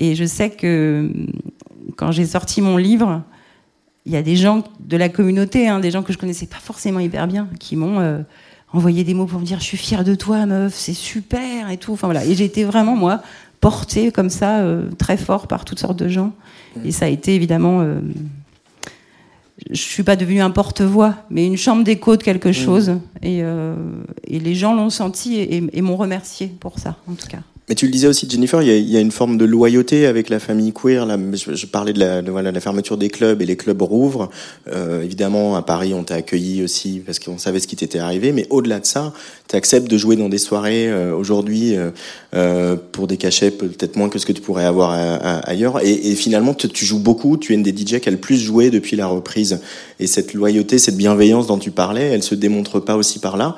Et 0.00 0.16
je 0.16 0.24
sais 0.24 0.50
que 0.50 1.12
quand 1.96 2.10
j'ai 2.10 2.24
sorti 2.24 2.62
mon 2.62 2.78
livre, 2.78 3.22
il 4.06 4.12
y 4.12 4.16
a 4.16 4.22
des 4.22 4.34
gens 4.34 4.64
de 4.80 4.96
la 4.96 5.10
communauté, 5.10 5.68
hein, 5.68 5.78
des 5.78 5.90
gens 5.90 6.02
que 6.02 6.12
je 6.12 6.18
connaissais 6.18 6.46
pas 6.46 6.56
forcément 6.56 7.00
hyper 7.00 7.28
bien, 7.28 7.48
qui 7.60 7.76
m'ont 7.76 8.00
euh, 8.00 8.22
envoyé 8.72 9.04
des 9.04 9.12
mots 9.12 9.26
pour 9.26 9.38
me 9.38 9.44
dire 9.44 9.60
je 9.60 9.64
suis 9.64 9.76
fière 9.76 10.02
de 10.02 10.14
toi, 10.14 10.46
meuf, 10.46 10.74
c'est 10.74 10.94
super 10.94 11.70
et 11.70 11.76
tout. 11.76 11.92
Enfin 11.92 12.06
voilà. 12.06 12.24
Et 12.24 12.34
j'ai 12.34 12.46
été 12.46 12.64
vraiment 12.64 12.96
moi 12.96 13.20
portée 13.60 14.10
comme 14.10 14.30
ça 14.30 14.60
euh, 14.60 14.88
très 14.98 15.18
fort 15.18 15.46
par 15.46 15.66
toutes 15.66 15.78
sortes 15.78 15.98
de 15.98 16.08
gens. 16.08 16.32
Et 16.82 16.92
ça 16.92 17.04
a 17.04 17.08
été 17.08 17.34
évidemment. 17.34 17.82
Euh, 17.82 18.00
je 19.70 19.82
suis 19.82 20.02
pas 20.02 20.16
devenue 20.16 20.40
un 20.40 20.50
porte-voix, 20.50 21.16
mais 21.28 21.46
une 21.46 21.58
chambre 21.58 21.84
d'écho 21.84 22.16
de 22.16 22.22
quelque 22.22 22.48
mmh. 22.48 22.54
chose. 22.54 22.88
Et, 23.20 23.40
euh, 23.42 23.74
et, 24.26 24.40
les 24.40 24.54
gens 24.54 24.74
l'ont 24.74 24.88
senti 24.88 25.36
et, 25.36 25.62
et 25.70 25.82
m'ont 25.82 25.96
remercié 25.96 26.46
pour 26.46 26.78
ça, 26.78 26.96
en 27.06 27.12
tout 27.12 27.26
cas. 27.28 27.40
Mais 27.70 27.76
tu 27.76 27.86
le 27.86 27.92
disais 27.92 28.08
aussi, 28.08 28.28
Jennifer, 28.28 28.60
il 28.62 28.68
y, 28.68 28.72
a, 28.72 28.76
y 28.76 28.96
a 28.96 29.00
une 29.00 29.12
forme 29.12 29.38
de 29.38 29.44
loyauté 29.44 30.06
avec 30.06 30.28
la 30.28 30.40
famille 30.40 30.72
queer. 30.72 31.06
Là, 31.06 31.16
je, 31.34 31.66
parlais 31.66 31.92
de 31.92 32.00
la, 32.00 32.20
de, 32.20 32.28
voilà, 32.32 32.50
la 32.50 32.58
fermeture 32.58 32.98
des 32.98 33.10
clubs 33.10 33.40
et 33.40 33.46
les 33.46 33.56
clubs 33.56 33.80
rouvrent. 33.80 34.28
Euh, 34.72 35.04
évidemment, 35.04 35.54
à 35.54 35.62
Paris, 35.62 35.94
on 35.94 36.02
t'a 36.02 36.16
accueilli 36.16 36.64
aussi 36.64 37.00
parce 37.06 37.20
qu'on 37.20 37.38
savait 37.38 37.60
ce 37.60 37.68
qui 37.68 37.76
t'était 37.76 38.00
arrivé. 38.00 38.32
Mais 38.32 38.48
au-delà 38.50 38.80
de 38.80 38.86
ça, 38.86 39.12
tu 39.46 39.54
acceptes 39.54 39.88
de 39.88 39.96
jouer 39.96 40.16
dans 40.16 40.28
des 40.28 40.38
soirées 40.38 40.88
euh, 40.88 41.14
aujourd'hui 41.14 41.76
euh, 41.76 41.92
euh, 42.34 42.74
pour 42.90 43.06
des 43.06 43.16
cachets 43.16 43.52
peut-être 43.52 43.94
moins 43.94 44.08
que 44.08 44.18
ce 44.18 44.26
que 44.26 44.32
tu 44.32 44.42
pourrais 44.42 44.64
avoir 44.64 44.90
ailleurs. 45.44 45.78
Et, 45.84 46.16
finalement, 46.16 46.54
tu, 46.54 46.68
tu, 46.68 46.84
joues 46.84 46.98
beaucoup. 46.98 47.36
Tu 47.36 47.52
es 47.52 47.54
une 47.54 47.62
des 47.62 47.70
DJ 47.70 48.00
qui 48.00 48.08
a 48.08 48.10
le 48.10 48.18
plus 48.18 48.36
joué 48.36 48.70
depuis 48.70 48.96
la 48.96 49.06
reprise. 49.06 49.60
Et 50.00 50.08
cette 50.08 50.34
loyauté, 50.34 50.80
cette 50.80 50.96
bienveillance 50.96 51.46
dont 51.46 51.58
tu 51.58 51.70
parlais, 51.70 52.08
elle 52.08 52.24
se 52.24 52.34
démontre 52.34 52.80
pas 52.80 52.96
aussi 52.96 53.20
par 53.20 53.36
là. 53.36 53.54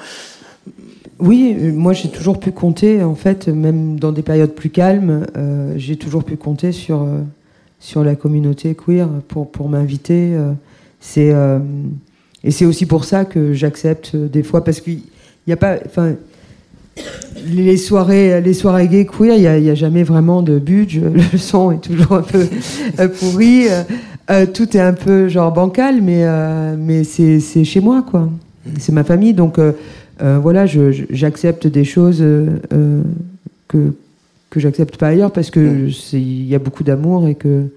Oui, 1.22 1.54
moi 1.72 1.92
j'ai 1.92 2.08
toujours 2.08 2.40
pu 2.40 2.50
compter, 2.50 3.00
en 3.04 3.14
fait, 3.14 3.46
même 3.46 3.96
dans 3.96 4.10
des 4.10 4.22
périodes 4.22 4.54
plus 4.54 4.70
calmes, 4.70 5.24
euh, 5.36 5.72
j'ai 5.76 5.94
toujours 5.94 6.24
pu 6.24 6.36
compter 6.36 6.72
sur, 6.72 7.02
euh, 7.02 7.20
sur 7.78 8.02
la 8.02 8.16
communauté 8.16 8.74
queer 8.74 9.08
pour, 9.28 9.48
pour 9.48 9.68
m'inviter. 9.68 10.32
Euh, 10.34 10.50
c'est, 10.98 11.32
et 12.42 12.50
c'est 12.50 12.64
aussi 12.64 12.86
pour 12.86 13.04
ça 13.04 13.24
que 13.24 13.52
j'accepte 13.52 14.16
des 14.16 14.42
fois, 14.42 14.64
parce 14.64 14.80
qu'il 14.80 15.02
n'y 15.46 15.52
a 15.52 15.56
pas. 15.56 15.76
Enfin, 15.86 16.14
les 17.46 17.76
soirées, 17.76 18.40
les 18.40 18.54
soirées 18.54 18.88
gays 18.88 19.06
queer, 19.06 19.36
il 19.36 19.62
n'y 19.62 19.70
a, 19.70 19.74
jamais 19.76 20.02
vraiment 20.02 20.42
de 20.42 20.58
budget, 20.58 21.02
le 21.32 21.38
son 21.38 21.70
est 21.70 21.80
toujours 21.80 22.14
un 22.14 22.22
peu 22.22 22.46
pourri, 23.20 23.66
tout 24.54 24.76
est 24.76 24.80
un 24.80 24.92
peu 24.92 25.28
genre 25.28 25.52
bancal, 25.52 26.02
mais, 26.02 26.24
mais 26.76 27.04
c'est, 27.04 27.64
chez 27.64 27.80
moi, 27.80 28.04
quoi. 28.08 28.28
C'est 28.78 28.92
ma 28.92 29.02
famille, 29.02 29.34
donc 29.34 29.58
voilà, 30.20 30.66
j'accepte 30.66 31.66
des 31.66 31.84
choses 31.84 32.20
euh, 32.20 32.58
euh, 32.72 33.02
que 33.68 33.94
que 34.50 34.60
j'accepte 34.60 34.98
pas 34.98 35.08
ailleurs 35.08 35.30
parce 35.30 35.50
que 35.50 35.88
il 36.12 36.46
y 36.46 36.54
a 36.54 36.58
beaucoup 36.58 36.84
d'amour 36.84 37.26
et 37.26 37.34
que 37.34 37.68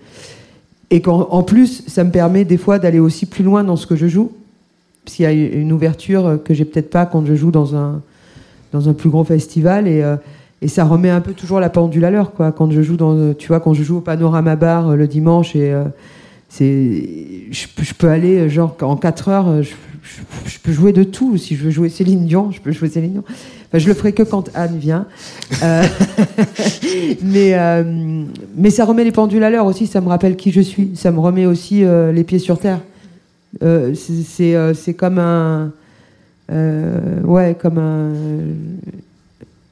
et 0.91 1.01
qu'en 1.01 1.43
plus 1.43 1.83
ça 1.87 2.03
me 2.03 2.11
permet 2.11 2.43
des 2.43 2.57
fois 2.57 2.79
d'aller 2.79 2.99
aussi 2.99 3.25
plus 3.25 3.43
loin 3.43 3.63
dans 3.63 3.77
ce 3.77 3.87
que 3.87 3.95
je 3.95 4.07
joue. 4.07 4.31
S'il 5.05 5.23
y 5.23 5.27
a 5.27 5.31
une 5.31 5.71
ouverture 5.71 6.39
que 6.43 6.53
j'ai 6.53 6.65
peut-être 6.65 6.89
pas 6.89 7.05
quand 7.05 7.25
je 7.25 7.35
joue 7.35 7.51
dans 7.51 7.75
un 7.75 8.01
dans 8.73 8.89
un 8.89 8.93
plus 8.93 9.09
grand 9.09 9.23
festival 9.23 9.87
et 9.87 10.03
et 10.61 10.67
ça 10.67 10.83
remet 10.83 11.09
un 11.09 11.21
peu 11.21 11.31
toujours 11.31 11.61
la 11.61 11.69
pendule 11.69 12.03
à 12.03 12.11
l'heure 12.11 12.33
quoi. 12.33 12.51
Quand 12.51 12.69
je 12.69 12.81
joue 12.81 12.97
dans 12.97 13.33
tu 13.33 13.47
vois 13.47 13.61
quand 13.61 13.73
je 13.73 13.83
joue 13.83 13.97
au 13.97 14.01
panorama 14.01 14.57
bar 14.57 14.97
le 14.97 15.07
dimanche 15.07 15.55
et 15.55 15.73
c'est 16.49 17.09
je, 17.51 17.67
je, 17.81 17.93
peux 17.93 18.09
aller 18.09 18.49
genre 18.49 18.77
en 18.81 18.95
4 18.95 19.29
heures 19.29 19.63
je, 19.63 19.71
je, 20.45 20.59
peux 20.59 20.71
jouer 20.71 20.93
de 20.93 21.03
tout. 21.03 21.37
Si 21.37 21.55
je 21.55 21.63
veux 21.63 21.71
jouer 21.71 21.89
Céline 21.89 22.25
Dion, 22.25 22.51
je 22.51 22.61
peux 22.61 22.71
jouer 22.71 22.89
Céline 22.89 23.13
Dion. 23.13 23.23
Enfin, 23.27 23.79
je 23.79 23.87
le 23.87 23.93
ferai 23.93 24.13
que 24.13 24.23
quand 24.23 24.49
Anne 24.53 24.77
vient. 24.77 25.05
Euh, 25.63 25.83
mais, 27.23 27.53
euh, 27.53 28.23
mais 28.55 28.69
ça 28.69 28.85
remet 28.85 29.03
les 29.03 29.11
pendules 29.11 29.43
à 29.43 29.49
l'heure 29.49 29.65
aussi. 29.65 29.87
Ça 29.87 30.01
me 30.01 30.07
rappelle 30.07 30.35
qui 30.35 30.51
je 30.51 30.61
suis. 30.61 30.91
Ça 30.95 31.11
me 31.11 31.19
remet 31.19 31.45
aussi 31.45 31.83
euh, 31.83 32.11
les 32.11 32.23
pieds 32.23 32.39
sur 32.39 32.59
terre. 32.59 32.79
Euh, 33.63 33.93
c'est 33.95 34.93
comme 34.93 35.17
un. 35.17 35.71
ouais, 36.49 37.55
comme 37.59 37.77
un. 37.77 38.11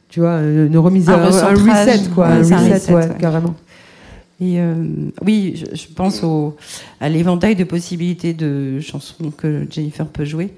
Tu 0.09 0.19
vois, 0.19 0.41
une 0.41 0.77
remise 0.77 1.09
un, 1.09 1.13
à, 1.13 1.25
un 1.25 1.53
reset, 1.53 2.09
quoi. 2.13 2.27
Ouais, 2.27 2.33
un 2.33 2.37
reset, 2.39 2.53
un 2.53 2.73
reset 2.73 2.93
ouais, 2.93 3.07
ouais. 3.07 3.15
carrément. 3.19 3.55
Euh, 4.57 5.09
oui, 5.23 5.63
je, 5.73 5.87
pense 5.93 6.21
à 6.99 7.09
l'éventail 7.09 7.55
de 7.55 7.63
possibilités 7.63 8.33
de 8.33 8.79
chansons 8.79 9.31
que 9.31 9.65
Jennifer 9.69 10.07
peut 10.07 10.25
jouer. 10.25 10.51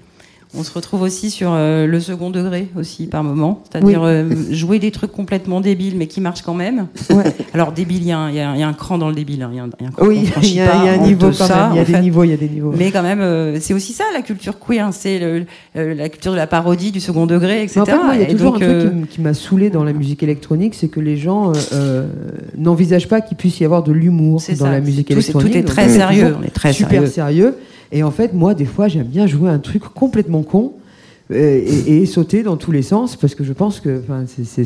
On 0.58 0.64
se 0.64 0.72
retrouve 0.72 1.02
aussi 1.02 1.30
sur 1.30 1.52
euh, 1.54 1.86
le 1.86 2.00
second 2.00 2.30
degré 2.30 2.68
aussi 2.78 3.08
par 3.08 3.24
moment, 3.24 3.62
c'est-à-dire 3.70 4.02
oui. 4.02 4.08
euh, 4.08 4.54
jouer 4.54 4.80
des 4.80 4.92
trucs 4.92 5.12
complètement 5.12 5.62
débiles 5.62 5.96
mais 5.98 6.08
qui 6.08 6.22
marchent 6.22 6.42
quand 6.44 6.54
même. 6.54 6.88
Ouais. 7.10 7.24
Alors 7.54 7.72
débile, 7.72 8.04
il 8.04 8.06
y, 8.06 8.08
y, 8.10 8.12
a 8.42 8.68
un 8.68 8.74
cran 8.74 8.98
dans 8.98 9.10
le 9.10 9.16
débile, 9.16 9.44
hein. 9.44 9.50
il 9.52 9.56
y, 9.56 9.58
y, 9.58 9.60
a 9.60 9.64
un 9.64 9.92
cran 9.92 10.06
oui, 10.06 10.30
il 10.42 10.54
y, 10.54 10.62
a 10.62 10.94
un 10.94 10.98
niveau 10.98 11.28
quand 11.28 11.34
ça, 11.34 11.68
même. 11.68 11.74
Il 11.74 11.78
y 11.78 11.80
a 11.80 11.86
des 11.86 11.94
fait. 11.94 12.02
niveaux, 12.02 12.24
il 12.24 12.30
y 12.30 12.34
a 12.34 12.38
des 12.38 12.50
niveaux. 12.50 12.74
Mais 12.78 12.92
quand 12.92 13.04
même, 13.04 13.22
euh, 13.22 13.58
c'est 13.60 13.74
aussi 13.74 13.94
ça 13.94 14.06
la 14.14 14.22
culture 14.22 14.60
queer, 14.60 14.90
c'est 14.92 15.46
la 15.76 16.10
culture 16.10 16.32
de 16.32 16.38
la 16.38 16.48
parodie, 16.48 16.92
du 16.92 17.00
second 17.00 17.26
degré, 17.26 17.64
etc. 17.64 17.82
Enfin, 17.82 18.14
il 18.14 18.22
y 18.22 18.24
a 18.24 18.28
toujours 18.28 18.54
donc, 18.54 18.62
un 18.62 18.80
truc 18.80 19.10
qui, 19.10 19.22
m'a 19.22 19.34
saoulé 19.34 19.70
dans 19.70 19.84
la 19.84 19.94
musique 19.94 20.24
électronique, 20.24 20.76
c'est 20.76 20.88
que 20.88 21.00
les 21.00 21.18
gens 21.18 21.52
n'envisagent 22.58 23.08
pas 23.08 23.22
qu'il 23.22 23.38
puisse 23.38 23.60
y 23.60 23.66
avoir 23.66 23.84
de 23.84 23.92
l'humour 23.92 24.42
dans 24.48 24.56
ça. 24.56 24.72
la 24.72 24.80
musique 24.80 25.08
tout, 25.08 25.14
électronique. 25.14 25.52
Tout 25.52 25.58
est 25.58 25.64
très 25.64 25.88
Donc, 25.88 25.96
sérieux, 25.96 26.36
on 26.40 26.44
est 26.44 26.50
très 26.50 26.74
super 26.74 27.08
sérieux. 27.08 27.08
sérieux. 27.08 27.56
Et 27.92 28.04
en 28.04 28.12
fait, 28.12 28.34
moi, 28.34 28.54
des 28.54 28.66
fois, 28.66 28.88
j'aime 28.88 29.08
bien 29.08 29.28
jouer 29.28 29.50
un 29.50 29.60
truc 29.60 29.84
complètement 29.84 30.44
con 30.44 30.74
et, 31.34 32.02
et, 32.02 32.06
sauter 32.06 32.44
dans 32.44 32.58
tous 32.58 32.72
les 32.72 32.84
sens 32.84 33.16
parce 33.16 33.34
que 33.34 33.44
je 33.44 33.54
pense 33.54 33.80
que 33.80 34.02
c'est 34.28 34.66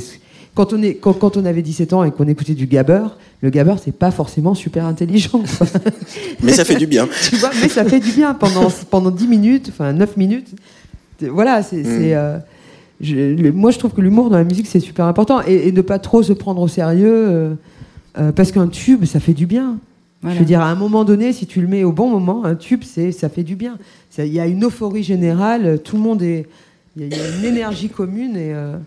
quand 0.56 0.74
on 0.74 0.82
est 0.82 0.96
quand, 0.96 1.14
quand, 1.14 1.38
on 1.38 1.46
avait 1.46 1.62
17 1.62 1.94
ans 1.94 2.04
et 2.04 2.12
qu'on 2.12 2.28
écoutait 2.28 2.54
du 2.54 2.66
gabber 2.66 3.04
le 3.42 3.50
gabber 3.50 3.76
c'est 3.82 3.96
pas 3.96 4.12
forcément 4.12 4.56
super 4.56 4.86
intelligent. 4.86 5.42
Mais 6.44 6.52
ça 6.52 6.66
fait 6.66 6.76
du 6.76 6.88
bien. 6.88 7.08
Tu 7.30 7.38
vois 7.38 7.52
mais 7.62 7.70
ça 7.70 7.86
fait 7.86 8.00
du 8.00 8.12
bien 8.12 8.34
pendant 8.34 8.68
pendant 8.90 9.12
10 9.12 9.28
minutes 9.28 9.70
enfin 9.70 9.94
9 9.94 10.18
minutes. 10.18 10.50
Voilà 11.22 11.64
c'est 11.64 11.84
mm. 11.84 12.42
euh, 13.06 13.52
moi 13.54 13.72
je 13.72 13.80
trouve 13.80 13.92
que 13.92 14.02
l'humour 14.02 14.30
dans 14.30 14.38
la 14.38 14.44
musique 14.44 14.68
c'est 14.68 14.82
super 14.82 15.06
important. 15.06 15.42
Et, 15.48 15.68
et 15.68 15.72
de 15.72 15.82
pas 15.82 16.00
trop 16.00 16.24
se 16.24 16.34
prendre 16.34 16.62
au 16.62 16.68
sérieux 16.68 17.08
euh, 17.08 17.54
euh, 18.18 18.32
parce 18.34 18.52
qu'un 18.52 18.68
tube 18.68 19.06
ça 19.06 19.22
fait 19.22 19.34
du 19.34 19.46
bien 19.46 19.78
voilà. 20.22 20.36
Je 20.36 20.40
veux 20.40 20.46
dire, 20.46 20.62
à 20.62 20.70
un 20.70 20.76
moment 20.76 21.06
donné, 21.06 21.32
si 21.32 21.48
tu 21.48 21.62
le 21.62 21.68
mets 21.68 21.84
au 21.84 21.92
bon 21.92 22.10
moment, 22.10 22.44
un 22.44 22.56
tube, 22.56 22.84
c'est, 22.84 23.12
ça 23.12 23.30
fait 23.30 23.44
du 23.44 23.56
bien. 23.56 23.78
Il 24.18 24.26
y 24.28 24.40
a 24.40 24.48
une 24.48 24.66
euphorie 24.66 25.04
générale, 25.04 25.80
tout 25.84 25.96
le 25.96 26.02
monde 26.02 26.22
est. 26.22 26.46
Il 26.98 27.04
y, 27.04 27.16
y, 27.16 27.20
a 27.20 27.38
une 27.38 27.46
énergie 27.46 27.90
commune 27.90 28.36
et. 28.36 28.54
Euh, 28.54 28.78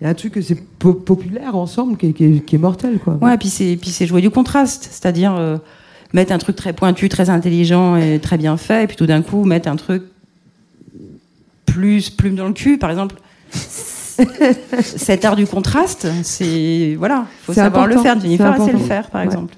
il 0.00 0.04
y 0.04 0.06
a 0.06 0.10
un 0.10 0.14
truc 0.14 0.34
que 0.34 0.42
c'est 0.42 0.60
po 0.78 0.92
populaire 0.92 1.56
ensemble 1.56 1.96
qui 1.96 2.08
est, 2.08 2.12
qui, 2.12 2.24
est, 2.24 2.44
qui 2.44 2.56
est, 2.56 2.58
mortel. 2.58 2.98
Quoi. 2.98 3.18
Ouais, 3.22 3.38
puis 3.38 3.48
c'est, 3.48 3.78
puis 3.80 3.90
c'est 3.90 4.06
jouer 4.06 4.20
du 4.20 4.30
contraste. 4.30 4.88
C'est-à-dire 4.90 5.34
euh, 5.34 5.56
mettre 6.12 6.32
un 6.32 6.38
truc 6.38 6.56
très 6.56 6.74
pointu, 6.74 7.08
très 7.08 7.30
intelligent 7.30 7.96
et 7.96 8.18
très 8.18 8.36
bien 8.36 8.56
fait, 8.58 8.84
et 8.84 8.86
puis 8.86 8.96
tout 8.96 9.06
d'un 9.06 9.22
coup 9.22 9.44
mettre 9.44 9.68
un 9.68 9.76
truc 9.76 10.02
plus 11.64 12.10
plume 12.10 12.36
dans 12.36 12.46
le 12.46 12.52
cul, 12.52 12.78
par 12.78 12.90
exemple. 12.90 13.16
Cet 14.82 15.24
art 15.24 15.36
du 15.36 15.46
contraste, 15.46 16.08
c'est. 16.22 16.94
Voilà, 16.98 17.26
faut 17.42 17.54
savoir 17.54 17.84
important. 17.84 17.96
le 17.96 18.02
faire. 18.02 18.20
Jennifer 18.20 18.64
sait 18.64 18.72
le 18.72 18.78
faire, 18.78 19.10
par 19.10 19.22
ouais. 19.22 19.26
exemple. 19.26 19.54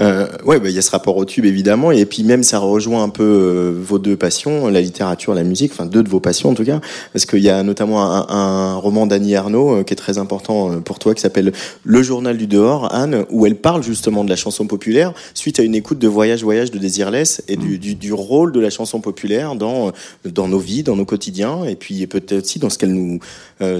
Euh, 0.00 0.26
ouais, 0.44 0.60
bah, 0.60 0.68
il 0.68 0.74
y 0.74 0.78
a 0.78 0.82
ce 0.82 0.90
rapport 0.90 1.16
au 1.16 1.24
tube 1.24 1.44
évidemment, 1.44 1.90
et 1.90 2.04
puis 2.04 2.22
même 2.22 2.42
ça 2.42 2.58
rejoint 2.58 3.02
un 3.02 3.08
peu 3.08 3.22
euh, 3.22 3.72
vos 3.80 3.98
deux 3.98 4.16
passions, 4.16 4.68
la 4.68 4.80
littérature, 4.80 5.34
la 5.34 5.44
musique, 5.44 5.72
enfin 5.72 5.86
deux 5.86 6.02
de 6.02 6.08
vos 6.08 6.20
passions 6.20 6.50
en 6.50 6.54
tout 6.54 6.64
cas, 6.64 6.80
parce 7.12 7.24
qu'il 7.26 7.40
y 7.40 7.48
a 7.48 7.62
notamment 7.62 8.02
un, 8.04 8.26
un 8.28 8.74
roman 8.76 9.06
d'Annie 9.06 9.36
Arnaud 9.36 9.76
euh, 9.76 9.82
qui 9.82 9.92
est 9.92 9.96
très 9.96 10.18
important 10.18 10.72
euh, 10.72 10.80
pour 10.80 10.98
toi, 10.98 11.14
qui 11.14 11.20
s'appelle 11.20 11.52
Le 11.84 12.02
Journal 12.02 12.36
du 12.36 12.46
dehors, 12.46 12.94
Anne, 12.94 13.24
où 13.30 13.46
elle 13.46 13.56
parle 13.56 13.82
justement 13.82 14.24
de 14.24 14.30
la 14.30 14.36
chanson 14.36 14.66
populaire 14.66 15.12
suite 15.34 15.60
à 15.60 15.62
une 15.62 15.74
écoute 15.74 15.98
de 15.98 16.08
Voyage 16.08 16.42
Voyage 16.42 16.70
de 16.70 16.78
Désirless 16.78 17.42
et 17.48 17.56
du, 17.56 17.78
du, 17.78 17.94
du 17.94 18.12
rôle 18.12 18.52
de 18.52 18.60
la 18.60 18.70
chanson 18.70 19.00
populaire 19.00 19.54
dans 19.54 19.92
dans 20.24 20.48
nos 20.48 20.58
vies, 20.58 20.82
dans 20.82 20.96
nos 20.96 21.04
quotidiens, 21.04 21.64
et 21.64 21.76
puis 21.76 22.06
peut-être 22.06 22.44
aussi 22.44 22.58
dans 22.58 22.70
ce 22.70 22.78
qu'elle 22.78 22.92
nous 22.92 23.20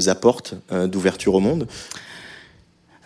apporte 0.06 0.54
d'ouverture 0.90 1.34
au 1.34 1.40
monde. 1.40 1.66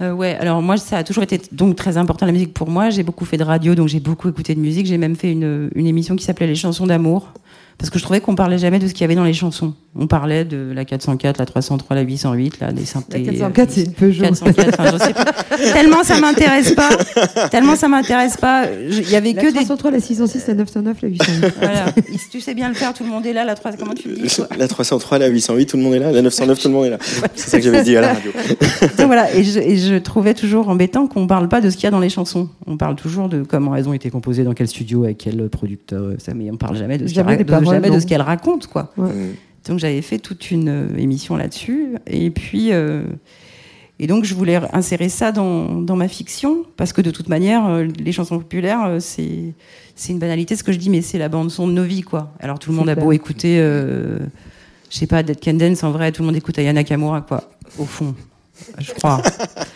Euh, 0.01 0.13
ouais, 0.13 0.37
alors 0.37 0.63
moi 0.63 0.77
ça 0.77 0.99
a 0.99 1.05
toujours 1.05 1.25
été 1.25 1.41
donc 1.51 1.75
très 1.75 1.97
important 1.97 2.27
la 2.27 2.33
musique 2.33 2.55
pour 2.55 2.71
moi. 2.71 2.91
J'ai 2.91 3.03
beaucoup 3.03 3.25
fait 3.25 3.37
de 3.37 3.45
radio, 3.45 3.75
donc 3.75 3.89
j'ai 3.89 4.01
beaucoup 4.01 4.29
écouté 4.29 4.55
de 4.55 4.61
musique. 4.61 4.87
J'ai 4.87 4.99
même 4.99 5.17
fait 5.17 5.33
une, 5.33 5.71
une 5.75 5.87
émission 5.87 6.15
qui 6.17 6.25
s'appelait 6.25 6.47
Les 6.47 6.55
chansons 6.55 6.87
d'amour 6.87 7.33
parce 7.79 7.91
que 7.91 7.99
je 7.99 8.05
trouvais 8.05 8.21
qu'on 8.21 8.35
parlait 8.35 8.59
jamais 8.59 8.79
de 8.81 8.89
ce 8.89 8.93
qu'il 8.93 9.03
y 9.03 9.05
avait 9.05 9.15
dans 9.15 9.25
les 9.25 9.33
chansons. 9.33 9.73
On 9.97 10.07
parlait 10.07 10.45
de 10.45 10.73
la 10.75 10.85
404, 10.85 11.39
la 11.39 11.47
303, 11.47 11.97
la 11.97 12.03
808, 12.03 12.61
là, 12.61 12.73
des 12.73 12.85
synthés. 12.85 13.19
La 13.19 13.33
404, 13.33 13.71
c'est 13.71 13.85
une 13.85 13.93
Peugeot. 13.93 14.23
404, 14.23 14.69
enfin, 14.81 14.91
je 14.93 15.05
sais 15.05 15.13
pas. 15.15 15.25
tellement 15.73 16.05
ça 16.05 16.21
m'intéresse 16.21 16.73
pas. 16.75 16.91
Tellement 17.51 17.75
ça 17.77 17.89
m'intéresse 17.89 18.37
pas. 18.37 18.65
Il 18.89 19.09
y 19.11 19.17
avait 19.17 19.33
La 19.33 19.43
que 19.43 19.47
des. 19.49 19.55
303, 19.55 19.91
la 19.93 20.01
606, 20.01 20.47
la 20.49 20.55
909, 20.55 21.03
la 21.03 21.09
808. 21.09 21.55
Voilà. 21.61 21.87
Tu 22.31 22.41
sais 22.41 22.55
bien 22.55 22.69
le 22.69 22.75
faire, 22.75 22.93
tout 22.95 23.05
le 23.05 23.11
monde 23.11 23.27
est 23.27 23.33
là. 23.33 23.45
La 23.45 23.55
3... 23.55 23.73
Comment 23.79 23.95
tu 23.95 24.09
le 24.09 24.17
dis 24.17 24.29
toi 24.35 24.47
La 24.59 24.69
303, 24.69 25.19
la 25.19 25.27
808, 25.29 25.67
tout 25.67 25.77
le 25.77 25.83
monde 25.83 25.95
est 25.95 25.99
là. 25.99 26.13
La 26.13 26.23
909, 26.23 26.59
tout 26.61 26.69
le 26.69 26.75
monde 26.75 26.87
est 26.87 26.91
là. 26.91 26.99
C'est 27.35 27.51
ça 27.51 27.59
que 27.59 27.65
j'avais 27.65 27.83
dit 27.83 27.97
à 27.97 28.01
la 28.03 28.15
radio. 28.15 28.31
Donc 28.99 29.07
voilà, 29.07 29.35
et 29.35 29.43
je, 29.45 29.59
et 29.59 29.77
je 29.77 29.95
trouvais 29.97 30.35
toujours 30.35 30.69
embêtant 30.69 31.07
qu'on 31.07 31.27
parle 31.27 31.49
pas 31.49 31.61
de 31.61 31.71
ce 31.71 31.77
qu'il 31.77 31.85
y 31.85 31.87
a 31.87 31.91
dans 31.91 32.01
les 32.01 32.11
chansons. 32.11 32.49
On 32.67 32.77
parle 32.77 32.97
toujours 32.97 33.29
de 33.29 33.43
comment 33.43 33.75
elles 33.75 33.89
ont 33.89 33.93
été 33.95 34.11
composées, 34.11 34.45
dans 34.45 34.53
quel 34.55 34.69
studio, 34.69 35.05
avec 35.05 35.19
quel 35.19 35.49
producteur, 35.49 36.03
euh, 36.03 36.17
ça, 36.19 36.35
mais 36.35 36.51
on 36.51 36.57
parle 36.57 36.77
jamais 36.77 36.99
de 36.99 37.07
ce 37.07 37.15
Jamais 37.15 37.37
qu'elles 37.37 37.47
des 37.47 37.53
ra- 37.53 37.61
de- 37.61 37.65
jamais 37.71 37.91
de 37.91 38.01
ce 38.01 38.07
qu'elles 38.07 38.23
racontent, 38.23 38.69
quoi. 38.71 38.93
Donc 39.67 39.79
j'avais 39.79 40.01
fait 40.01 40.19
toute 40.19 40.51
une 40.51 40.69
euh, 40.69 40.97
émission 40.97 41.37
là-dessus, 41.37 41.97
et 42.07 42.31
puis 42.31 42.73
euh, 42.73 43.03
et 43.99 44.07
donc 44.07 44.25
je 44.25 44.35
voulais 44.35 44.59
insérer 44.73 45.11
ça 45.11 45.31
dans, 45.31 45.83
dans 45.83 45.97
ma 45.97 46.09
fiction 46.09 46.65
parce 46.79 46.95
que 46.95 47.03
de 47.03 47.11
toute 47.11 47.29
manière, 47.29 47.67
euh, 47.67 47.87
les 47.99 48.13
chansons 48.13 48.39
populaires, 48.39 48.97
c'est 48.99 49.53
c'est 49.99 50.13
une 50.13 50.21
banalité 50.21 50.55
ce 50.55 50.63
que 50.63 50.73
je 50.73 50.79
dis, 50.79 50.91
mais 50.91 51.03
c'est 51.03 51.19
la 51.19 51.29
bande 51.29 51.51
son 51.51 51.67
de 51.67 51.73
nos 51.73 51.83
vies, 51.83 52.03
quoi. 52.03 52.33
Alors 52.39 52.59
tout 52.61 52.71
le 52.71 52.77
C'est 52.77 52.81
monde 52.81 52.89
a 52.89 52.95
beau 52.95 53.11
écouter, 53.11 53.59
euh, 53.61 54.21
je 54.91 54.97
sais 54.97 55.09
pas, 55.09 55.25
Dead 55.25 55.45
Can 55.45 55.55
Dance, 55.55 55.83
en 55.83 55.91
vrai, 55.91 56.13
tout 56.13 56.23
le 56.23 56.27
monde 56.27 56.37
écoute 56.37 56.57
Ayana 56.57 56.81
Nakamura, 56.81 57.23
quoi. 57.23 57.51
Au 57.79 57.85
fond, 57.85 58.15
je 58.79 58.93
crois. 58.93 59.21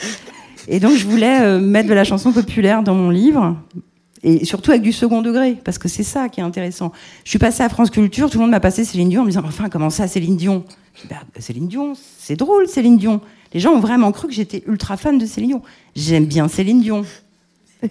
Et 0.68 0.78
donc 0.78 0.96
je 0.96 1.04
voulais 1.06 1.42
euh, 1.42 1.58
mettre 1.58 1.88
de 1.88 1.94
la 1.94 2.04
chanson 2.04 2.30
populaire 2.30 2.84
dans 2.84 2.94
mon 2.94 3.10
livre. 3.10 3.56
Et 4.24 4.44
surtout 4.44 4.70
avec 4.70 4.82
du 4.82 4.92
second 4.92 5.20
degré, 5.20 5.56
parce 5.64 5.78
que 5.78 5.88
c'est 5.88 6.04
ça 6.04 6.28
qui 6.28 6.38
est 6.40 6.44
intéressant. 6.44 6.92
Je 7.24 7.30
suis 7.30 7.38
passée 7.40 7.62
à 7.64 7.68
France 7.68 7.90
Culture, 7.90 8.30
tout 8.30 8.38
le 8.38 8.42
monde 8.42 8.52
m'a 8.52 8.60
passé 8.60 8.84
Céline 8.84 9.08
Dion 9.08 9.22
en 9.22 9.24
me 9.24 9.30
disant 9.30 9.42
Enfin, 9.44 9.68
comment 9.68 9.90
ça, 9.90 10.06
Céline 10.06 10.36
Dion? 10.36 10.64
Bah, 11.10 11.16
Céline 11.40 11.66
Dion, 11.68 11.94
c'est 12.18 12.36
drôle, 12.36 12.68
Céline 12.68 12.98
Dion. 12.98 13.20
Les 13.52 13.60
gens 13.60 13.72
ont 13.72 13.80
vraiment 13.80 14.12
cru 14.12 14.28
que 14.28 14.34
j'étais 14.34 14.62
ultra 14.66 14.96
fan 14.96 15.18
de 15.18 15.26
Céline 15.26 15.48
Dion. 15.50 15.62
J'aime 15.96 16.26
bien 16.26 16.46
Céline 16.48 16.80
Dion. 16.80 17.04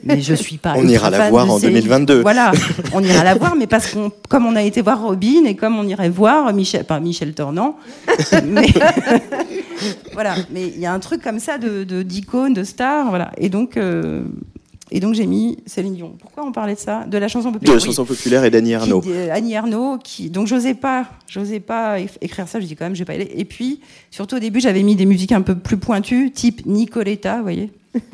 Mais 0.05 0.21
je 0.21 0.34
suis 0.34 0.55
pas. 0.57 0.73
On 0.77 0.88
ira 0.88 1.09
la 1.09 1.29
voir 1.29 1.45
de 1.45 1.51
en 1.51 1.59
Céline- 1.59 1.73
2022. 1.82 2.21
Voilà, 2.21 2.53
on 2.93 3.03
ira 3.03 3.25
la 3.25 3.36
voir, 3.36 3.57
mais 3.57 3.67
parce 3.67 3.91
qu'on, 3.91 4.09
comme 4.29 4.45
on 4.45 4.55
a 4.55 4.63
été 4.63 4.82
voir 4.82 5.01
Robin 5.01 5.43
et 5.45 5.55
comme 5.57 5.77
on 5.77 5.84
irait 5.86 6.07
voir 6.09 6.53
Michel, 6.53 6.86
pas 6.86 7.01
Michel 7.01 7.34
Tornant, 7.34 7.75
mais 8.45 8.67
voilà. 10.13 10.36
Mais 10.51 10.67
il 10.67 10.79
y 10.79 10.86
a 10.86 10.93
un 10.93 10.99
truc 10.99 11.21
comme 11.21 11.39
ça 11.39 11.57
de, 11.57 11.84
de 11.84 12.03
d'icône, 12.03 12.53
de 12.53 12.63
star, 12.63 13.09
voilà. 13.09 13.32
Et 13.38 13.49
donc, 13.49 13.75
euh, 13.75 14.23
et 14.91 14.99
donc 14.99 15.13
j'ai 15.13 15.25
mis 15.25 15.57
Céline 15.65 15.95
Dion. 15.95 16.15
Pourquoi 16.19 16.45
on 16.45 16.51
parlait 16.51 16.75
de 16.75 16.79
ça? 16.79 17.05
De 17.05 17.17
la 17.17 17.27
chanson 17.27 17.49
De 17.49 17.53
populaire. 17.55 17.75
la 17.75 17.81
Oui. 17.81 17.85
chanson 17.87 18.05
populaire 18.05 18.43
et 18.43 18.49
d'Annie 18.49 18.73
Arnaud. 18.75 19.01
Qui- 19.01 19.11
euh, 19.11 19.29
Annie 19.33 19.55
Arnaud, 19.55 19.97
qui 20.03 20.29
donc 20.29 20.47
j'osais 20.47 20.73
pas, 20.73 21.05
j'osais 21.27 21.59
pas 21.59 21.97
écrire 22.21 22.47
ça. 22.47 22.59
Je 22.59 22.65
dis 22.65 22.75
quand 22.75 22.85
même, 22.85 22.93
je 22.95 22.99
vais 22.99 23.05
pas 23.05 23.13
y 23.13 23.17
aller. 23.17 23.31
Et 23.35 23.45
puis 23.45 23.79
surtout 24.11 24.35
au 24.35 24.39
début, 24.39 24.59
j'avais 24.59 24.83
mis 24.83 24.95
des 24.95 25.05
musiques 25.05 25.31
un 25.31 25.41
peu 25.41 25.55
plus 25.55 25.77
pointues, 25.77 26.31
type 26.31 26.65
Nicoletta, 26.65 27.37
vous 27.37 27.43
voyez. 27.43 27.71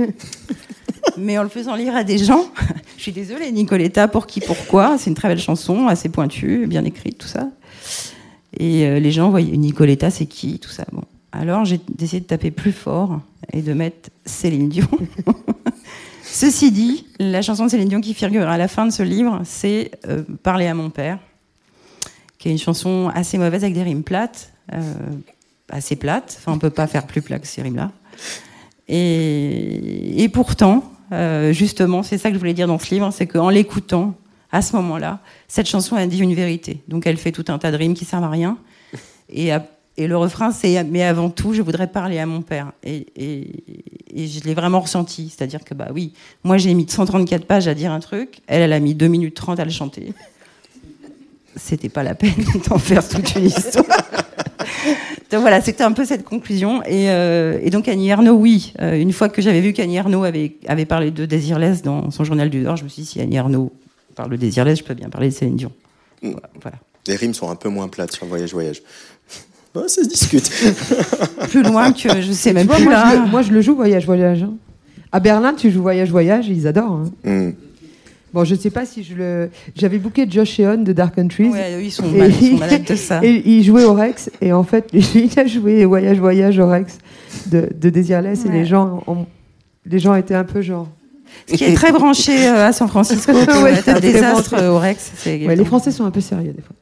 Mais 1.18 1.38
en 1.38 1.44
le 1.44 1.50
faisant 1.50 1.76
lire 1.76 1.96
à 1.96 2.04
des 2.04 2.18
gens, 2.18 2.46
je 2.98 3.02
suis 3.04 3.12
désolée, 3.12 3.52
Nicoletta, 3.52 4.08
pour 4.08 4.28
qui, 4.28 4.40
pourquoi? 4.40 4.98
C'est 4.98 5.10
une 5.10 5.16
très 5.16 5.28
belle 5.30 5.40
chanson, 5.40 5.88
assez 5.88 6.10
pointue, 6.10 6.68
bien 6.68 6.84
écrite, 6.86 7.18
tout 7.18 7.28
ça. 7.28 7.50
Et 8.60 8.86
euh, 8.86 9.00
les 9.00 9.12
gens 9.12 9.30
voyaient 9.30 9.56
Nicoletta, 9.58 10.10
c'est 10.12 10.26
qui, 10.26 10.60
tout 10.60 10.70
ça. 10.70 10.86
Bon, 10.92 11.02
alors 11.32 11.66
j'ai 11.66 11.80
décidé 11.96 12.20
de 12.22 12.26
taper 12.26 12.52
plus 12.52 12.72
fort 12.72 13.20
et 13.54 13.62
de 13.62 13.74
mettre 13.74 14.10
Céline 14.26 14.70
Dion. 14.70 14.88
Ceci 16.40 16.72
dit, 16.72 17.08
la 17.18 17.42
chanson 17.42 17.66
de 17.66 17.72
Céline 17.72 17.90
Dion 17.90 18.00
qui 18.00 18.14
figure 18.14 18.48
à 18.48 18.60
la 18.60 18.68
fin 18.68 18.86
de 18.86 18.92
ce 18.92 19.02
livre, 19.02 19.42
c'est 19.44 19.90
euh, 20.08 20.22
Parler 20.44 20.68
à 20.68 20.76
mon 20.76 20.92
père, 20.92 21.18
qui 22.38 22.48
est 22.48 22.52
une 22.52 22.60
chanson 22.60 23.12
assez 23.16 23.40
mauvaise 23.40 23.64
avec 23.64 23.74
des 23.74 23.82
rimes 23.82 24.04
plates, 24.04 24.54
euh, 24.72 24.80
assez 25.68 25.96
plates. 25.96 26.38
Enfin, 26.38 26.52
on 26.52 26.60
peut 26.60 26.70
pas 26.70 26.86
faire 26.86 27.08
plus 27.08 27.24
plat 27.24 27.40
que 27.40 27.48
ces 27.48 27.64
rimes-là. 27.64 27.92
Et, 28.88 30.30
pourtant, 30.32 30.84
euh, 31.12 31.54
justement, 31.54 32.04
c'est 32.04 32.20
ça 32.20 32.30
que 32.30 32.36
je 32.36 32.40
voulais 32.40 32.54
dire 32.54 32.68
dans 32.68 32.78
ce 32.78 32.94
livre, 32.94 33.10
c'est 33.12 33.26
qu'en 33.26 33.50
l'écoutant, 33.50 34.14
à 34.52 34.62
ce 34.62 34.76
moment-là, 34.76 35.22
cette 35.48 35.68
chanson 35.68 35.96
a 35.96 36.06
dit 36.06 36.20
une 36.20 36.36
vérité. 36.36 36.84
Donc 36.88 37.08
elle 37.08 37.18
fait 37.18 37.32
tout 37.32 37.46
un 37.48 37.58
tas 37.58 37.72
de 37.72 37.78
rimes 37.78 37.96
qui 37.96 38.06
servent 38.06 38.26
à 38.26 38.30
rien. 38.30 38.60
Et 39.98 40.08
le 40.08 40.16
refrain, 40.18 40.52
c'est 40.52 40.84
Mais 40.84 41.04
avant 41.04 41.30
tout, 41.30 41.54
je 41.54 41.62
voudrais 41.62 41.88
parler 41.88 42.20
à 42.20 42.26
mon 42.26 42.42
père. 42.42 42.72
Et, 42.84 43.08
et- 43.16 43.52
et 44.14 44.28
je 44.28 44.44
l'ai 44.46 44.54
vraiment 44.56 44.80
ressenti. 44.80 45.32
C'est-à-dire 45.36 45.64
que, 45.64 45.74
bah 45.76 45.90
oui, 45.94 46.14
moi 46.44 46.58
j'ai 46.58 46.74
mis 46.74 46.88
134 46.90 47.46
pages 47.46 47.68
à 47.68 47.74
dire 47.76 47.92
un 47.92 48.00
truc, 48.00 48.40
elle, 48.48 48.62
elle 48.64 48.74
a 48.74 48.80
mis 48.80 48.96
2 48.96 49.08
minutes 49.08 49.36
30 49.36 49.60
à 49.60 49.66
le 49.66 49.70
chanter. 49.72 50.14
C'était 51.56 51.90
pas 51.90 52.04
la 52.04 52.16
peine 52.16 52.34
d'en 52.70 52.78
faire 52.78 53.08
toute 53.08 53.36
une 53.36 53.46
histoire. 53.46 53.86
donc 55.32 55.42
voilà, 55.42 55.62
c'était 55.62 55.84
un 55.84 55.92
peu 55.92 56.06
cette 56.06 56.24
conclusion. 56.24 56.82
Et, 56.84 57.10
euh, 57.10 57.60
et 57.62 57.70
donc 57.70 57.88
Annie 57.88 58.10
Ernaux, 58.10 58.36
oui, 58.36 58.74
euh, 58.82 59.00
une 59.00 59.12
fois 59.14 59.30
que 59.30 59.42
j'avais 59.42 59.62
vu 59.62 59.74
qu'Annie 59.74 59.96
Ernaux 59.98 60.24
avait, 60.24 60.56
avait 60.68 60.86
parlé 60.86 61.12
de 61.12 61.26
Désirless 61.26 61.82
dans 61.82 62.12
son 62.12 62.24
journal 62.24 62.50
du 62.50 62.60
Nord, 62.60 62.78
je 62.78 62.84
me 62.84 62.90
suis 62.90 63.04
dit, 63.04 63.08
si 63.08 63.22
Annie 63.22 63.36
Ernaux 63.36 63.72
parle 64.16 64.32
de 64.32 64.36
Désirless, 64.36 64.80
je 64.80 64.84
peux 64.84 64.94
bien 64.94 65.10
parler 65.10 65.30
de 65.30 65.34
Céline 65.34 65.56
Dion. 65.56 65.72
Mm. 66.22 66.32
Voilà. 66.62 66.78
Les 67.08 67.16
rimes 67.16 67.34
sont 67.34 67.50
un 67.50 67.56
peu 67.56 67.70
moins 67.70 67.88
plates 67.88 68.12
sur 68.14 68.26
Voyage 68.26 68.54
Voyage. 68.54 68.82
Ouais, 69.76 69.88
ça 69.88 70.04
se 70.04 70.08
discute. 70.10 70.50
Plus 71.50 71.64
loin 71.64 71.92
que 71.92 72.22
je 72.22 72.32
sais 72.32 72.54
même 72.54 72.66
vois, 72.68 72.76
plus 72.78 72.86
moi, 72.86 72.94
là. 72.94 73.12
je 73.14 73.20
le, 73.22 73.26
moi, 73.28 73.42
je 73.44 73.52
le 73.52 73.62
joue 73.62 73.76
Voyage 73.76 74.06
Voyage. 74.06 74.44
hein. 74.44 74.54
À 75.12 75.20
Berlin, 75.20 75.54
tu 75.54 75.70
joues 75.72 75.82
Voyage 75.82 76.10
Voyage, 76.10 76.48
ils 76.48 76.66
adorent. 76.68 77.04
hein. 77.26 77.30
Mm. 77.30 77.52
Bon, 78.34 78.44
je 78.44 78.56
sais 78.56 78.70
pas 78.70 78.86
si 78.86 79.04
je 79.04 79.16
le. 79.16 79.50
J'avais 79.76 79.98
booké 80.00 80.26
Josh 80.30 80.60
Eon 80.60 80.78
de 80.84 80.92
Dark 80.94 81.16
Countries. 81.16 81.50
Ouais, 81.50 81.76
eux, 81.78 81.82
ils 81.84 81.92
sont, 81.92 82.08
mal- 82.08 82.32
ils 82.42 82.52
sont 82.52 82.58
malades 82.58 82.84
de 82.84 82.96
ça. 82.96 83.20
Et 83.24 83.42
il 83.46 83.64
jouait 83.64 83.86
au 83.86 83.94
Rex, 83.94 84.30
et 84.42 84.52
en 84.52 84.64
fait, 84.64 84.90
il 84.94 85.30
a 85.40 85.46
joué 85.48 85.86
Voyage 85.86 86.20
Voyage 86.20 86.60
au 86.60 86.68
Rex 86.68 86.98
de, 87.48 87.70
de 87.80 87.90
Désirless, 87.90 88.44
et 88.46 88.50
Ouais. 88.50 88.54
les 88.56 88.66
gens, 88.66 89.02
ont- 89.08 89.26
les 89.86 90.00
gens 90.00 90.14
étaient 90.16 90.36
un 90.36 90.44
peu 90.44 90.62
genre. 90.62 90.88
Ce 91.50 91.56
qui 91.56 91.64
est 91.64 91.74
très 91.74 91.92
branché 91.92 92.48
euh, 92.48 92.68
à 92.68 92.74
San 92.74 92.88
Francisco, 92.90 93.32
peut 93.32 93.62
Ouais, 93.64 93.74
être 93.74 93.88
un 93.90 93.94
très 94.00 94.62
euh, 94.62 94.72
au 94.72 94.80
Rex. 94.80 95.12
c'est- 95.18 95.46
Ouais, 95.48 95.56
les 95.56 95.66
Français 95.66 95.92
sont 95.92 96.06
un 96.06 96.12
peu 96.12 96.22
sérieux 96.22 96.54
des 96.54 96.62
fois. 96.62 96.76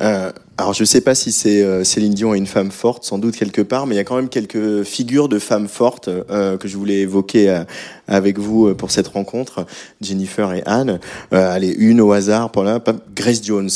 Euh, 0.00 0.32
alors, 0.56 0.74
je 0.74 0.84
sais 0.84 1.00
pas 1.00 1.14
si 1.14 1.32
c'est 1.32 1.62
euh, 1.62 1.84
Céline 1.84 2.14
Dion 2.14 2.34
est 2.34 2.38
une 2.38 2.46
femme 2.46 2.70
forte, 2.70 3.04
sans 3.04 3.18
doute 3.18 3.36
quelque 3.36 3.62
part, 3.62 3.86
mais 3.86 3.94
il 3.94 3.98
y 3.98 4.00
a 4.00 4.04
quand 4.04 4.16
même 4.16 4.28
quelques 4.28 4.82
figures 4.84 5.28
de 5.28 5.38
femmes 5.38 5.68
fortes 5.68 6.08
euh, 6.08 6.56
que 6.56 6.68
je 6.68 6.76
voulais 6.76 7.00
évoquer 7.00 7.62
avec 8.08 8.38
vous 8.38 8.74
pour 8.74 8.90
cette 8.90 9.08
rencontre, 9.08 9.66
Jennifer 10.00 10.52
et 10.52 10.62
Anne. 10.66 10.98
Allez, 11.30 11.74
une 11.78 12.00
au 12.00 12.12
hasard 12.12 12.50
pour 12.50 12.64
là, 12.64 12.80
Grace 13.14 13.42
Jones. 13.42 13.70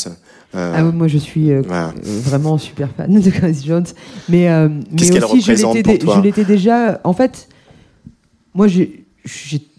Ah 0.53 0.83
oui, 0.83 0.91
moi, 0.93 1.07
je 1.07 1.17
suis 1.17 1.53
voilà. 1.53 1.93
vraiment 2.05 2.57
super 2.57 2.89
fan 2.95 3.19
de 3.19 3.29
Grace 3.29 3.63
Jones. 3.65 3.85
Mais, 4.29 4.47
Qu'est-ce 4.95 5.11
mais 5.11 5.19
qu'elle 5.19 5.25
aussi, 5.25 5.41
je 5.41 5.51
représente 5.65 6.23
l'étais 6.23 6.45
déjà. 6.45 6.99
En 7.03 7.13
fait, 7.13 7.47
moi, 8.53 8.67
j'ai- 8.67 9.05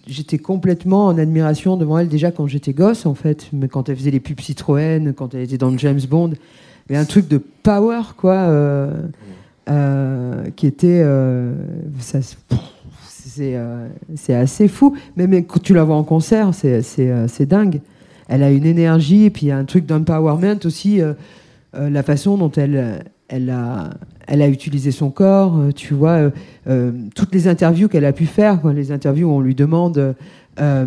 j'étais 0.08 0.38
complètement 0.38 1.06
en 1.06 1.18
admiration 1.18 1.76
devant 1.76 1.98
elle 1.98 2.08
déjà 2.08 2.30
quand 2.30 2.46
j'étais 2.46 2.72
gosse, 2.72 3.06
en 3.06 3.14
fait. 3.14 3.48
Mais 3.52 3.68
quand 3.68 3.88
elle 3.88 3.96
faisait 3.96 4.10
les 4.10 4.20
pubs 4.20 4.40
Citroën, 4.40 5.12
quand 5.12 5.34
elle 5.34 5.42
était 5.42 5.58
dans 5.58 5.76
James 5.76 6.00
Bond. 6.08 6.32
Mais 6.88 6.96
un 6.96 7.04
truc 7.04 7.28
de 7.28 7.38
power, 7.38 8.00
quoi, 8.16 8.34
euh, 8.34 8.92
euh, 9.68 10.44
qui 10.56 10.66
était. 10.66 11.02
euh, 11.04 11.52
ça, 12.00 12.20
c'est 14.16 14.34
assez 14.34 14.68
fou. 14.68 14.96
Mais 15.16 15.42
quand 15.42 15.62
tu 15.62 15.74
la 15.74 15.84
vois 15.84 15.96
en 15.96 16.04
concert, 16.04 16.52
c'est 16.54 17.46
dingue. 17.46 17.80
Elle 18.28 18.42
a 18.42 18.50
une 18.50 18.66
énergie, 18.66 19.24
et 19.24 19.30
puis 19.30 19.46
il 19.46 19.48
y 19.50 19.52
a 19.52 19.58
un 19.58 19.64
truc 19.64 19.86
d'empowerment 19.86 20.60
aussi. 20.64 21.00
la 21.74 22.02
façon 22.02 22.36
dont 22.38 22.50
elle, 22.52 23.04
elle, 23.28 23.50
a, 23.50 23.90
elle 24.28 24.42
a 24.42 24.48
utilisé 24.48 24.90
son 24.92 25.10
corps, 25.10 25.58
euh, 25.58 25.72
tu 25.72 25.94
vois, 25.94 26.10
euh, 26.18 26.30
euh, 26.68 26.92
toutes 27.14 27.34
les 27.34 27.48
interviews 27.48 27.88
qu'elle 27.88 28.04
a 28.04 28.12
pu 28.12 28.26
faire, 28.26 28.60
quoi, 28.60 28.72
les 28.72 28.92
interviews 28.92 29.28
où 29.28 29.32
on 29.32 29.40
lui 29.40 29.54
demande 29.54 30.14
euh, 30.60 30.86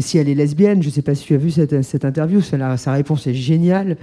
si 0.00 0.18
elle 0.18 0.28
est 0.28 0.34
lesbienne. 0.34 0.82
Je 0.82 0.88
ne 0.88 0.92
sais 0.92 1.02
pas 1.02 1.14
si 1.14 1.24
tu 1.24 1.34
as 1.34 1.38
vu 1.38 1.50
cette, 1.50 1.82
cette 1.82 2.04
interview, 2.04 2.40
sa, 2.40 2.76
sa 2.76 2.92
réponse 2.92 3.26
est 3.26 3.34
géniale. 3.34 3.96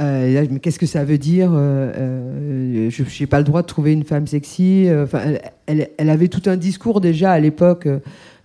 Euh, 0.00 0.44
mais 0.50 0.58
qu'est-ce 0.58 0.80
que 0.80 0.86
ça 0.86 1.04
veut 1.04 1.18
dire 1.18 1.50
euh, 1.52 1.92
euh, 1.96 2.90
Je 2.90 3.02
n'ai 3.20 3.26
pas 3.28 3.38
le 3.38 3.44
droit 3.44 3.62
de 3.62 3.66
trouver 3.68 3.92
une 3.92 4.02
femme 4.04 4.26
sexy. 4.26 4.86
euh, 4.88 5.04
Enfin, 5.04 5.20
elle, 5.24 5.40
elle- 5.66 5.88
elle 5.98 6.10
avait 6.10 6.26
tout 6.28 6.42
un 6.46 6.56
discours 6.56 7.00
déjà 7.00 7.30
à 7.30 7.38
l'époque, 7.38 7.86
euh, 7.86 8.00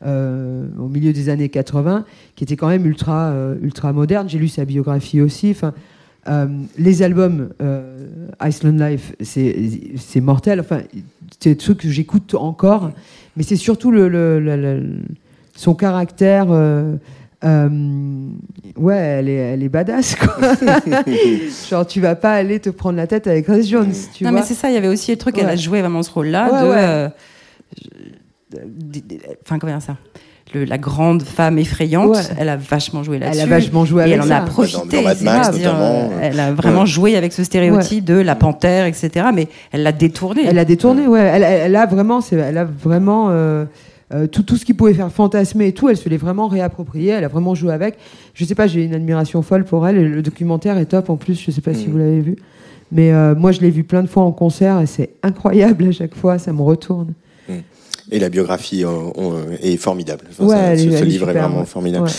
euh, 0.06 0.68
au 0.80 0.88
milieu 0.88 1.12
des 1.12 1.30
années 1.30 1.50
80, 1.50 2.06
qui 2.36 2.44
était 2.44 2.56
quand 2.56 2.68
même 2.70 2.86
ultra, 2.86 3.32
euh, 3.32 3.56
ultra 3.64 3.92
moderne. 3.94 4.30
J'ai 4.30 4.38
lu 4.38 4.48
sa 4.48 4.64
biographie 4.66 5.22
aussi. 5.22 5.50
Enfin, 5.52 5.74
euh, 5.76 5.80
les 6.78 7.02
albums 7.02 7.50
euh, 7.62 8.08
Iceland 8.44 8.78
Life, 8.88 9.14
c'est 9.22 10.22
mortel. 10.22 10.60
Enfin, 10.60 10.82
c'est 11.40 11.50
des 11.52 11.58
trucs 11.58 11.80
que 11.80 11.90
j'écoute 11.90 12.36
encore, 12.36 12.92
mais 13.38 13.44
c'est 13.44 13.56
surtout 13.56 13.92
le, 13.92 14.08
le- 14.10 14.40
le- 14.40 14.56
le- 14.58 14.98
son 15.56 15.74
caractère. 15.76 16.48
euh, 16.52 16.96
euh, 17.46 17.70
ouais, 18.76 18.98
elle 18.98 19.30
est, 19.30 19.34
elle 19.36 19.64
est 19.64 19.70
badass, 19.70 20.16
quoi. 20.16 20.36
Genre, 21.70 21.88
tu 21.88 22.02
vas 22.02 22.16
pas 22.16 22.34
aller 22.34 22.60
te 22.60 22.70
prendre 22.70 22.98
la 22.98 23.08
tête 23.08 23.28
avec 23.28 23.46
Grace 23.46 23.66
Jones, 23.68 23.94
tu 24.14 24.24
non, 24.26 24.32
vois. 24.32 24.40
mais 24.42 24.46
c'est 24.46 24.56
ça, 24.56 24.70
il 24.70 24.74
y 24.74 24.78
avait 24.78 24.90
aussi 24.90 25.12
le 25.12 25.18
truc, 25.18 25.38
elle 25.38 25.46
Ouais. 25.46 25.52
a 25.54 25.56
joué 25.56 25.80
vraiment 25.80 26.04
ce 26.04 26.12
rôle-là 26.12 26.52
Ouais, 26.52 26.62
de. 26.62 26.68
ouais. 26.68 26.76
euh, 26.78 27.10
je- 27.82 28.58
de- 28.58 29.00
de- 29.00 29.22
Enfin, 29.46 29.58
comment 29.58 29.72
dire 29.72 29.82
ça? 29.82 29.96
Le- 30.54 30.66
la 30.66 30.78
grande 30.78 31.22
femme 31.24 31.58
effrayante, 31.60 32.16
Ouais. 32.16 32.22
elle 32.38 32.50
a 32.50 32.58
vachement 32.58 33.04
joué 33.04 33.20
là-dessus. 33.20 33.40
Elle 33.42 33.48
a 33.54 33.56
vachement 33.56 33.86
joué 33.86 34.02
et 34.02 34.04
avec 34.06 34.16
elle 34.16 34.22
en 34.22 34.26
ça. 34.28 34.38
a 34.38 34.42
profité. 34.42 34.78
Dans- 34.98 34.98
dans 34.98 35.04
Mad 35.04 35.18
c'est 35.18 35.26
Max, 35.26 35.46
ça, 35.48 35.54
c'est-à-dire, 35.54 35.74
notamment. 35.74 36.10
Elle 36.22 36.40
a 36.40 36.52
vraiment 36.54 36.80
Ouais. 36.82 36.86
joué 36.88 37.16
avec 37.16 37.34
ce 37.34 37.44
stéréotype 37.44 38.04
de 38.06 38.16
la 38.16 38.36
panthère, 38.36 38.86
etc. 38.86 39.28
Mais 39.34 39.48
elle 39.72 39.84
l'a 39.84 39.92
détourné. 39.92 40.42
Elle 40.48 40.58
a 40.58 40.66
détourné, 40.66 41.08
ouais. 41.08 41.20
Elle, 41.20 41.44
elle- 41.44 41.62
elle 41.66 41.76
a 41.76 41.86
vraiment, 41.86 42.20
elle 42.32 42.58
a 42.58 42.66
vraiment 42.66 43.28
euh, 43.30 43.66
euh, 44.12 44.26
tout, 44.26 44.42
tout 44.42 44.56
ce 44.58 44.66
qui 44.66 44.74
pouvait 44.74 44.96
faire 44.96 45.12
fantasmer 45.12 45.68
et 45.68 45.72
tout. 45.72 45.88
Elle 45.88 45.98
se 45.98 46.10
l'est 46.10 46.18
vraiment 46.18 46.48
réapproprié. 46.48 47.10
Elle 47.12 47.24
a 47.24 47.28
vraiment 47.28 47.54
joué 47.54 47.72
avec. 47.72 47.96
Je 48.34 48.44
sais 48.44 48.56
pas, 48.56 48.66
j'ai 48.66 48.84
une 48.84 48.96
admiration 48.96 49.44
folle 49.44 49.66
pour 49.66 49.88
elle. 49.88 49.98
Et 49.98 50.04
le 50.04 50.24
documentaire 50.24 50.80
est 50.80 50.86
top 50.86 51.12
en 51.12 51.16
plus. 51.16 51.40
Je 51.40 51.52
sais 51.52 51.62
pas 51.62 51.76
si 51.76 51.88
Mm. 51.88 51.92
vous 51.92 51.98
l'avez 52.00 52.22
vu, 52.22 52.36
mais 52.92 53.14
euh, 53.14 53.36
moi 53.36 53.52
je 53.52 53.62
l'ai 53.62 53.70
vu 53.70 53.84
plein 53.84 54.02
de 54.02 54.08
fois 54.08 54.24
en 54.24 54.32
concert 54.32 54.80
et 54.82 54.88
c'est 54.88 55.12
incroyable 55.22 55.90
à 55.90 55.92
chaque 55.92 56.16
fois. 56.16 56.40
Ça 56.40 56.52
me 56.54 56.62
retourne. 56.64 57.14
Et 58.12 58.18
la 58.20 58.30
biographie 58.30 58.84
euh, 58.84 58.90
euh, 59.20 59.56
est 59.62 59.78
formidable. 59.78 60.26
Enfin, 60.32 60.46
Ouais, 60.46 60.56
ça- 60.56 60.62
elle 60.74 60.80
ce, 60.80 60.84
ce 60.86 60.90
elle 60.90 60.94
est 60.96 61.06
livre 61.06 61.30
est 61.30 61.34
super, 61.34 61.44
vraiment 61.48 61.60
ouais. 61.62 61.66
formidable. 61.68 62.06
Ouais. 62.08 62.12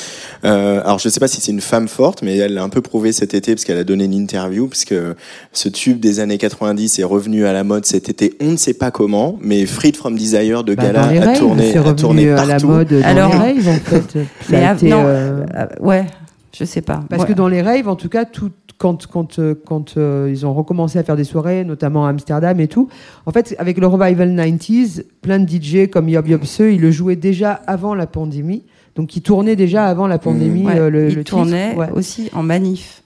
Euh, 0.45 0.81
alors 0.85 0.99
je 1.01 1.09
ne 1.09 1.13
sais 1.13 1.19
pas 1.21 1.27
si 1.27 1.41
c'est 1.41 1.51
une 1.51 1.61
femme 1.61 1.89
forte, 1.89 2.23
mais 2.23 2.37
elle 2.37 2.55
l'a 2.55 2.63
un 2.63 2.69
peu 2.69 2.81
prouvé 2.81 3.11
cet 3.13 3.35
été 3.35 3.55
parce 3.55 3.65
qu'elle 3.65 3.77
a 3.79 3.83
donné 3.85 4.05
une 4.05 4.15
interview, 4.15 4.69
parce 4.69 4.85
que 4.85 5.17
ce 5.53 5.69
tube 5.69 5.99
des 5.99 6.21
années 6.21 6.39
90 6.39 6.99
est 7.01 7.05
revenu 7.05 7.45
à 7.45 7.53
la 7.53 7.65
mode 7.65 7.87
cet 7.87 8.09
été. 8.09 8.35
On 8.41 8.53
ne 8.53 8.57
sait 8.57 8.75
pas 8.75 8.91
comment, 8.93 9.37
mais 9.43 9.67
Freed 9.67 9.97
from 9.97 10.17
Desire 10.17 10.63
de 10.63 10.75
Bah, 10.75 10.85
Gala 10.85 11.03
a 11.33 11.37
tourné, 11.37 11.73
c'est 11.73 11.79
a 11.79 11.83
revenu 11.83 11.97
tourné 11.97 12.31
à 12.31 12.45
la 12.45 12.55
partout. 12.55 12.67
mode 12.69 12.89
dans 12.89 13.03
Alors- 13.03 13.33
les 13.45 13.69
en 13.69 13.75
fait. 13.85 14.03
Ça 14.13 14.19
Mais 14.51 14.63
a 14.65 14.71
av- 14.71 14.77
été, 14.77 14.89
non, 14.91 15.03
euh, 15.05 15.45
ouais, 15.81 16.07
je 16.53 16.65
sais 16.65 16.83
pas. 16.83 17.01
Parce 17.09 17.23
Ouais. 17.23 17.29
que 17.29 17.33
dans 17.33 17.49
les 17.49 17.63
raves, 17.63 17.89
en 17.89 17.97
tout 17.97 18.09
cas, 18.09 18.25
tout, 18.25 18.51
quand, 18.81 19.07
quand, 19.07 19.39
euh, 19.39 19.55
quand 19.67 19.97
euh, 19.99 20.29
ils 20.31 20.47
ont 20.47 20.55
recommencé 20.55 20.99
à 20.99 21.03
faire 21.05 21.17
des 21.17 21.25
soirées, 21.25 21.65
notamment 21.65 22.07
à 22.07 22.11
Amsterdam 22.11 22.59
et 22.61 22.67
tout, 22.67 22.89
en 23.27 23.31
fait, 23.31 23.55
avec 23.59 23.79
le 23.79 23.87
revival 23.87 24.35
90s, 24.35 25.05
plein 25.21 25.39
de 25.39 25.49
DJ 25.49 25.91
comme 25.91 26.09
Yob 26.09 26.27
Yob 26.27 26.45
Se, 26.45 26.63
ils 26.63 26.81
le 26.81 26.91
jouaient 26.91 27.17
déjà 27.17 27.53
avant 27.53 27.95
la 27.95 28.07
pandémie. 28.07 28.65
Donc, 28.97 29.15
ils 29.17 29.23
tournaient 29.23 29.55
déjà 29.55 29.85
avant 29.87 30.07
la 30.07 30.19
pandémie. 30.19 30.65
Ouais, 30.67 30.79
euh, 30.79 30.91
le, 30.91 31.11
il 31.11 31.15
le. 31.17 31.77
Ouais. 31.77 31.91
aussi 31.93 32.31
en 32.33 32.43
manif. 32.43 33.03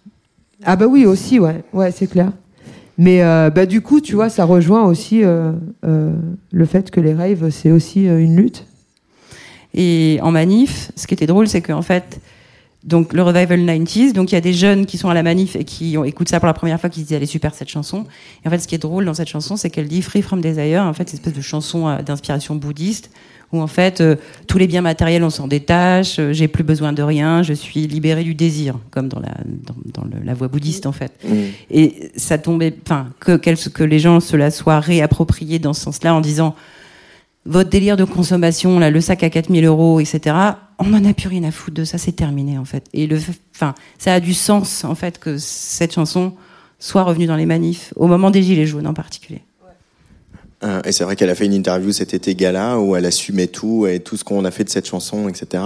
Ah 0.64 0.76
bah 0.76 0.86
oui, 0.86 1.04
aussi, 1.04 1.40
ouais, 1.40 1.62
ouais 1.72 1.90
c'est 1.90 2.06
clair. 2.06 2.30
Mais 2.96 3.20
bah, 3.50 3.66
du 3.66 3.80
coup, 3.80 4.00
tu 4.00 4.14
vois, 4.14 4.28
ça 4.28 4.44
rejoint 4.44 4.84
aussi 4.84 5.22
le 5.82 6.64
fait 6.64 6.90
que 6.92 7.00
les 7.00 7.12
raves, 7.12 7.50
c'est 7.50 7.72
aussi 7.72 8.04
une 8.06 8.36
lutte. 8.36 8.64
Et 9.74 10.20
en 10.22 10.30
manif, 10.30 10.92
ce 10.94 11.06
qui 11.08 11.14
était 11.14 11.26
drôle, 11.26 11.48
c'est 11.48 11.60
qu'en 11.60 11.82
fait, 11.82 12.20
donc 12.84 13.12
le 13.14 13.22
revival 13.22 13.60
90s, 13.60 14.12
donc 14.12 14.30
il 14.30 14.34
y 14.34 14.38
a 14.38 14.42
des 14.42 14.52
jeunes 14.52 14.84
qui 14.86 14.98
sont 14.98 15.08
à 15.08 15.14
la 15.14 15.22
manif 15.22 15.56
et 15.56 15.64
qui 15.64 15.96
ont, 15.96 16.04
écoutent 16.04 16.28
ça 16.28 16.38
pour 16.38 16.46
la 16.46 16.52
première 16.54 16.78
fois, 16.80 16.90
qui 16.90 17.00
se 17.00 17.06
disent 17.06 17.16
elle 17.16 17.22
est 17.22 17.26
super 17.26 17.54
cette 17.54 17.70
chanson. 17.70 18.04
Et 18.44 18.48
en 18.48 18.50
fait, 18.50 18.58
ce 18.58 18.68
qui 18.68 18.74
est 18.74 18.78
drôle 18.78 19.06
dans 19.06 19.14
cette 19.14 19.28
chanson, 19.28 19.56
c'est 19.56 19.70
qu'elle 19.70 19.88
dit 19.88 20.02
Free 20.02 20.20
from 20.22 20.40
Desire. 20.42 20.82
En 20.82 20.92
fait, 20.92 21.08
c'est 21.08 21.16
une 21.16 21.20
espèce 21.20 21.32
de 21.34 21.40
chanson 21.40 21.88
euh, 21.88 22.02
d'inspiration 22.02 22.54
bouddhiste 22.56 23.10
où 23.52 23.60
en 23.60 23.66
fait 23.68 24.00
euh, 24.00 24.16
tous 24.48 24.58
les 24.58 24.66
biens 24.66 24.80
matériels 24.80 25.22
on 25.22 25.30
s'en 25.30 25.46
détache, 25.46 26.18
euh, 26.18 26.32
j'ai 26.32 26.48
plus 26.48 26.64
besoin 26.64 26.92
de 26.92 27.02
rien, 27.02 27.42
je 27.42 27.52
suis 27.52 27.86
libéré 27.86 28.24
du 28.24 28.34
désir, 28.34 28.78
comme 28.90 29.08
dans 29.08 29.20
la 29.20 29.34
dans, 29.44 30.02
dans 30.02 30.08
le- 30.08 30.24
la 30.24 30.34
voie 30.34 30.48
bouddhiste 30.48 30.86
en 30.86 30.92
fait. 30.92 31.12
Et 31.70 32.10
ça 32.16 32.36
tombait, 32.38 32.74
enfin, 32.84 33.08
que, 33.20 33.36
que 33.36 33.84
les 33.84 33.98
gens 33.98 34.18
se 34.20 34.36
la 34.36 34.50
soient 34.50 34.80
réappropriés 34.80 35.58
dans 35.58 35.72
ce 35.72 35.82
sens-là 35.82 36.14
en 36.14 36.20
disant 36.20 36.54
votre 37.46 37.70
délire 37.70 37.96
de 37.96 38.04
consommation, 38.04 38.78
là, 38.78 38.90
le 38.90 39.00
sac 39.00 39.22
à 39.22 39.30
4000 39.30 39.64
euros, 39.64 40.00
etc., 40.00 40.36
on 40.78 40.86
n'en 40.86 41.04
a 41.04 41.12
plus 41.12 41.28
rien 41.28 41.44
à 41.44 41.50
foutre 41.50 41.76
de 41.76 41.84
ça, 41.84 41.98
c'est 41.98 42.12
terminé, 42.12 42.58
en 42.58 42.64
fait. 42.64 42.84
Et 42.92 43.06
le, 43.06 43.18
enfin, 43.54 43.74
ça 43.98 44.14
a 44.14 44.20
du 44.20 44.34
sens, 44.34 44.84
en 44.84 44.94
fait, 44.94 45.18
que 45.18 45.38
cette 45.38 45.92
chanson 45.92 46.32
soit 46.78 47.02
revenue 47.02 47.26
dans 47.26 47.36
les 47.36 47.46
manifs, 47.46 47.92
au 47.96 48.06
moment 48.06 48.30
des 48.30 48.42
Gilets 48.42 48.66
jaunes 48.66 48.86
en 48.86 48.94
particulier. 48.94 49.42
Euh, 50.64 50.80
et 50.84 50.92
c'est 50.92 51.04
vrai 51.04 51.16
qu'elle 51.16 51.30
a 51.30 51.34
fait 51.34 51.44
une 51.44 51.52
interview 51.52 51.92
cet 51.92 52.14
été 52.14 52.34
gala 52.34 52.78
où 52.78 52.96
elle 52.96 53.04
assumait 53.04 53.48
tout 53.48 53.86
et 53.86 54.00
tout 54.00 54.16
ce 54.16 54.24
qu'on 54.24 54.44
a 54.44 54.50
fait 54.50 54.64
de 54.64 54.70
cette 54.70 54.86
chanson, 54.86 55.28
etc. 55.28 55.62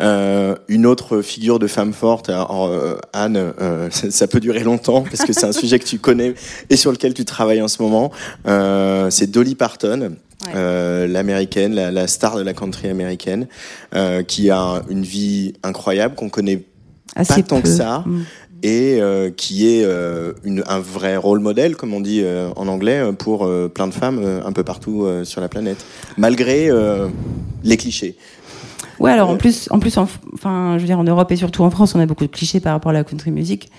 Euh, 0.00 0.54
une 0.68 0.86
autre 0.86 1.22
figure 1.22 1.58
de 1.58 1.66
femme 1.66 1.92
forte, 1.92 2.28
alors, 2.28 2.66
euh, 2.66 2.96
Anne, 3.12 3.52
ça, 3.90 4.10
ça 4.10 4.26
peut 4.26 4.40
durer 4.40 4.62
longtemps 4.62 5.02
parce 5.02 5.24
que 5.24 5.32
c'est 5.32 5.46
un 5.46 5.52
sujet 5.60 5.78
que 5.78 5.86
tu 5.86 5.98
connais 5.98 6.34
et 6.68 6.76
sur 6.76 6.92
lequel 6.92 7.14
tu 7.14 7.24
travailles 7.24 7.62
en 7.62 7.68
ce 7.68 7.82
moment. 7.82 8.10
C'est 9.10 9.30
Dolly 9.30 9.54
Parton. 9.54 10.16
Euh, 10.54 11.06
l'américaine, 11.06 11.74
la, 11.74 11.90
la 11.90 12.06
star 12.06 12.36
de 12.36 12.42
la 12.42 12.52
country 12.54 12.88
américaine, 12.88 13.46
euh, 13.94 14.22
qui 14.22 14.50
a 14.50 14.82
une 14.88 15.02
vie 15.02 15.54
incroyable 15.62 16.14
qu'on 16.14 16.28
connaît 16.28 16.64
Assez 17.16 17.42
tant 17.44 17.60
que 17.60 17.68
ça. 17.68 18.02
Mm. 18.06 18.22
et 18.64 18.98
euh, 19.00 19.30
qui 19.30 19.68
est 19.68 19.86
une, 20.42 20.64
un 20.66 20.80
vrai 20.80 21.16
rôle 21.16 21.38
modèle, 21.38 21.76
comme 21.76 21.94
on 21.94 22.00
dit 22.00 22.24
en 22.56 22.66
anglais, 22.66 23.02
pour 23.18 23.48
plein 23.72 23.86
de 23.86 23.94
femmes 23.94 24.40
un 24.44 24.52
peu 24.52 24.64
partout 24.64 25.06
sur 25.24 25.40
la 25.40 25.48
planète, 25.48 25.84
malgré 26.16 26.70
les 27.62 27.76
clichés. 27.76 28.16
Ouais, 29.00 29.10
alors 29.10 29.28
en 29.28 29.36
plus, 29.36 29.68
en 29.70 29.78
plus, 29.80 29.96
en, 29.98 30.08
enfin, 30.34 30.74
je 30.76 30.80
veux 30.80 30.86
dire, 30.86 30.98
en 30.98 31.04
Europe 31.04 31.30
et 31.32 31.36
surtout 31.36 31.62
en 31.62 31.70
France, 31.70 31.94
on 31.94 32.00
a 32.00 32.06
beaucoup 32.06 32.24
de 32.24 32.30
clichés 32.30 32.60
par 32.60 32.72
rapport 32.72 32.90
à 32.90 32.94
la 32.94 33.04
country 33.04 33.30
music. 33.30 33.70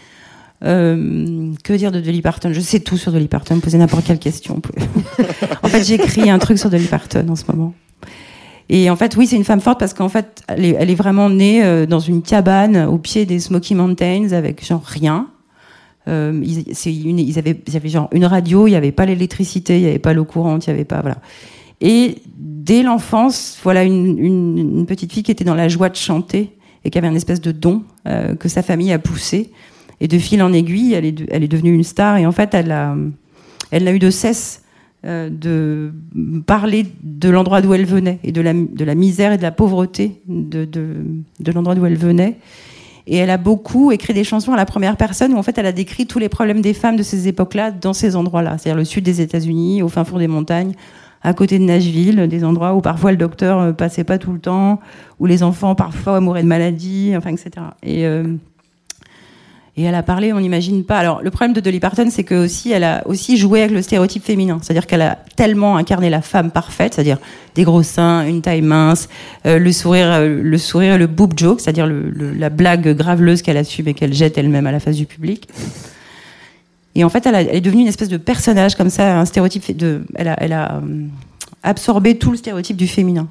Euh, 0.66 1.51
que 1.63 1.74
dire 1.74 1.91
de 1.91 1.99
Dolly 1.99 2.22
Parton? 2.22 2.51
Je 2.51 2.59
sais 2.59 2.80
tout 2.80 2.97
sur 2.97 3.11
Dolly 3.11 3.28
Parton. 3.28 3.59
Posez 3.59 3.78
n'importe 3.78 4.05
quelle 4.05 4.20
question. 4.20 4.61
en 5.63 5.68
fait, 5.68 5.84
j'écris 5.84 6.30
un 6.30 6.39
truc 6.39 6.57
sur 6.57 6.70
Dolly 6.70 6.88
Parton 6.88 7.28
en 7.30 7.36
ce 7.36 7.43
moment. 7.49 7.74
Et 8.70 8.89
en 8.89 8.95
fait, 8.95 9.16
oui, 9.16 9.28
c'est 9.28 9.36
une 9.36 9.43
femme 9.43 9.61
forte 9.61 9.80
parce 9.80 9.93
qu'en 9.93 10.09
fait, 10.09 10.41
elle 10.47 10.66
est, 10.66 10.95
vraiment 10.95 11.30
née 11.30 11.63
euh, 11.63 11.86
dans 11.86 11.99
une 11.99 12.24
cabane 12.24 12.78
au 12.78 12.97
pied 12.97 13.26
des 13.26 13.39
Smoky 13.39 13.76
Mountains 13.76 14.32
avec 14.32 14.66
genre 14.66 14.84
rien. 14.84 15.28
Euh, 16.07 16.41
ils, 16.43 17.07
une- 17.07 17.20
ils, 17.20 17.38
avaient, 17.38 17.57
genre 17.86 18.09
une 18.11 18.26
radio, 18.26 18.68
il 18.68 18.72
n'y 18.72 18.76
avait 18.76 18.91
pas 18.91 19.05
l'électricité, 19.05 19.78
il 19.78 19.84
n'y 19.84 19.89
avait 19.89 19.99
pas 19.99 20.13
l'eau 20.13 20.26
courante, 20.26 20.66
il 20.66 20.70
n'y 20.72 20.76
avait 20.76 20.86
pas 20.86 21.01
voilà. 21.01 21.18
Et 21.82 22.22
dès 22.38 22.82
l'enfance, 22.82 23.59
voilà 23.61 23.84
une 23.84 24.86
petite 24.88 25.13
fille 25.13 25.24
qui 25.24 25.32
était 25.32 25.43
dans 25.43 25.55
la 25.55 25.68
joie 25.68 25.89
de 25.89 25.95
chanter 25.95 26.55
et 26.86 26.91
qui 26.91 26.97
avait 26.97 27.07
un 27.07 27.16
espèce 27.16 27.41
de 27.41 27.51
don 27.51 27.84
euh, 28.07 28.36
que 28.36 28.47
sa 28.47 28.61
famille 28.61 28.93
a 28.93 28.99
poussé. 28.99 29.51
Et 30.02 30.08
de 30.08 30.18
fil 30.18 30.41
en 30.43 30.54
aiguille, 30.54 30.93
elle 30.93 31.06
est, 31.06 31.48
devenue 31.48 31.74
une 31.74 31.84
star. 31.84 32.18
Et 32.18 32.26
en 32.26 32.32
fait, 32.32 32.54
elle 32.54 32.72
a, 32.72 32.96
elle 33.72 33.86
n'a 33.86 33.93
eu 33.93 34.00
de 34.00 34.10
cesse 34.10 34.64
euh, 35.06 35.30
de 35.30 35.93
parler 36.48 36.88
de 37.04 37.30
l'endroit 37.30 37.62
d'où 37.62 37.74
elle 37.76 37.86
venait 37.86 38.20
et 38.24 38.32
de 38.32 38.41
la, 38.41 38.96
misère 38.96 39.34
et 39.34 39.38
de 39.38 39.43
la 39.43 39.52
pauvreté 39.52 40.22
de, 40.28 40.68
l'endroit 41.54 41.76
d'où 41.76 41.86
elle 41.86 41.98
venait. 41.98 42.38
Et 43.06 43.18
elle 43.18 43.30
a 43.30 43.38
beaucoup 43.38 43.91
écrit 43.91 44.16
des 44.16 44.24
chansons 44.24 44.52
à 44.52 44.56
la 44.56 44.66
première 44.66 44.98
personne 44.98 45.34
où 45.36 45.38
en 45.38 45.43
fait 45.43 45.56
elle 45.60 45.68
a 45.68 45.72
décrit 45.72 46.08
tous 46.08 46.18
les 46.18 46.28
problèmes 46.28 46.62
des 46.62 46.74
femmes 46.74 46.96
de 46.96 47.04
ces 47.04 47.28
époques-là 47.28 47.70
dans 47.70 47.93
ces 47.93 48.16
endroits-là, 48.16 48.58
c'est-à-dire 48.58 48.78
le 48.78 48.84
sud 48.84 49.04
des 49.04 49.22
États-Unis, 49.22 49.84
au 49.84 49.89
fin 49.89 50.06
fond 50.06 50.18
des 50.18 50.28
montagnes, 50.28 50.74
à 51.22 51.36
côté 51.36 51.60
de 51.60 51.66
Nashville, 51.66 52.28
des 52.28 52.43
endroits 52.43 52.74
où 52.74 52.82
parfois 52.82 53.12
le 53.12 53.18
docteur 53.18 53.60
euh, 53.60 53.72
passait 53.74 54.06
pas 54.06 54.18
tout 54.18 54.34
le 54.34 54.39
temps, 54.39 54.80
où 55.20 55.28
les 55.28 55.43
enfants 55.43 55.76
parfois 55.76 56.20
mouraient 56.20 56.41
de 56.41 56.48
maladie, 56.48 57.14
enfin 57.16 57.30
etc. 57.30 57.52
Et 57.84 58.08
et 59.78 59.84
elle 59.84 59.95
a 59.95 60.03
parlé, 60.03 60.32
on 60.32 60.39
n'imagine 60.39 60.86
pas. 60.86 60.97
Alors, 60.97 61.21
le 61.21 61.30
problème 61.32 61.51
de 61.51 61.59
Dolly 61.59 61.82
Parton, 61.82 62.07
c'est 62.09 62.23
que 62.23 62.45
aussi, 62.45 62.71
elle 62.71 62.86
a 62.86 63.05
aussi 63.07 63.36
joué 63.36 63.59
avec 63.59 63.73
le 63.73 63.82
stéréotype 63.82 64.23
féminin. 64.23 64.59
C'est-à-dire 64.61 64.88
qu'elle 64.88 65.01
a 65.01 65.19
tellement 65.36 65.76
incarné 65.76 66.09
la 66.09 66.21
femme 66.21 66.49
parfaite, 66.49 66.93
c'est-à-dire 66.93 67.17
des 67.55 67.63
gros 67.63 67.84
seins, 67.84 68.26
une 68.26 68.41
taille 68.41 68.61
mince, 68.61 69.09
euh, 69.45 69.59
le 69.59 69.71
sourire, 69.73 70.07
euh, 70.11 70.41
le 70.41 70.57
sourire, 70.57 70.97
le 70.97 71.07
boob 71.07 71.38
joke, 71.38 71.59
c'est-à-dire 71.59 71.88
la 71.88 72.49
blague 72.49 72.95
graveleuse 72.95 73.41
qu'elle 73.41 73.57
assume 73.57 73.89
et 73.89 73.93
qu'elle 73.93 74.13
jette 74.13 74.38
elle-même 74.38 74.65
à 74.65 74.71
la 74.71 74.80
face 74.80 74.95
du 74.95 75.05
public. 75.05 75.49
Et 76.95 77.03
en 77.03 77.09
fait, 77.09 77.26
elle, 77.26 77.36
est 77.36 77.59
devenue 77.59 77.82
une 77.82 77.89
espèce 77.89 78.07
de 78.07 78.15
personnage 78.15 78.76
comme 78.76 78.89
ça, 78.89 79.19
un 79.19 79.26
stéréotype 79.26 79.76
de. 79.76 80.05
Elle 80.15 80.30
a, 80.30 80.38
elle 80.39 80.53
a 80.53 80.76
euh, 80.76 81.05
absorbé 81.63 82.17
tout 82.17 82.32
le 82.32 82.38
stéréotype 82.38 82.78
du 82.78 82.88
féminin. 82.88 83.28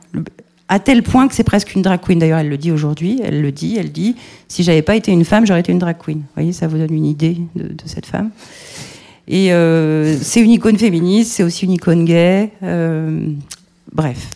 À 0.69 0.79
tel 0.79 1.03
point 1.03 1.29
que 1.29 1.35
c'est 1.35 1.45
presque 1.45 1.75
une 1.75 1.83
drag 1.83 2.01
queen. 2.01 2.19
D'ailleurs, 2.19 2.39
elle 2.39 2.49
le 2.49 2.57
dit 2.59 2.71
aujourd'hui. 2.73 3.21
Elle 3.23 3.43
le 3.43 3.53
dit. 3.53 3.77
Elle 3.79 3.93
dit 3.93 4.17
si 4.49 4.62
j'avais 4.62 4.83
pas 4.83 4.97
été 4.97 5.12
une 5.12 5.25
femme, 5.25 5.47
j'aurais 5.47 5.61
été 5.61 5.73
une 5.73 5.79
drag 5.79 5.97
queen. 6.03 6.19
Vous 6.19 6.25
voyez, 6.35 6.53
ça 6.53 6.67
vous 6.67 6.79
donne 6.79 6.93
une 6.93 7.05
idée 7.07 7.37
de, 7.55 7.65
de 7.69 7.83
cette 7.87 8.07
femme. 8.07 8.31
Et 9.29 9.53
euh, 9.53 10.17
c'est 10.21 10.41
une 10.41 10.51
icône 10.51 10.77
féministe, 10.79 11.33
c'est 11.33 11.43
aussi 11.43 11.65
une 11.65 11.73
icône 11.73 12.05
gay. 12.05 12.51
euh, 12.62 13.27
bref. 13.93 14.29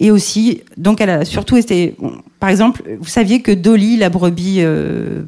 Et 0.00 0.10
aussi, 0.10 0.62
donc 0.76 1.00
elle 1.00 1.10
a 1.10 1.24
surtout 1.24 1.56
été. 1.56 1.94
bon, 1.98 2.12
par 2.40 2.50
exemple, 2.50 2.82
vous 2.98 3.06
saviez 3.08 3.40
que 3.42 3.52
Dolly, 3.52 3.96
la 3.96 4.08
brebis 4.08 4.56
euh, 4.58 5.22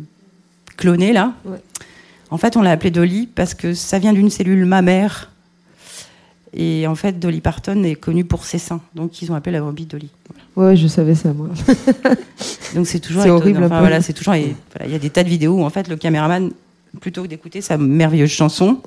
clonée 0.77 1.13
là, 1.13 1.35
Ouais. 1.45 1.59
en 2.31 2.39
fait, 2.39 2.57
on 2.57 2.63
l'a 2.63 2.73
appelée 2.73 2.91
Dolly 2.91 3.29
parce 3.33 3.55
que 3.55 3.75
ça 3.75 4.01
vient 4.01 4.13
d'une 4.13 4.31
cellule 4.31 4.65
mammaire. 4.65 5.31
Et 6.57 6.87
en 6.87 6.95
fait, 6.95 7.19
Dolly 7.19 7.41
Parton 7.41 7.83
est 7.83 7.97
connue 7.97 8.25
pour 8.25 8.45
ses 8.45 8.59
seins, 8.59 8.81
donc 8.95 9.21
ils 9.21 9.33
ont 9.33 9.35
appelé 9.35 9.53
la 9.53 9.61
brebis 9.61 9.87
Dolly. 9.87 10.09
Ouais, 10.57 10.77
je 10.77 10.87
savais 10.87 11.17
ça, 11.17 11.33
moi. 11.33 11.49
Donc 12.77 12.87
c'est 12.87 13.01
toujours 13.01 13.23
C'est 13.23 13.31
horrible 13.31 13.65
Enfin, 13.65 13.81
voilà, 13.81 14.01
c'est 14.01 14.13
toujours. 14.13 14.35
voilà, 14.35 14.87
il 14.87 14.93
y 14.93 14.95
a 14.95 14.99
des 15.01 15.11
tas 15.11 15.25
de 15.25 15.29
vidéos 15.29 15.55
où 15.55 15.65
en 15.65 15.71
fait 15.71 15.89
le 15.89 15.97
caméraman, 15.97 16.53
plutôt 17.01 17.23
que 17.23 17.27
d'écouter 17.27 17.61
sa 17.61 17.77
merveilleuse 17.77 18.31
chanson 18.31 18.79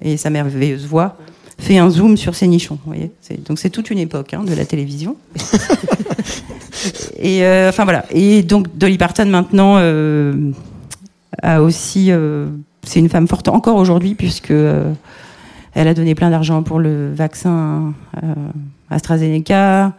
et 0.00 0.16
sa 0.16 0.30
merveilleuse 0.30 0.86
voix, 0.86 1.16
fait 1.58 1.78
un 1.78 1.90
zoom 1.90 2.16
sur 2.16 2.36
ses 2.36 2.46
nichons. 2.46 2.78
Vous 2.84 2.92
voyez 2.92 3.10
donc 3.48 3.58
c'est 3.58 3.70
toute 3.70 3.90
une 3.90 3.98
époque 3.98 4.34
hein, 4.34 4.44
de 4.44 4.54
la 4.54 4.64
télévision. 4.64 5.16
et 7.18 7.44
euh, 7.44 7.70
enfin 7.70 7.84
voilà. 7.84 8.04
Et 8.10 8.44
donc 8.44 8.76
Dolly 8.76 8.98
Parton 8.98 9.26
maintenant 9.26 9.76
euh, 9.78 10.52
a 11.42 11.60
aussi. 11.60 12.12
euh, 12.12 12.46
c'est 12.84 13.00
une 13.00 13.08
femme 13.08 13.26
forte 13.26 13.48
encore 13.48 13.76
aujourd'hui 13.76 14.14
puisque 14.14 14.52
elle 15.76 15.88
a 15.88 15.94
donné 15.94 16.14
plein 16.14 16.30
d'argent 16.30 16.62
pour 16.62 16.80
le 16.80 17.12
vaccin 17.12 17.92
euh, 18.16 18.34
AstraZeneca. 18.88 19.92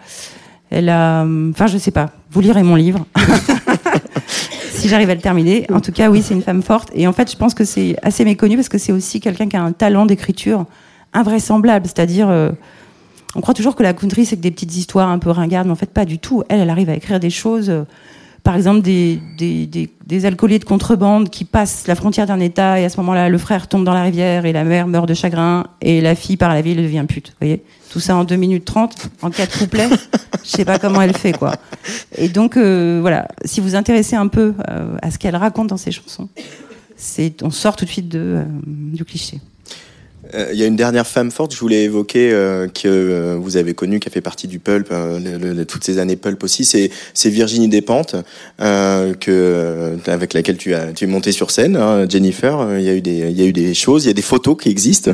Elle 0.71 0.89
a, 0.89 1.23
enfin, 1.51 1.67
je 1.67 1.77
sais 1.77 1.91
pas. 1.91 2.09
Vous 2.31 2.41
lirez 2.41 2.63
mon 2.63 2.73
livre. 2.73 3.05
si 4.71 4.89
j'arrive 4.89 5.11
à 5.11 5.15
le 5.15 5.21
terminer. 5.21 5.67
En 5.71 5.79
tout 5.79 5.91
cas, 5.91 6.09
oui, 6.09 6.23
c'est 6.23 6.33
une 6.33 6.41
femme 6.41 6.63
forte. 6.63 6.89
Et 6.95 7.05
en 7.07 7.13
fait, 7.13 7.31
je 7.31 7.37
pense 7.37 7.53
que 7.53 7.63
c'est 7.63 7.95
assez 8.01 8.25
méconnu 8.25 8.55
parce 8.55 8.69
que 8.69 8.79
c'est 8.79 8.91
aussi 8.91 9.19
quelqu'un 9.19 9.47
qui 9.47 9.55
a 9.55 9.61
un 9.61 9.71
talent 9.71 10.07
d'écriture 10.07 10.65
invraisemblable. 11.13 11.85
C'est-à-dire, 11.85 12.27
euh, 12.27 12.49
on 13.35 13.41
croit 13.41 13.53
toujours 13.53 13.75
que 13.75 13.83
la 13.83 13.93
country, 13.93 14.25
c'est 14.25 14.35
que 14.35 14.41
des 14.41 14.51
petites 14.51 14.75
histoires 14.75 15.09
un 15.09 15.19
peu 15.19 15.29
ringardes, 15.29 15.67
mais 15.67 15.73
en 15.73 15.77
fait, 15.77 15.91
pas 15.91 16.05
du 16.05 16.17
tout. 16.17 16.43
Elle, 16.49 16.59
elle 16.59 16.71
arrive 16.71 16.89
à 16.89 16.95
écrire 16.95 17.19
des 17.19 17.29
choses. 17.29 17.71
Par 18.43 18.55
exemple, 18.55 18.81
des, 18.81 19.19
des, 19.37 19.89
des, 20.05 20.25
alcooliers 20.25 20.59
de 20.59 20.65
contrebande 20.65 21.29
qui 21.29 21.43
passent 21.43 21.87
la 21.87 21.95
frontière 21.95 22.25
d'un 22.25 22.39
État 22.39 22.79
et 22.79 22.85
à 22.85 22.89
ce 22.89 22.97
moment-là, 22.97 23.29
le 23.29 23.37
frère 23.37 23.67
tombe 23.67 23.83
dans 23.83 23.93
la 23.93 24.03
rivière 24.03 24.45
et 24.45 24.53
la 24.53 24.63
mère 24.63 24.87
meurt 24.87 25.07
de 25.07 25.13
chagrin 25.13 25.65
et 25.81 26.01
la 26.01 26.15
fille 26.15 26.37
part 26.37 26.51
à 26.51 26.53
la 26.53 26.61
ville 26.61 26.77
devient 26.77 27.05
pute. 27.07 27.29
Vous 27.29 27.35
voyez? 27.41 27.63
Tout 27.89 27.99
ça 27.99 28.15
en 28.15 28.23
2 28.23 28.35
minutes 28.35 28.65
30, 28.65 29.09
en 29.21 29.29
quatre 29.29 29.57
couplets. 29.59 29.89
Je 30.43 30.49
sais 30.49 30.65
pas 30.65 30.79
comment 30.79 31.01
elle 31.01 31.15
fait, 31.15 31.33
quoi. 31.33 31.55
Et 32.17 32.29
donc, 32.29 32.57
euh, 32.57 32.99
voilà, 33.01 33.27
si 33.43 33.59
vous 33.59 33.75
intéressez 33.75 34.15
un 34.15 34.27
peu 34.27 34.53
euh, 34.69 34.97
à 35.01 35.11
ce 35.11 35.17
qu'elle 35.17 35.35
raconte 35.35 35.67
dans 35.67 35.77
ses 35.77 35.91
chansons, 35.91 36.29
on 37.41 37.49
sort 37.49 37.75
tout 37.75 37.85
de 37.85 37.89
suite 37.89 38.09
de, 38.09 38.19
euh, 38.19 38.43
du 38.65 39.03
cliché. 39.03 39.39
Euh, 40.33 40.49
Il 40.53 40.59
y 40.59 40.63
a 40.63 40.65
une 40.67 40.75
dernière 40.75 41.05
femme 41.07 41.31
forte, 41.31 41.53
je 41.53 41.59
voulais 41.59 41.83
évoquer, 41.83 42.31
euh, 42.31 42.67
que 42.67 42.87
euh, 42.87 43.35
vous 43.39 43.57
avez 43.57 43.73
connue, 43.73 43.99
qui 43.99 44.07
a 44.07 44.11
fait 44.11 44.21
partie 44.21 44.47
du 44.47 44.59
Pulp, 44.59 44.87
euh, 44.91 45.19
le- 45.19 45.53
le- 45.53 45.65
toutes 45.65 45.83
ces 45.83 45.99
années 45.99 46.15
Pulp 46.15 46.43
aussi, 46.43 46.65
c'est 46.65 47.29
Virginie 47.29 47.67
Despentes, 47.67 48.15
euh, 48.61 49.13
que, 49.13 49.97
avec 50.07 50.33
laquelle 50.33 50.57
tu, 50.57 50.73
as, 50.73 50.93
tu 50.93 51.03
es 51.03 51.07
montée 51.07 51.31
sur 51.31 51.51
scène, 51.51 51.75
hein, 51.75 52.05
Jennifer. 52.09 52.67
Il 52.77 52.83
y, 52.83 52.89
a 52.89 52.93
eu 52.95 53.01
des, 53.01 53.27
il 53.29 53.37
y 53.39 53.41
a 53.43 53.45
eu 53.45 53.53
des 53.53 53.73
choses, 53.73 54.05
il 54.05 54.07
y 54.07 54.11
a 54.11 54.13
des 54.13 54.21
photos 54.21 54.57
qui 54.61 54.69
existent 54.69 55.11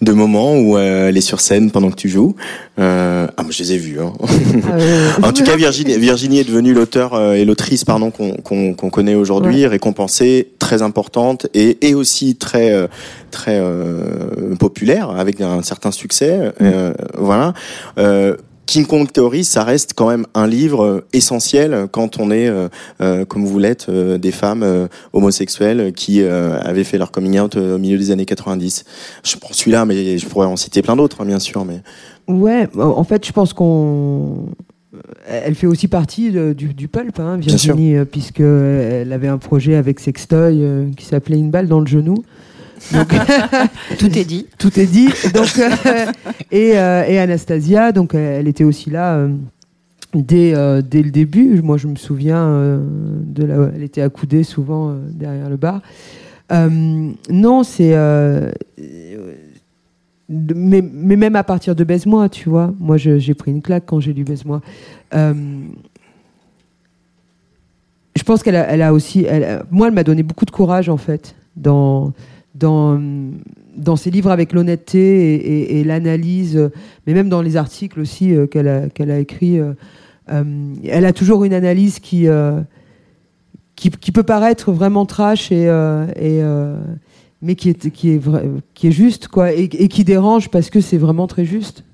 de 0.00 0.12
moments 0.12 0.58
où 0.58 0.78
elle 0.78 1.16
est 1.16 1.20
sur 1.20 1.40
scène 1.40 1.70
pendant 1.70 1.90
que 1.90 1.96
tu 1.96 2.08
joues. 2.08 2.34
Euh, 2.78 3.26
ah, 3.36 3.42
moi 3.42 3.52
je 3.52 3.62
les 3.62 3.72
ai 3.74 3.78
vus. 3.78 3.98
Hein. 4.00 4.12
Euh, 4.78 5.10
En 5.22 5.32
tout 5.32 5.44
cas, 5.44 5.56
Virginie, 5.56 5.98
Virginie 5.98 6.38
est 6.40 6.44
devenue 6.44 6.72
l'auteur 6.72 7.32
et 7.34 7.44
l'autrice 7.44 7.84
pardon 7.84 8.10
qu'on 8.10 8.32
qu'on 8.36 8.74
qu'on 8.74 8.90
connaît 8.90 9.14
aujourd'hui, 9.14 9.66
récompensée, 9.66 10.48
très 10.58 10.80
importante 10.82 11.46
et, 11.54 11.76
et 11.86 11.94
aussi 11.94 12.36
très 12.36 12.88
très 13.30 13.58
euh, 13.60 14.49
populaire 14.58 15.10
avec 15.10 15.40
un 15.40 15.62
certain 15.62 15.90
succès. 15.90 16.52
Euh, 16.60 16.92
voilà. 17.16 17.52
Euh, 17.98 18.36
King 18.66 18.86
Kong 18.86 19.10
Theory, 19.10 19.42
ça 19.42 19.64
reste 19.64 19.94
quand 19.96 20.08
même 20.08 20.26
un 20.34 20.46
livre 20.46 20.84
euh, 20.84 21.04
essentiel 21.12 21.88
quand 21.90 22.20
on 22.20 22.30
est, 22.30 22.46
euh, 22.48 22.68
euh, 23.00 23.24
comme 23.24 23.44
vous 23.44 23.58
l'êtes, 23.58 23.86
euh, 23.88 24.16
des 24.16 24.30
femmes 24.30 24.62
euh, 24.62 24.86
homosexuelles 25.12 25.92
qui 25.92 26.22
euh, 26.22 26.56
avaient 26.60 26.84
fait 26.84 26.96
leur 26.96 27.10
coming 27.10 27.40
out 27.40 27.56
euh, 27.56 27.74
au 27.74 27.78
milieu 27.78 27.98
des 27.98 28.12
années 28.12 28.26
90. 28.26 28.84
Je 29.24 29.36
prends 29.38 29.52
celui-là, 29.52 29.86
mais 29.86 30.18
je 30.18 30.26
pourrais 30.26 30.46
en 30.46 30.54
citer 30.56 30.82
plein 30.82 30.94
d'autres, 30.94 31.20
hein, 31.20 31.26
bien 31.26 31.40
sûr. 31.40 31.64
Mais 31.64 31.80
Ouais, 32.28 32.68
en 32.78 33.02
fait, 33.02 33.26
je 33.26 33.32
pense 33.32 33.52
qu'on. 33.52 34.46
Elle 35.28 35.54
fait 35.56 35.66
aussi 35.66 35.88
partie 35.88 36.30
de- 36.30 36.52
du, 36.52 36.72
du 36.74 36.86
pulp, 36.86 37.18
hein, 37.18 37.38
Bien 37.38 37.56
sûr. 37.56 37.74
Virginie, 37.74 37.96
euh, 37.96 38.04
puisque 38.04 38.40
elle 38.40 39.12
avait 39.12 39.28
un 39.28 39.38
projet 39.38 39.74
avec 39.74 39.98
Sextoy 39.98 40.62
euh, 40.62 40.86
qui 40.96 41.06
s'appelait 41.06 41.38
Une 41.38 41.50
balle 41.50 41.66
dans 41.68 41.80
le 41.80 41.86
genou. 41.86 42.14
Donc, 42.92 43.12
Tout 43.98 44.18
est 44.18 44.24
dit. 44.24 44.46
tout 44.58 44.80
est 44.80 44.86
dit. 44.86 45.08
Donc, 45.34 45.58
euh, 45.58 46.06
et, 46.50 46.78
euh, 46.78 47.04
et 47.06 47.18
Anastasia, 47.18 47.92
donc 47.92 48.14
euh, 48.14 48.40
elle 48.40 48.48
était 48.48 48.64
aussi 48.64 48.90
là 48.90 49.28
dès, 50.14 50.54
euh, 50.54 50.82
dès 50.82 51.02
le 51.02 51.10
début. 51.10 51.60
Moi, 51.62 51.76
je 51.76 51.88
me 51.88 51.96
souviens 51.96 52.44
euh, 52.44 52.80
de 53.24 53.44
la, 53.44 53.70
elle 53.74 53.82
était 53.82 54.02
accoudée 54.02 54.42
souvent 54.42 54.90
euh, 54.90 54.94
derrière 55.10 55.48
le 55.50 55.56
bar. 55.56 55.80
Non, 56.50 57.62
c'est. 57.62 57.94
mais, 60.28 60.82
mais 60.82 61.16
même 61.16 61.36
à 61.36 61.44
partir 61.44 61.74
de 61.76 61.84
Baise-moi, 61.84 62.28
tu 62.28 62.48
vois. 62.48 62.74
Moi, 62.80 62.96
j'ai 62.96 63.34
pris 63.34 63.52
une 63.52 63.62
claque 63.62 63.84
quand 63.86 64.00
j'ai 64.00 64.12
lu 64.12 64.24
Baise-moi. 64.24 64.60
Je 68.16 68.24
pense 68.24 68.42
qu'elle 68.42 68.56
a, 68.56 68.66
elle 68.68 68.82
a 68.82 68.92
aussi. 68.92 69.24
elle 69.24 69.64
moi, 69.70 69.86
elle 69.86 69.94
m'a 69.94 70.02
donné 70.02 70.24
beaucoup 70.24 70.44
de 70.44 70.50
courage, 70.50 70.88
en 70.88 70.96
fait, 70.96 71.36
dans, 71.56 72.12
dans, 72.60 73.96
ses 73.96 74.10
livres 74.10 74.30
avec 74.30 74.52
l'honnêteté 74.52 75.78
et, 75.78 75.84
l'analyse, 75.84 76.70
mais 77.06 77.14
même 77.14 77.28
dans 77.28 77.42
les 77.42 77.56
articles 77.56 78.00
aussi 78.00 78.34
euh, 78.34 78.46
qu'elle 78.46 78.68
a, 78.68 78.88
qu'elle 78.88 79.10
écrits. 79.10 79.58
euh, 79.58 79.72
euh, 80.30 80.44
elle 80.84 81.06
a 81.06 81.12
toujours 81.12 81.44
une 81.44 81.54
analyse 81.54 81.98
qui, 81.98 82.26
qui, 83.74 84.12
peut 84.12 84.22
paraître 84.22 84.70
vraiment 84.70 85.06
trash, 85.06 85.50
mais 85.50 86.06
qui 87.56 87.70
est, 87.70 87.90
qui, 87.90 88.10
est 88.10 88.20
qui 88.74 88.88
est 88.88 88.92
juste, 88.92 89.28
quoi, 89.28 89.52
et 89.52 89.68
qui 89.68 90.04
dérange 90.04 90.50
parce 90.50 90.70
que 90.70 90.80
c'est 90.80 90.98
vraiment 90.98 91.26
très 91.26 91.44
juste. 91.44 91.84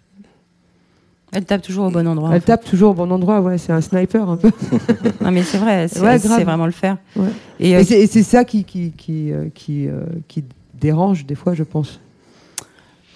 Elle 1.33 1.45
tape 1.45 1.63
toujours 1.63 1.87
au 1.87 1.91
bon 1.91 2.07
endroit. 2.07 2.29
en 2.29 2.33
Elle 2.33 2.41
fait. 2.41 2.47
tape 2.47 2.65
toujours 2.65 2.91
au 2.93 2.95
bon 2.95 3.11
endroit, 3.11 3.41
ouais, 3.41 3.59
c'est 3.59 3.73
un 3.73 3.81
sniper 3.81 4.29
un 4.31 4.37
peu. 4.37 4.51
Non, 5.21 5.31
mais 5.33 5.43
c'est 5.43 5.59
vrai, 5.59 5.89
c'est 5.89 6.01
Ouais, 6.01 6.19
vraiment 6.19 6.67
le 6.67 6.73
faire. 6.73 6.97
Ouais. 7.17 7.29
Et, 7.61 7.77
euh, 7.77 7.81
Et 7.91 8.07
c'est 8.07 8.23
ça 8.23 8.45
qui, 8.45 8.65
qui, 8.65 8.93
qui, 8.97 9.33
euh, 9.33 9.47
qui, 9.55 9.89
euh, 9.89 10.05
qui 10.29 10.45
dérange 10.81 11.27
des 11.27 11.35
fois, 11.35 11.55
je 11.55 11.63
pense. 11.65 12.01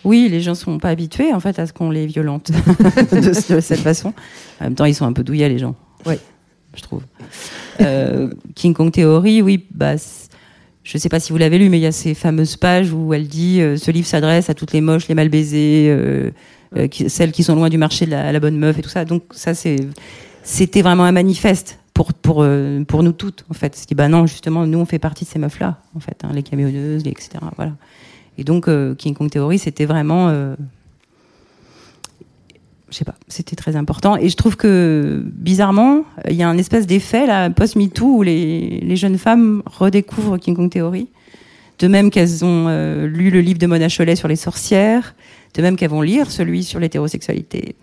oui, 0.04 0.28
les 0.30 0.40
gens 0.40 0.54
sont 0.54 0.78
pas 0.78 0.88
habitués 0.88 1.32
en 1.32 1.40
fait 1.40 1.58
à 1.58 1.66
ce 1.66 1.72
qu'on 1.72 1.90
les 1.90 2.06
violente 2.06 2.50
de, 3.12 3.32
ce- 3.32 3.54
de 3.54 3.60
cette 3.60 3.80
façon. 3.80 4.12
En 4.60 4.64
même 4.64 4.74
temps, 4.74 4.86
ils 4.86 4.94
sont 4.94 5.06
un 5.06 5.12
peu 5.12 5.22
douillets 5.22 5.48
les 5.48 5.58
gens. 5.58 5.74
Ouais. 6.04 6.18
Je 6.74 6.82
trouve. 6.82 7.02
King 8.54 8.74
Kong 8.74 8.90
Theory, 8.92 9.42
oui, 9.42 9.64
bah, 9.74 9.94
je 10.82 10.98
sais 10.98 11.08
pas 11.08 11.20
si 11.20 11.32
vous 11.32 11.38
l'avez 11.38 11.58
lu, 11.58 11.68
mais 11.68 11.78
il 11.78 11.82
y 11.82 11.86
a 11.86 11.92
ces 11.92 12.14
fameuses 12.14 12.56
pages 12.56 12.92
où 12.92 13.12
elle 13.14 13.28
dit 13.28 13.60
euh, 13.60 13.76
ce 13.76 13.90
livre 13.90 14.06
s'adresse 14.06 14.50
à 14.50 14.54
toutes 14.54 14.72
les 14.72 14.80
moches, 14.80 15.08
les 15.08 15.14
mal 15.14 15.28
baisées, 15.28 15.86
euh, 15.90 16.30
euh, 16.76 16.86
celles 17.08 17.32
qui 17.32 17.42
sont 17.42 17.56
loin 17.56 17.68
du 17.68 17.78
marché 17.78 18.06
de 18.06 18.12
la, 18.12 18.38
bonne 18.40 18.56
meuf 18.56 18.78
et 18.78 18.82
tout 18.82 18.88
ça. 18.88 19.04
Donc 19.04 19.24
ça, 19.32 19.54
c'était 19.54 20.82
vraiment 20.82 21.04
un 21.04 21.12
manifeste 21.12 21.78
euh, 22.38 22.84
pour 22.84 23.02
nous 23.02 23.12
toutes 23.12 23.44
en 23.50 23.54
fait. 23.54 23.74
C'est 23.74 23.94
bah 23.94 24.08
non, 24.08 24.26
justement, 24.26 24.66
nous 24.66 24.78
on 24.78 24.84
fait 24.84 24.98
partie 24.98 25.24
de 25.24 25.30
ces 25.30 25.38
meufs 25.38 25.58
là, 25.58 25.78
en 25.96 26.00
fait, 26.00 26.16
hein, 26.22 26.30
les 26.32 26.42
camionneuses, 26.42 27.06
etc. 27.06 27.30
Voilà. 27.56 27.72
Et 28.38 28.44
donc 28.44 28.68
euh, 28.68 28.94
King 28.94 29.14
Kong 29.14 29.28
Theory, 29.28 29.58
c'était 29.58 29.84
vraiment 29.84 30.30
je 32.88 32.96
sais 32.96 33.04
pas, 33.04 33.14
c'était 33.28 33.54
très 33.54 33.76
important. 33.76 34.16
Et 34.16 34.28
je 34.28 34.36
trouve 34.36 34.56
que, 34.56 35.22
bizarrement, 35.24 36.02
il 36.28 36.34
y 36.34 36.42
a 36.42 36.48
un 36.48 36.58
espèce 36.58 36.88
d'effet, 36.88 37.24
là, 37.24 37.48
post-MeToo, 37.48 38.16
où 38.16 38.22
les, 38.22 38.96
jeunes 38.96 39.16
femmes 39.16 39.62
redécouvrent 39.64 40.38
King 40.38 40.56
Kong 40.56 40.68
Theory. 40.68 41.06
De 41.78 41.86
même 41.86 42.10
qu'elles 42.10 42.44
ont 42.44 42.66
lu 43.06 43.30
le 43.30 43.40
livre 43.40 43.60
de 43.60 43.66
Mona 43.68 43.88
Chollet 43.88 44.16
sur 44.16 44.26
les 44.26 44.34
sorcières, 44.34 45.14
de 45.54 45.62
même 45.62 45.76
qu'elles 45.76 45.90
vont 45.90 46.02
lire 46.02 46.30
celui 46.30 46.64
sur 46.64 46.80
l'hétérosexualité. 46.80 47.74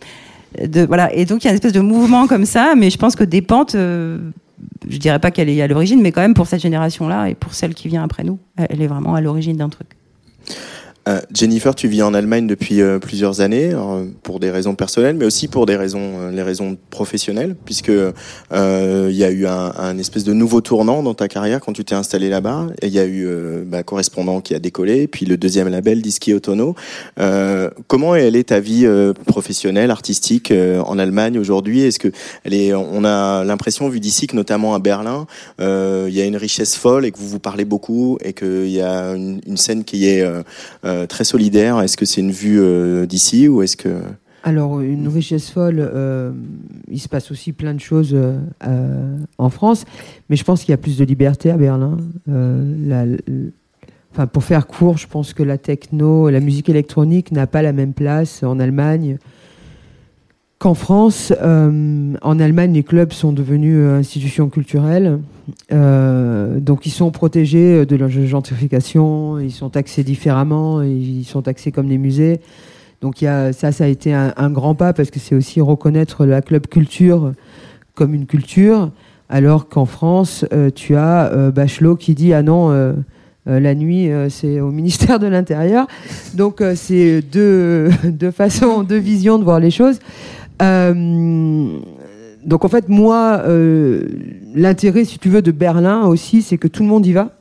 De, 0.61 0.85
voilà. 0.85 1.13
Et 1.13 1.25
donc, 1.25 1.43
il 1.43 1.45
y 1.45 1.47
a 1.47 1.51
une 1.51 1.55
espèce 1.55 1.73
de 1.73 1.81
mouvement 1.81 2.27
comme 2.27 2.45
ça, 2.45 2.73
mais 2.75 2.89
je 2.89 2.97
pense 2.97 3.15
que 3.15 3.23
Despentes, 3.23 3.75
euh, 3.75 4.17
je 4.89 4.97
dirais 4.97 5.19
pas 5.19 5.31
qu'elle 5.31 5.49
est 5.49 5.61
à 5.61 5.67
l'origine, 5.67 6.01
mais 6.01 6.11
quand 6.11 6.21
même 6.21 6.33
pour 6.33 6.47
cette 6.47 6.61
génération-là 6.61 7.29
et 7.29 7.35
pour 7.35 7.53
celle 7.53 7.73
qui 7.73 7.87
vient 7.87 8.03
après 8.03 8.23
nous, 8.23 8.39
elle 8.55 8.81
est 8.81 8.87
vraiment 8.87 9.15
à 9.15 9.21
l'origine 9.21 9.57
d'un 9.57 9.69
truc. 9.69 9.87
Euh, 11.07 11.21
Jennifer, 11.33 11.73
tu 11.73 11.87
vis 11.87 12.01
en 12.01 12.13
Allemagne 12.13 12.47
depuis 12.47 12.81
euh, 12.81 12.99
plusieurs 12.99 13.39
années, 13.39 13.71
euh, 13.73 14.05
pour 14.23 14.39
des 14.39 14.51
raisons 14.51 14.75
personnelles, 14.75 15.15
mais 15.15 15.25
aussi 15.25 15.47
pour 15.47 15.65
des 15.65 15.77
raisons, 15.77 16.29
les 16.31 16.41
raisons 16.41 16.77
professionnelles, 16.89 17.55
puisque 17.65 17.91
il 17.91 19.15
y 19.15 19.23
a 19.23 19.31
eu 19.31 19.47
un, 19.47 19.73
un 19.77 19.97
espèce 19.97 20.23
de 20.23 20.33
nouveau 20.33 20.61
tournant 20.61 21.03
dans 21.03 21.13
ta 21.13 21.27
carrière 21.27 21.61
quand 21.61 21.73
tu 21.73 21.85
t'es 21.85 21.95
installé 21.95 22.29
là-bas. 22.29 22.67
Il 22.81 22.89
y 22.89 22.99
a 22.99 23.05
eu 23.05 23.27
bah, 23.65 23.83
correspondant 23.83 24.41
qui 24.41 24.53
a 24.53 24.59
décollé, 24.59 25.07
puis 25.07 25.25
le 25.25 25.37
deuxième 25.37 25.69
label, 25.69 26.01
Dischi 26.01 26.33
Autono. 26.33 26.75
Comment 27.87 28.15
elle 28.15 28.35
est 28.35 28.49
ta 28.49 28.59
vie 28.59 28.87
professionnelle, 29.25 29.91
artistique 29.91 30.51
en 30.51 30.99
Allemagne 30.99 31.39
aujourd'hui? 31.39 31.81
Est-ce 31.81 31.99
que 31.99 32.09
elle 32.43 32.53
est, 32.53 32.73
on 32.73 33.03
a 33.03 33.43
l'impression, 33.43 33.87
vu 33.89 33.99
d'ici, 33.99 34.27
que 34.27 34.35
notamment 34.35 34.75
à 34.75 34.79
Berlin, 34.79 35.27
il 35.59 36.13
y 36.13 36.21
a 36.21 36.25
une 36.25 36.37
richesse 36.37 36.75
folle 36.75 37.05
et 37.05 37.11
que 37.11 37.17
vous 37.17 37.29
vous 37.29 37.39
parlez 37.39 37.65
beaucoup 37.65 38.17
et 38.23 38.33
qu'il 38.33 38.69
y 38.69 38.81
a 38.81 39.15
une, 39.15 39.41
une 39.45 39.57
scène 39.57 39.83
qui 39.83 40.07
est 40.07 40.25
très 41.05 41.23
solidaire. 41.23 41.81
Est-ce 41.81 41.97
que 41.97 42.05
c'est 42.05 42.21
une 42.21 42.31
vue 42.31 42.59
euh, 42.59 43.05
d'ici 43.05 43.47
ou 43.47 43.61
est-ce 43.61 43.77
que 43.77 44.01
Alors, 44.43 44.81
une 44.81 45.07
richesse 45.07 45.49
folle, 45.49 45.79
euh, 45.79 46.31
il 46.89 46.99
se 46.99 47.09
passe 47.09 47.31
aussi 47.31 47.53
plein 47.53 47.73
de 47.73 47.79
choses 47.79 48.11
euh, 48.13 48.39
euh, 48.65 49.17
en 49.37 49.49
France, 49.49 49.85
mais 50.29 50.35
je 50.35 50.43
pense 50.43 50.61
qu'il 50.61 50.71
y 50.71 50.73
a 50.73 50.77
plus 50.77 50.97
de 50.97 51.05
liberté 51.05 51.51
à 51.51 51.57
Berlin. 51.57 51.97
Euh, 52.29 53.17
pour 54.33 54.43
faire 54.43 54.65
court, 54.65 54.97
je 54.97 55.07
pense 55.07 55.33
que 55.33 55.43
la 55.43 55.57
techno, 55.57 56.29
la 56.29 56.39
musique 56.39 56.69
électronique 56.69 57.31
n'a 57.31 57.45
pas 57.45 57.61
la 57.61 57.71
même 57.71 57.93
place 57.93 58.41
en 58.41 58.59
Allemagne 58.59 59.17
qu'en 60.59 60.73
France. 60.73 61.33
Euh, 61.41 62.13
en 62.21 62.39
Allemagne, 62.39 62.73
les 62.73 62.83
clubs 62.83 63.13
sont 63.13 63.31
devenus 63.31 63.77
euh, 63.77 63.99
institutions 63.99 64.49
culturelles. 64.49 65.19
Euh, 65.71 66.59
donc 66.59 66.85
ils 66.85 66.91
sont 66.91 67.11
protégés 67.11 67.85
de 67.85 67.95
la 67.95 68.09
gentrification, 68.09 69.39
ils 69.39 69.51
sont 69.51 69.69
taxés 69.69 70.03
différemment, 70.03 70.81
ils 70.81 71.23
sont 71.23 71.41
taxés 71.41 71.71
comme 71.71 71.87
les 71.87 71.97
musées. 71.97 72.41
Donc 72.99 73.17
ça, 73.19 73.53
ça 73.53 73.83
a 73.83 73.87
été 73.87 74.13
un, 74.13 74.49
grand 74.49 74.73
pas 74.73 74.91
parce 74.91 75.11
que 75.11 75.19
c'est 75.19 75.35
aussi 75.35 75.61
reconnaître 75.61 76.25
la 76.25 76.41
club 76.41 76.65
culture 76.65 77.31
comme 77.93 78.15
une 78.15 78.25
culture, 78.25 78.91
alors 79.29 79.69
qu'en 79.69 79.85
France, 79.85 80.43
tu 80.73 80.95
as 80.95 81.51
Bachelot 81.51 81.95
qui 81.95 82.15
dit 82.15 82.33
ah 82.33 82.41
non. 82.41 82.95
la 83.45 83.75
nuit, 83.75 84.09
c'est 84.29 84.59
au 84.59 84.71
ministère 84.71 85.19
de 85.19 85.27
l'Intérieur. 85.27 85.85
Donc, 86.33 86.63
c'est 86.73 87.21
deux, 87.21 87.89
deux 88.03 88.31
façons, 88.31 88.81
deux 88.81 88.97
visions 88.97 89.37
de 89.37 89.43
voir 89.43 89.59
les 89.59 89.71
choses. 89.71 89.99
Euh, 90.61 91.79
donc 92.45 92.65
en 92.65 92.67
fait, 92.69 92.87
moi, 92.89 93.41
euh, 93.45 94.03
l'intérêt, 94.55 95.03
si 95.05 95.19
tu 95.19 95.29
veux, 95.29 95.41
de 95.41 95.51
Berlin 95.51 96.05
aussi, 96.05 96.41
c'est 96.41 96.57
que 96.57 96.67
tout 96.67 96.83
le 96.83 96.89
monde 96.89 97.05
y 97.05 97.13
va. 97.13 97.31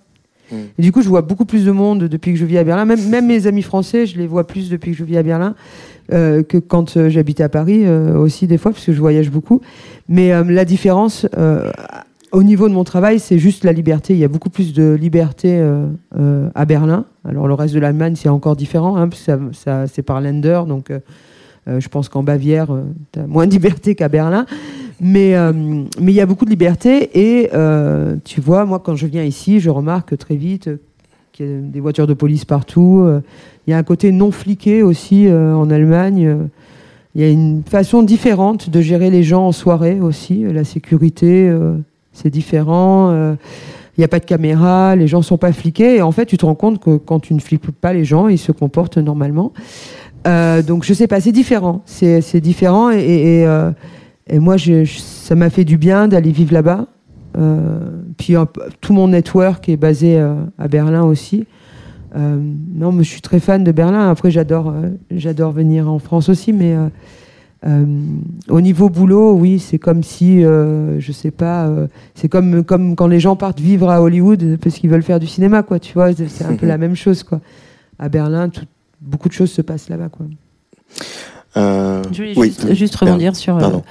Mm. 0.51 0.57
Et 0.79 0.83
du 0.83 0.93
coup, 0.93 1.03
je 1.03 1.09
vois 1.09 1.23
beaucoup 1.23 1.45
plus 1.45 1.65
de 1.65 1.71
monde 1.71 2.05
depuis 2.05 2.33
que 2.33 2.39
je 2.39 2.45
vis 2.45 2.59
à 2.59 2.65
Berlin. 2.65 2.85
Même, 2.85 3.09
même 3.09 3.27
mes 3.27 3.47
amis 3.47 3.63
français, 3.63 4.07
je 4.07 4.19
les 4.19 4.27
vois 4.27 4.47
plus 4.47 4.69
depuis 4.71 4.93
que 4.93 4.97
je 4.97 5.05
vis 5.05 5.17
à 5.17 5.23
Berlin 5.23 5.55
euh, 6.13 6.43
que 6.43 6.59
quand 6.59 6.97
euh, 6.97 7.09
j'habitais 7.09 7.43
à 7.43 7.49
Paris 7.49 7.83
euh, 7.85 8.17
aussi 8.17 8.47
des 8.47 8.59
fois, 8.59 8.73
parce 8.73 8.85
que 8.85 8.93
je 8.93 9.01
voyage 9.01 9.31
beaucoup. 9.31 9.61
Mais 10.09 10.33
euh, 10.33 10.45
la 10.45 10.65
différence 10.65 11.27
euh, 11.37 11.71
au 12.33 12.43
niveau 12.43 12.69
de 12.69 12.75
mon 12.75 12.85
travail, 12.85 13.19
c'est 13.19 13.39
juste 13.39 13.65
la 13.65 13.73
liberté. 13.73 14.13
Il 14.13 14.19
y 14.19 14.25
a 14.25 14.29
beaucoup 14.29 14.51
plus 14.51 14.73
de 14.73 14.93
liberté 15.01 15.59
euh, 15.59 15.87
euh, 16.19 16.49
à 16.55 16.65
Berlin. 16.65 17.07
Alors 17.29 17.49
le 17.49 17.55
reste 17.55 17.75
de 17.75 17.81
l'Allemagne, 17.81 18.15
c'est 18.17 18.29
encore 18.29 18.57
différent, 18.57 18.97
hein, 18.97 19.09
parce 19.09 19.21
que 19.23 19.25
ça, 19.33 19.39
ça- 19.53 19.87
c'est 19.87 20.03
par 20.03 20.21
Länder, 20.21 20.63
donc 20.69 20.91
euh, 20.91 20.99
je 21.67 21.89
pense 21.89 22.09
qu'en 22.09 22.23
Bavière, 22.23 22.69
tu 23.13 23.19
as 23.21 23.27
moins 23.27 23.47
de 23.47 23.53
liberté 23.53 23.95
qu'à 23.95 24.09
Berlin. 24.09 24.47
Mais 25.01 25.35
euh, 25.37 25.53
mais 26.01 26.13
il 26.13 26.15
y 26.15 26.23
a 26.23 26.27
beaucoup 26.27 26.47
de 26.47 26.51
liberté 26.51 27.11
et 27.13 27.51
euh, 27.53 28.17
tu 28.25 28.41
vois, 28.41 28.65
moi 28.65 28.79
quand 28.83 28.97
je 28.97 29.07
viens 29.07 29.25
ici, 29.25 29.61
je 29.61 29.69
remarque 29.69 30.17
très 30.17 30.37
vite 30.37 30.69
euh, 30.69 30.81
qu'il 31.33 31.47
y 31.47 31.55
a 31.55 31.61
des 31.61 31.81
voitures 31.81 32.07
de 32.07 32.15
police 32.15 32.47
partout. 32.47 33.03
euh, 33.05 33.21
Il 33.67 33.73
y 33.73 33.75
a 33.75 33.79
un 33.79 33.83
côté 33.83 34.11
non 34.11 34.31
fliqué 34.31 34.83
aussi 34.83 35.27
euh, 35.29 35.55
en 35.55 35.69
Allemagne. 35.71 36.27
euh, 36.27 36.37
Il 37.15 37.21
y 37.21 37.25
a 37.25 37.29
une 37.29 37.63
façon 37.69 38.03
différente 38.03 38.71
de 38.71 38.81
gérer 38.81 39.11
les 39.11 39.23
gens 39.23 39.47
en 39.47 39.53
soirée 39.53 40.01
aussi. 40.01 40.47
euh, 40.47 40.53
La 40.55 40.65
sécurité, 40.65 41.47
euh, 41.49 41.77
c'est 42.15 42.31
différent. 42.31 43.11
euh, 43.11 43.35
Il 43.99 44.01
n'y 44.01 44.05
a 44.05 44.09
pas 44.09 44.19
de 44.21 44.25
caméra, 44.27 44.97
les 44.97 45.09
gens 45.09 45.21
sont 45.23 45.39
pas 45.39 45.53
fliqués. 45.53 45.97
Et 45.97 46.03
en 46.03 46.13
fait, 46.13 46.25
tu 46.27 46.37
te 46.39 46.47
rends 46.47 46.55
compte 46.55 46.79
que 46.81 46.97
quand 46.97 47.21
tu 47.21 47.35
ne 47.35 47.41
fliques 47.41 47.71
pas 47.71 47.93
les 47.93 48.05
gens, 48.07 48.29
ils 48.29 48.39
se 48.39 48.53
comportent 48.53 48.99
normalement. 48.99 49.53
Euh, 50.27 50.63
donc, 50.63 50.85
je 50.85 50.93
sais 50.93 51.07
pas, 51.07 51.21
c'est 51.21 51.33
différent. 51.33 51.83
C'est 51.87 52.41
différent. 52.41 52.91
Et, 52.91 53.47
euh, 53.47 53.71
et 54.29 54.39
moi, 54.39 54.57
je- 54.57 54.85
je- 54.85 54.99
ça 54.99 55.35
m'a 55.35 55.51
fait 55.51 55.65
du 55.65 55.77
bien 55.79 56.09
d'aller 56.09 56.33
vivre 56.33 56.53
là-bas. 56.53 56.87
Euh, 57.39 57.79
puis 58.17 58.35
tout 58.81 58.93
mon 58.93 59.09
network 59.09 59.69
est 59.69 59.77
basé 59.77 60.19
à 60.59 60.69
Berlin 60.69 61.03
aussi. 61.05 61.47
Non, 62.15 62.93
mais 62.93 63.05
je 63.05 63.11
suis 63.11 63.21
très 63.21 63.41
fan 63.41 63.63
de 63.63 63.73
Berlin. 63.73 64.09
Après, 64.11 64.31
j'adore, 64.31 64.73
j'adore 65.11 65.53
venir 65.53 65.91
en 65.91 65.99
France 65.99 66.29
aussi, 66.31 66.53
mais 66.55 66.75
au 68.49 68.61
niveau 68.61 68.89
boulot, 68.89 69.33
oui, 69.35 69.59
c'est 69.59 69.79
comme 69.79 70.03
si, 70.03 70.41
je 70.43 71.13
sais 71.13 71.31
pas, 71.31 71.71
c'est 72.15 72.29
comme 72.29 72.65
comme 72.65 72.97
quand 72.97 73.07
les 73.07 73.21
gens 73.21 73.37
partent 73.37 73.61
vivre 73.61 73.91
à 73.91 74.01
Hollywood 74.01 74.57
parce 74.63 74.77
qu'ils 74.77 74.89
veulent 74.89 75.03
faire 75.03 75.21
du 75.21 75.27
cinéma, 75.27 75.63
quoi. 75.63 75.79
Tu 75.79 75.93
vois, 75.93 76.11
c'est 76.15 76.45
un 76.45 76.55
peu 76.55 76.67
la 76.67 76.79
même 76.79 76.95
chose, 76.97 77.23
quoi. 77.23 77.41
À 77.99 78.09
Berlin, 78.09 78.49
tout- 78.49 78.65
beaucoup 79.01 79.29
de 79.29 79.35
choses 79.35 79.51
se 79.51 79.63
passent 79.63 79.89
là-bas, 79.89 80.09
quoi. 80.09 80.27
Euh, 81.57 82.03
Je 82.13 82.17
voulais 82.17 82.35
oui. 82.37 82.49
juste, 82.49 82.75
juste 82.75 82.97
rebondir 82.97 83.35
sur. 83.35 83.57
euh, 83.57 83.61
Pardon. 83.61 83.83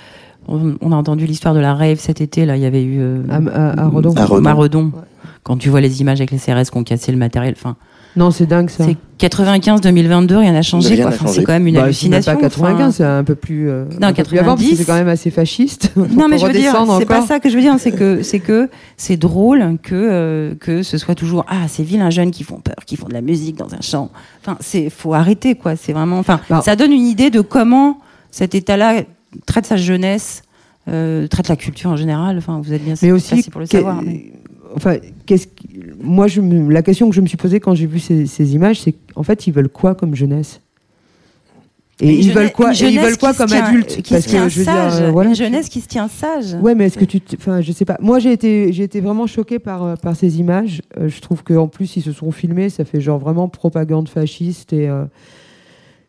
on, 0.47 0.76
on 0.82 0.91
a 0.91 0.95
entendu 0.95 1.26
l'histoire 1.26 1.53
de 1.53 1.60
la 1.60 1.74
rave 1.74 1.97
cet 1.99 2.22
été. 2.22 2.45
Là, 2.45 2.58
il 2.58 2.62
y 2.64 2.66
avait 2.66 2.84
eu 2.84 2.99
euh, 2.99 3.24
À, 3.30 3.36
à- 3.38 3.82
à 3.84 3.88
Redon. 3.88 4.14
À 4.16 4.26
Redon. 4.26 4.41
Maredon. 4.41 4.84
Ouais. 4.95 5.01
Quand 5.43 5.58
tu 5.58 5.70
vois 5.70 5.82
les 5.82 6.01
images 6.01 6.20
avec 6.22 6.32
les 6.32 6.38
CRS 6.39 6.70
qui 6.72 6.78
ont 6.78 6.84
cassé 6.84 7.12
le 7.12 7.18
matériel, 7.18 7.53
enfin, 7.58 7.76
Non, 8.18 8.32
c'est 8.32 8.45
dingue 8.45 8.70
ça. 8.70 8.86
c'est 8.86 8.95
95-2022, 9.28 10.36
rien 10.38 10.51
n'a 10.53 10.61
changé. 10.61 10.89
Rien 10.95 11.03
quoi. 11.03 11.09
n'a 11.11 11.16
Enfin, 11.16 11.26
changé. 11.28 11.39
c'est 11.39 11.43
quand 11.45 11.53
même 11.53 11.68
une 11.68 11.74
Bah, 11.76 11.80
c'est 11.82 11.86
hallucination. 11.86 12.34
pas 12.36 12.41
95, 12.41 12.80
enfin. 12.82 12.91
c'est 12.91 13.03
un 13.03 13.24
peu 13.24 13.36
plus. 13.36 13.70
euh, 13.70 13.86
Non, 14.01 14.07
un 14.07 14.13
peu 14.13 14.24
plus 14.24 14.38
avant, 14.39 14.51
parce 14.55 14.61
que 14.61 14.70
90. 14.70 14.78
c'est 14.78 14.86
quand 14.86 14.93
même 14.95 15.07
assez 15.07 15.32
fasciste. 15.32 15.91
Non, 15.95 16.28
mais 16.28 16.38
je 16.38 16.45
veux 16.45 16.53
dire, 16.53 16.74
c'est 16.99 17.05
pas 17.05 17.22
ça 17.26 17.39
que 17.39 17.49
je 17.49 17.55
veux 17.55 17.61
dire. 17.61 17.76
C'est 17.80 17.91
que 17.91 18.22
c'est 18.24 18.39
que 18.39 18.70
c'est 18.97 19.18
drôle 19.18 19.78
que 19.84 19.95
euh, 19.95 20.55
que 20.55 20.84
ce 20.84 20.97
soit 20.97 21.16
toujours 21.16 21.45
ah 21.47 21.68
ces 21.68 21.84
vilains 21.84 22.09
jeunes 22.09 22.32
qui 22.32 22.43
font 22.43 22.59
peur, 22.59 22.76
qui 22.86 22.95
font 22.95 23.07
de 23.07 23.13
la 23.13 23.22
musique 23.22 23.57
dans 23.57 23.74
un 23.74 23.82
champ. 23.82 24.09
Enfin, 24.41 24.57
c'est 24.59 24.89
faut 24.89 25.13
arrêter 25.13 25.55
quoi. 25.55 25.76
C'est 25.76 25.93
vraiment. 25.93 26.20
Enfin, 26.20 26.39
Bah. 26.49 26.61
ça 26.63 26.76
donne 26.76 26.91
une 26.91 27.05
idée 27.05 27.30
de 27.30 27.41
comment 27.41 27.99
cet 28.32 28.55
État-là 28.55 29.01
traite 29.45 29.66
sa 29.66 29.76
jeunesse, 29.78 30.43
euh, 30.89 31.28
traite 31.28 31.47
la 31.49 31.55
culture 31.55 31.89
en 31.89 31.95
général. 31.97 32.38
Enfin, 32.38 32.61
vous 32.63 32.72
êtes 32.74 32.84
bien 32.84 32.95
mais 33.01 33.11
aussi 33.11 33.49
pour 33.49 33.59
le 33.61 33.66
savoir. 33.68 34.01
mais- 34.01 34.32
enfin 34.76 34.97
qu'est-ce 35.26 35.47
moi 36.01 36.28
je 36.28 36.41
me- 36.41 36.71
la 36.71 36.82
question 36.82 37.09
que 37.09 37.15
je 37.15 37.21
me 37.21 37.28
suis 37.28 37.38
posée 37.38 37.59
quand 37.59 37.76
j'ai 37.76 37.88
vu 37.88 37.99
ces, 37.99 38.26
ces 38.28 38.53
images 38.55 38.82
c'est 38.82 38.95
en 39.15 39.23
fait 39.23 39.47
ils 39.47 39.53
veulent 39.53 39.69
quoi 39.69 39.95
comme 39.95 40.15
jeunesse? 40.15 40.61
Et 42.01 42.11
ils 42.13 42.28
veulent 42.34 42.34
jeunesse- 42.34 42.51
quoi 42.51 42.73
et 42.73 42.91
ils 42.91 42.99
veulent 42.99 43.17
comme 43.17 43.34
tient- 43.47 43.63
adultes 43.63 44.01
qui 44.01 44.21
se 44.21 44.28
tient 44.28 44.49
je 44.49 44.59
veux 44.59 44.65
sage, 44.65 44.95
dire, 44.95 45.03
euh, 45.05 45.11
voilà, 45.11 45.30
une 45.30 45.36
jeunesse 45.36 45.69
qui 45.69 45.80
se 45.80 45.88
tient 45.88 46.09
sage. 46.09 46.53
Ouais, 46.61 46.76
mais 46.76 46.88
est-ce 46.88 46.97
que 46.97 47.05
tu, 47.05 47.21
enfin, 47.38 47.61
je 47.61 47.71
sais 47.71 47.86
pas. 47.86 47.97
Moi, 48.01 48.19
j'ai 48.19 48.34
été, 48.34 48.73
j'ai 48.73 48.84
été 48.84 48.99
vraiment 48.99 49.28
choquée 49.28 49.59
par 49.59 49.82
euh, 49.84 49.95
par 49.95 50.13
ces 50.13 50.39
images. 50.41 50.82
Euh, 50.97 51.07
je 51.07 51.21
trouve 51.21 51.41
qu'en 51.43 51.67
plus 51.69 51.95
ils 51.95 52.01
se 52.03 52.11
sont 52.11 52.32
filmés, 52.32 52.69
ça 52.69 52.84
fait 52.84 52.99
genre 52.99 53.17
vraiment 53.19 53.47
propagande 53.47 54.09
fasciste 54.09 54.73
et 54.73 54.89
euh, 54.89 55.05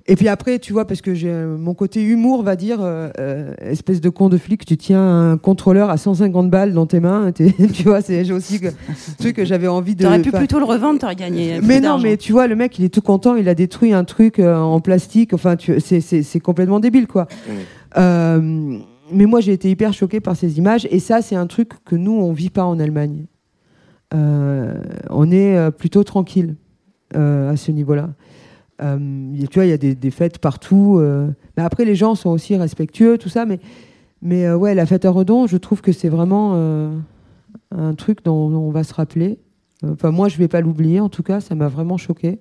et 0.09 0.15
puis 0.15 0.29
après, 0.29 0.59
tu 0.61 0.73
vois, 0.73 0.87
parce 0.87 1.01
que 1.01 1.15
j'ai 1.15 1.31
euh, 1.31 1.57
mon 1.57 1.75
côté 1.75 2.03
humour 2.03 2.45
va 2.45 2.55
dire, 2.55 2.79
euh, 2.81 3.09
euh, 3.19 3.55
espèce 3.61 4.01
de 4.01 4.09
con 4.09 4.29
de 4.29 4.39
flic, 4.39 4.65
tu 4.65 4.77
tiens 4.77 5.33
un 5.33 5.37
contrôleur 5.37 5.91
à 5.91 5.97
150 5.97 6.49
balles 6.49 6.73
dans 6.73 6.87
tes 6.87 7.01
mains, 7.01 7.33
tu 7.33 7.83
vois, 7.83 8.03
c'est 8.03 8.25
j'ai 8.25 8.33
aussi 8.33 8.61
que, 8.61 8.69
truc 9.19 9.35
que 9.37 9.45
j'avais 9.45 9.67
envie 9.67 9.97
de. 9.97 10.05
T'aurais 10.05 10.23
pu 10.23 10.31
plutôt 10.31 10.61
le 10.61 10.65
revendre, 10.65 11.01
t'aurais 11.01 11.17
gagné. 11.17 11.61
mais 11.61 11.81
non, 11.81 11.99
mais 11.99 12.17
tu 12.17 12.33
vois, 12.33 12.47
le 12.47 12.55
mec, 12.55 12.79
il 12.79 12.85
est 12.85 12.89
tout 12.89 13.03
content, 13.03 13.35
il 13.35 13.49
a 13.49 13.55
détruit 13.55 13.93
un 13.93 14.05
truc 14.05 14.39
euh, 14.39 14.57
en 14.57 14.81
plastique. 14.81 15.33
Enfin, 15.33 15.57
c'est- 15.59 16.41
complètement 16.41 16.81
débile, 16.81 17.07
quoi. 17.07 17.25
Mm. 17.25 17.53
Euh, 17.99 18.79
mais 19.11 19.27
moi, 19.27 19.41
j'ai 19.41 19.53
été 19.53 19.71
hyper 19.71 19.93
choquée 19.93 20.21
par 20.21 20.37
ces 20.37 20.59
images. 20.59 20.87
Et 20.91 21.01
ça, 21.01 21.23
c'est 21.23 21.35
un 21.37 21.47
truc 21.47 21.71
que 21.85 21.97
nous, 21.97 22.13
on 22.13 22.33
vit 22.33 22.51
pas 22.51 22.65
en 22.65 22.79
Allemagne. 22.79 23.25
Euh, 24.15 24.75
on 25.11 25.31
est 25.33 25.71
plutôt 25.73 26.05
tranquille 26.05 26.55
euh, 27.15 27.51
à 27.51 27.57
ce 27.57 27.71
niveau-là. 27.71 28.11
Euh, 28.83 28.99
tu 29.51 29.55
vois, 29.55 29.65
il 29.65 29.71
y 29.71 29.73
a 29.73 29.79
des, 29.79 30.11
fêtes 30.11 30.39
partout. 30.39 30.99
euh. 30.99 31.31
Mais 31.57 31.63
après, 31.63 31.85
les 31.85 31.95
gens 31.95 32.15
sont 32.15 32.31
aussi 32.31 32.57
respectueux, 32.57 33.19
tout 33.19 33.29
ça. 33.29 33.47
Mais, 33.47 33.59
mais 34.23 34.47
euh, 34.47 34.57
ouais, 34.57 34.75
la 34.75 34.87
fête 34.87 35.05
à 35.05 35.11
Redon, 35.11 35.47
je 35.47 35.57
trouve 35.57 35.81
que 35.81 35.93
c'est 35.93 36.09
vraiment 36.09 36.55
un 37.71 37.95
truc 37.95 38.25
dont 38.25 38.53
on 38.53 38.71
va 38.71 38.85
se 38.85 38.95
rappeler. 38.95 39.39
Enfin, 39.85 40.11
moi, 40.11 40.29
je 40.29 40.39
vais 40.39 40.49
pas 40.49 40.61
l'oublier. 40.61 41.01
En 41.01 41.09
tout 41.09 41.23
cas, 41.23 41.41
ça 41.41 41.55
m'a 41.55 41.69
vraiment 41.69 41.97
choqué. 41.97 42.41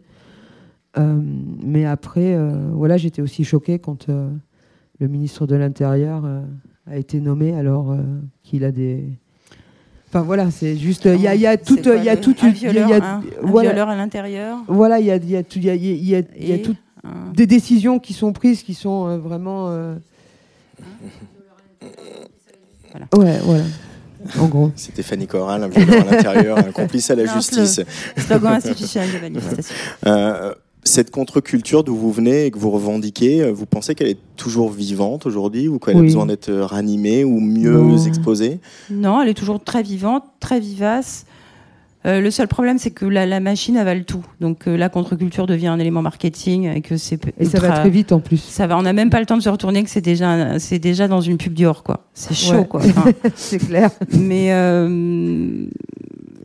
Mais 0.97 1.85
après, 1.85 2.37
voilà, 2.71 2.95
j'étais 2.97 3.21
aussi 3.21 3.43
choquée 3.43 3.79
quand 3.79 4.07
le 4.07 5.07
ministre 5.07 5.45
de 5.45 5.55
l'Intérieur 5.55 6.23
a 6.87 6.97
été 6.97 7.19
nommé 7.19 7.53
alors 7.53 7.95
qu'il 8.43 8.63
a 8.63 8.71
des. 8.71 9.09
Enfin 10.15 10.23
voilà, 10.23 10.49
c'est 10.49 10.77
juste. 10.77 11.03
Il 11.13 11.19
y 11.19 11.27
a, 11.27 11.35
il 11.35 11.41
y 11.41 11.45
a 11.45 11.57
quoi, 11.57 11.95
il 11.97 12.03
y 12.05 12.07
a 12.09 12.15
toute, 12.15 12.41
un 12.41 12.47
il 12.47 12.61
y 12.61 12.67
a- 12.67 12.69
il 12.71 12.75
y 12.77 12.79
a- 12.79 12.85
violeur, 12.85 13.03
un- 13.03 13.17
un 13.17 13.23
voilà, 13.41 13.69
violeur 13.71 13.89
à 13.89 13.95
l'intérieur. 13.97 14.57
voilà, 14.69 14.99
il 15.01 15.05
y 15.07 15.11
a, 15.11 15.17
il 15.17 15.29
y 15.29 15.35
a 15.35 15.43
tout, 15.43 15.57
il 15.59 15.65
y 15.65 15.69
a, 15.69 15.73
il 15.75 15.83
y 16.05 16.15
a- 16.15 16.21
il 16.37 16.49
y 16.49 16.53
a- 16.53 16.59
tout- 16.59 16.75
un- 17.03 17.33
des 17.33 17.45
décisions 17.45 17.99
qui 17.99 18.13
sont 18.13 18.31
prises 18.31 18.63
qui 18.63 18.75
sont 18.75 19.07
euh, 19.09 19.17
vraiment. 19.17 19.65
euh, 19.71 19.95
Voilà. 22.91 23.07
Ouais, 23.33 23.39
voilà. 23.43 23.63
En 24.39 24.45
gros. 24.47 24.71
C'était 24.77 25.03
Fanny 25.03 25.27
Corral, 25.27 25.61
un 25.63 25.67
violeur 25.67 26.07
à 26.07 26.11
l'intérieur, 26.15 26.57
un 26.59 26.71
complice 26.71 27.11
à 27.11 27.15
la 27.15 27.25
Non, 27.25 27.33
justice. 27.33 27.81
Slogan 28.17 28.53
institutionnel 28.53 29.11
de 29.11 29.19
manifestation. 29.19 29.75
Euh, 30.07 30.53
cette 30.87 31.09
contre-culture 31.11 31.83
d'où 31.83 31.95
vous 31.95 32.11
venez 32.11 32.45
et 32.45 32.51
que 32.51 32.59
vous 32.59 32.69
revendiquez, 32.71 33.41
euh, 33.41 33.51
vous 33.51 33.65
pensez 33.65 33.95
qu'elle 33.95 34.07
est 34.07 34.19
toujours 34.37 34.69
vivante 34.71 35.25
aujourd'hui 35.25 35.67
ou 35.67 35.79
qu'elle 35.79 35.97
a 35.97 36.01
besoin 36.01 36.27
d'être 36.27 36.49
euh, 36.49 36.65
ranimée 36.65 37.23
ou 37.23 37.39
mieux 37.39 37.73
Non. 37.81 37.97
exposée? 37.97 38.59
Non, 38.91 39.21
elle 39.21 39.29
est 39.29 39.33
toujours 39.33 39.63
très 39.63 39.81
vivante, 39.83 40.23
très 40.39 40.59
vivace. 40.59 41.25
Euh, 42.05 42.21
le 42.21 42.29
seul 42.29 42.47
problème, 42.47 42.77
c'est 42.77 42.91
que 42.91 43.05
la, 43.07 43.25
la 43.25 43.39
machine 43.39 43.77
avale 43.77 44.05
tout. 44.05 44.23
Donc 44.39 44.67
euh, 44.67 44.77
la 44.77 44.89
contre-culture 44.89 45.47
devient 45.47 45.65
un 45.69 45.79
élément 45.79 46.03
marketing 46.03 46.69
et 46.71 46.81
que 46.81 46.97
c'est 46.97 47.19
Et 47.39 47.45
ça 47.45 47.59
va 47.59 47.71
très 47.79 47.89
vite 47.89 48.11
en 48.11 48.19
plus. 48.19 48.37
Ça 48.37 48.67
va, 48.67 48.77
on 48.77 48.83
n'a 48.83 48.93
même 48.93 49.09
pas 49.09 49.19
le 49.19 49.25
temps 49.25 49.37
de 49.37 49.41
se 49.41 49.49
retourner 49.49 49.83
que 49.83 49.89
c'est 49.89 50.01
déjà, 50.01 50.59
c'est 50.59 50.77
déjà 50.77 51.07
dans 51.07 51.21
une 51.21 51.37
pub 51.39 51.53
Dior, 51.53 51.81
quoi. 51.81 52.05
C'est 52.13 52.35
chaud, 52.35 52.57
Ouais. 52.57 52.67
quoi. 52.67 52.81
Enfin, 52.85 53.11
c'est 53.33 53.57
clair. 53.57 53.89
mais 54.13 54.53
euh, 54.53 55.65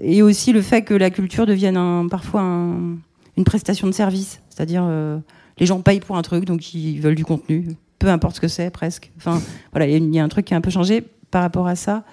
et 0.03 0.23
aussi 0.23 0.53
le 0.53 0.63
fait 0.63 0.81
que 0.81 0.95
la 0.95 1.11
culture 1.11 1.45
devienne 1.45 1.77
un, 1.77 2.09
parfois 2.09 2.41
un- 2.41 2.97
une 3.37 3.45
prestation 3.45 3.87
de 3.87 3.93
service, 3.93 4.41
c'est-à-dire 4.51 4.83
euh, 4.87 5.19
les 5.59 5.67
gens 5.67 5.81
payent 5.81 6.01
pour 6.01 6.17
un 6.17 6.23
truc, 6.23 6.45
donc 6.45 6.75
ils 6.75 7.01
veulent 7.01 7.15
du 7.15 7.25
contenu, 7.25 7.69
peu 7.99 8.09
importe 8.09 8.37
ce 8.37 8.41
que 8.41 8.49
c'est, 8.49 8.71
presque. 8.71 9.11
Enfin, 9.19 9.41
voilà, 9.73 9.87
il 9.87 10.15
y 10.15 10.19
a- 10.19 10.25
un 10.25 10.29
truc 10.29 10.47
qui 10.47 10.55
a 10.55 10.57
un 10.57 10.61
peu 10.61 10.71
changé 10.71 11.03
par 11.31 11.43
rapport 11.43 11.67
à 11.67 11.77
ça. 11.77 12.05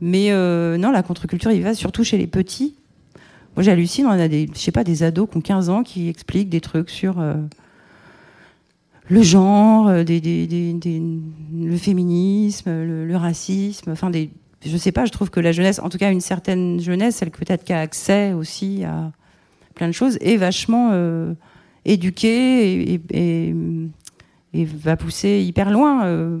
Mais 0.00 0.30
euh, 0.32 0.76
non, 0.76 0.90
la 0.90 1.02
contre-culture, 1.02 1.50
il 1.52 1.62
va 1.62 1.74
surtout 1.74 2.04
chez 2.04 2.18
les 2.18 2.26
petits. 2.26 2.74
Moi, 3.56 3.62
j'hallucine, 3.62 4.06
on 4.06 4.10
a 4.10 4.26
des, 4.28 4.48
je 4.52 4.58
sais 4.58 4.72
pas, 4.72 4.82
des 4.84 5.02
ados 5.04 5.28
qui 5.30 5.36
ont 5.36 5.40
15 5.40 5.68
ans 5.70 5.82
qui 5.84 6.08
expliquent 6.08 6.48
des 6.50 6.60
trucs 6.60 6.90
sur 6.90 7.20
euh, 7.20 7.34
le 9.08 9.22
genre, 9.22 9.88
le 9.88 11.76
féminisme, 11.76 12.70
le, 12.70 13.06
le 13.06 13.16
racisme, 13.16 13.90
enfin 13.92 14.10
des, 14.10 14.30
je 14.64 14.76
sais 14.76 14.92
pas, 14.92 15.04
je 15.04 15.12
trouve 15.12 15.30
que 15.30 15.40
la 15.40 15.52
jeunesse, 15.52 15.78
en 15.78 15.88
tout 15.88 15.98
cas 15.98 16.10
une 16.10 16.20
certaine 16.20 16.80
jeunesse, 16.80 17.16
celle 17.16 17.30
peut-être 17.30 17.64
qui 17.64 17.72
a 17.72 17.80
accès 17.80 18.32
aussi 18.32 18.82
à 18.84 19.12
plein 19.74 19.88
de 19.88 19.92
choses, 19.92 20.18
est 20.20 20.36
vachement 20.36 20.90
euh, 20.92 21.34
éduquée 21.84 23.00
et, 23.10 23.54
va 24.64 24.96
pousser 24.96 25.42
hyper 25.42 25.70
loin. 25.70 26.06
euh. 26.06 26.38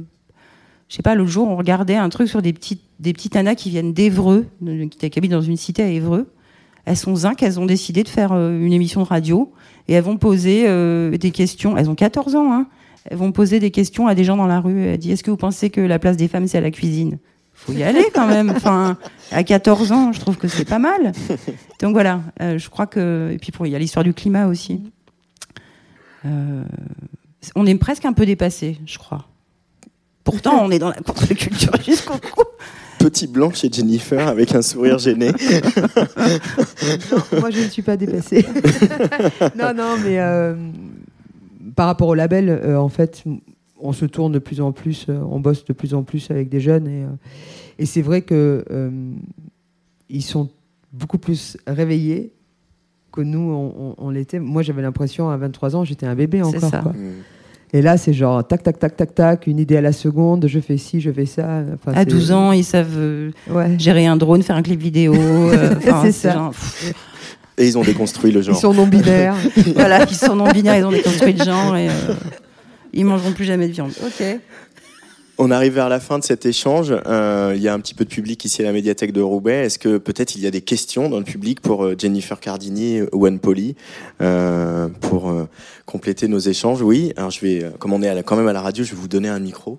je 0.88 0.96
sais 0.96 1.02
pas, 1.02 1.14
l'autre 1.14 1.30
jour, 1.30 1.48
on 1.48 1.56
regardait 1.56 1.96
un 1.96 2.08
truc 2.08 2.28
sur 2.28 2.42
des 2.42 2.52
petites, 2.52 2.82
des 3.00 3.12
petites 3.12 3.36
qui 3.56 3.70
viennent 3.70 3.92
d'Evreux, 3.92 4.46
de- 4.60 4.84
qui 4.84 5.18
habitent 5.18 5.32
dans 5.32 5.40
une 5.40 5.56
cité 5.56 5.82
à 5.82 5.88
Évreux. 5.88 6.30
Elles 6.84 6.96
sont 6.96 7.16
zinc, 7.16 7.42
elles 7.42 7.58
ont 7.58 7.66
décidé 7.66 8.02
de 8.02 8.08
faire 8.08 8.32
euh, 8.32 8.58
une 8.60 8.72
émission 8.72 9.02
de 9.02 9.06
radio 9.06 9.52
et 9.88 9.94
elles 9.94 10.04
vont 10.04 10.16
poser 10.16 10.64
euh, 10.66 11.16
des 11.16 11.30
questions. 11.30 11.76
Elles 11.76 11.88
ont 11.88 11.94
14 11.94 12.34
ans, 12.36 12.52
hein. 12.52 12.66
elles 13.06 13.16
vont 13.16 13.32
poser 13.32 13.58
des 13.58 13.70
questions 13.70 14.06
à 14.06 14.14
des 14.14 14.24
gens 14.24 14.36
dans 14.36 14.46
la 14.46 14.60
rue. 14.60 14.82
Elle 14.82 14.98
dit 14.98 15.10
Est-ce 15.10 15.22
que 15.24 15.30
vous 15.30 15.36
pensez 15.36 15.70
que 15.70 15.80
la 15.80 15.98
place 15.98 16.16
des 16.16 16.28
femmes, 16.28 16.46
c'est 16.46 16.58
à 16.58 16.60
la 16.60 16.70
cuisine? 16.70 17.18
Faut 17.54 17.72
y 17.72 17.82
aller 17.82 18.04
quand 18.14 18.26
même. 18.26 18.50
Enfin, 18.50 18.96
à 19.30 19.42
14 19.42 19.92
ans, 19.92 20.12
je 20.12 20.20
trouve 20.20 20.36
que 20.36 20.48
c'est 20.48 20.64
pas 20.64 20.78
mal. 20.78 21.12
Donc 21.80 21.92
voilà, 21.92 22.20
euh, 22.40 22.58
je 22.58 22.68
crois 22.68 22.86
que. 22.86 23.30
Et 23.32 23.38
puis 23.38 23.52
pour, 23.52 23.66
il 23.66 23.70
y 23.70 23.76
a 23.76 23.78
l'histoire 23.78 24.04
du 24.04 24.14
climat 24.14 24.46
aussi. 24.46 24.82
Euh, 26.26 26.64
on 27.54 27.66
est 27.66 27.74
presque 27.76 28.04
un 28.04 28.12
peu 28.12 28.26
dépassé, 28.26 28.78
je 28.86 28.98
crois. 28.98 29.26
Pourtant, 30.24 30.64
on 30.64 30.70
est 30.70 30.78
dans 30.78 30.88
la 30.88 30.96
contre-culture 30.96 31.72
jusqu'au 31.84 32.14
cou. 32.14 32.42
Petit 32.98 33.26
blanc 33.26 33.50
chez 33.52 33.68
Jennifer 33.70 34.26
avec 34.26 34.54
un 34.54 34.62
sourire 34.62 34.98
gêné. 34.98 35.30
moi, 37.38 37.50
je 37.50 37.60
ne 37.60 37.68
suis 37.68 37.82
pas 37.82 37.98
dépassée. 37.98 38.46
non, 39.58 39.74
non, 39.74 39.96
mais 40.02 40.18
euh, 40.18 40.54
par 41.76 41.86
rapport 41.86 42.08
au 42.08 42.14
label, 42.14 42.48
euh, 42.48 42.78
en 42.78 42.88
fait, 42.88 43.24
on 43.84 43.92
se 43.92 44.04
tourne 44.06 44.32
de 44.32 44.38
plus 44.38 44.60
en 44.60 44.72
plus, 44.72 45.06
euh, 45.08 45.20
on 45.30 45.38
bosse 45.38 45.64
de 45.64 45.72
plus 45.72 45.94
en 45.94 46.02
plus 46.02 46.30
avec 46.30 46.48
des 46.48 46.60
jeunes 46.60 46.88
et, 46.88 47.04
et 47.78 47.86
c'est 47.86 48.02
vrai 48.02 48.22
que 48.22 48.64
ils 50.08 50.22
sont 50.22 50.48
beaucoup 50.92 51.18
plus 51.18 51.56
réveillés 51.66 52.32
que 53.12 53.20
nous, 53.20 53.94
on, 53.98 54.10
l'était. 54.10 54.40
Moi, 54.40 54.62
j'avais 54.62 54.82
l'impression, 54.82 55.30
à 55.30 55.36
23 55.36 55.76
ans, 55.76 55.84
j'étais 55.84 56.06
un 56.06 56.16
bébé 56.16 56.42
encore. 56.42 56.70
Ça. 56.70 56.78
Quoi. 56.78 56.92
Mm. 56.92 57.22
Et 57.72 57.82
là, 57.82 57.96
c'est 57.96 58.12
genre 58.12 58.46
tac, 58.46 58.62
tac, 58.62 58.78
tac, 58.78 58.96
tac, 58.96 59.14
tac, 59.14 59.46
une 59.48 59.58
idée 59.58 59.76
à 59.76 59.80
la 59.80 59.92
seconde, 59.92 60.46
je 60.46 60.60
fais 60.60 60.76
ci, 60.76 61.00
je 61.00 61.10
fais 61.10 61.26
ça. 61.26 61.64
à 61.86 62.04
12 62.04 62.30
ans, 62.30 62.52
ils 62.52 62.64
savent 62.64 62.96
euh, 62.96 63.30
gérer 63.78 64.06
un 64.06 64.16
drone, 64.16 64.42
faire 64.42 64.54
un 64.54 64.62
clip 64.62 64.80
vidéo. 64.80 65.14
Euh, 65.14 65.74
c'est 66.02 66.12
ça. 66.12 66.52
et 67.58 67.66
ils 67.66 67.76
ont 67.76 67.82
déconstruit 67.82 68.30
le 68.30 68.42
genre. 68.42 68.54
Ils 68.54 68.60
sont 68.60 68.74
non-binaires. 68.74 69.34
voilà, 69.74 70.04
ils 70.08 70.14
sont 70.14 70.36
non-binaires, 70.36 70.78
ils 70.78 70.84
ont 70.84 70.92
déconstruit 70.92 71.32
le 71.32 71.44
genre 71.44 71.76
et 71.76 71.88
euh, 71.88 72.14
ils 72.94 73.04
mangeront 73.04 73.32
plus 73.32 73.44
jamais 73.44 73.68
de 73.68 73.72
viande. 73.72 73.92
Ok. 74.04 74.24
On 75.36 75.50
arrive 75.50 75.74
vers 75.74 75.88
la 75.88 75.98
fin 75.98 76.20
de 76.20 76.24
cet 76.24 76.46
échange. 76.46 76.94
Euh, 77.06 77.54
il 77.56 77.62
y 77.62 77.66
a 77.66 77.74
un 77.74 77.80
petit 77.80 77.94
peu 77.94 78.04
de 78.04 78.10
public 78.10 78.44
ici 78.44 78.62
à 78.62 78.64
la 78.64 78.72
médiathèque 78.72 79.10
de 79.10 79.20
Roubaix. 79.20 79.64
Est-ce 79.64 79.80
que 79.80 79.98
peut-être 79.98 80.36
il 80.36 80.42
y 80.42 80.46
a 80.46 80.50
des 80.52 80.60
questions 80.60 81.08
dans 81.08 81.18
le 81.18 81.24
public 81.24 81.60
pour 81.60 81.84
euh, 81.84 81.96
Jennifer 81.98 82.38
Cardini 82.38 83.00
ou 83.12 83.26
Anne 83.26 83.40
Poli 83.40 83.74
euh, 84.20 84.88
pour 85.00 85.34
compléter 85.86 86.28
nos 86.28 86.38
échanges? 86.38 86.82
Oui. 86.82 87.12
Alors 87.16 87.32
je 87.32 87.40
vais, 87.40 87.72
comme 87.80 87.92
on 87.92 88.02
est 88.02 88.22
quand 88.22 88.36
même 88.36 88.46
à 88.46 88.52
la 88.52 88.62
radio, 88.62 88.84
je 88.84 88.90
vais 88.90 88.96
vous 88.96 89.08
donner 89.08 89.28
un 89.28 89.40
micro. 89.40 89.78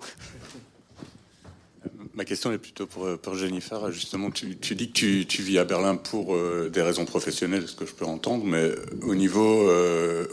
Ma 2.16 2.26
question 2.26 2.52
est 2.52 2.58
plutôt 2.58 2.86
pour, 2.86 3.08
pour 3.18 3.36
Jennifer. 3.36 3.92
Justement, 3.92 4.32
tu, 4.32 4.56
dis 4.76 4.92
que 4.92 5.24
tu, 5.24 5.42
vis 5.42 5.58
à 5.58 5.64
Berlin 5.64 5.96
pour 5.96 6.36
des 6.70 6.82
raisons 6.82 7.06
professionnelles, 7.06 7.68
ce 7.68 7.76
que 7.76 7.86
je 7.86 7.94
peux 7.94 8.06
entendre, 8.06 8.46
mais 8.46 8.72
au 9.04 9.16
niveau, 9.16 9.70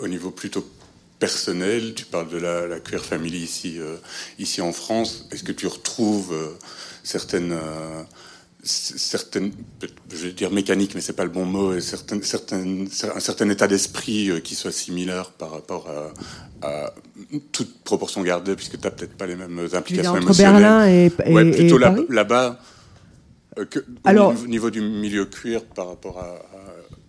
au 0.00 0.08
niveau 0.08 0.30
plutôt 0.30 0.64
personnel. 1.22 1.94
Tu 1.94 2.04
parles 2.04 2.28
de 2.28 2.38
la, 2.38 2.80
queer 2.80 3.04
family 3.04 3.38
ici, 3.38 3.76
euh, 3.78 3.96
ici 4.40 4.60
en 4.60 4.72
France. 4.72 5.28
Est-ce 5.30 5.44
que 5.44 5.52
tu 5.52 5.68
retrouves 5.68 6.32
euh, 6.32 6.58
certaines, 7.04 7.52
euh, 7.52 8.02
certaines, 8.64 9.52
je 10.12 10.26
vais 10.26 10.32
dire 10.32 10.50
mécaniques, 10.50 10.96
mais 10.96 11.00
c'est 11.00 11.12
pas 11.12 11.22
le 11.22 11.30
bon 11.30 11.44
mot, 11.44 11.78
certaines, 11.78 12.24
certaines, 12.24 12.88
un 13.14 13.20
certain 13.20 13.48
état 13.50 13.68
d'esprit 13.68 14.42
qui 14.42 14.56
soit 14.56 14.72
similaire 14.72 15.30
par 15.30 15.52
rapport 15.52 15.88
à, 15.88 16.92
toute 17.52 17.72
proportion 17.82 18.22
gardée, 18.22 18.56
puisque 18.56 18.78
tu 18.78 18.84
n'as 18.84 18.90
peut-être 18.90 19.16
pas 19.16 19.26
les 19.26 19.36
mêmes 19.36 19.68
implications 19.72 20.14
entre 20.14 20.36
Berlin 20.36 20.86
et, 20.86 21.12
ouais, 21.26 21.50
plutôt 21.52 21.78
là-bas. 21.78 22.60
Alors, 24.04 24.34
au 24.42 24.48
niveau 24.48 24.70
du 24.70 24.80
milieu 24.80 25.26
queer 25.26 25.64
par 25.64 25.88
rapport 25.88 26.18
à 26.18 26.38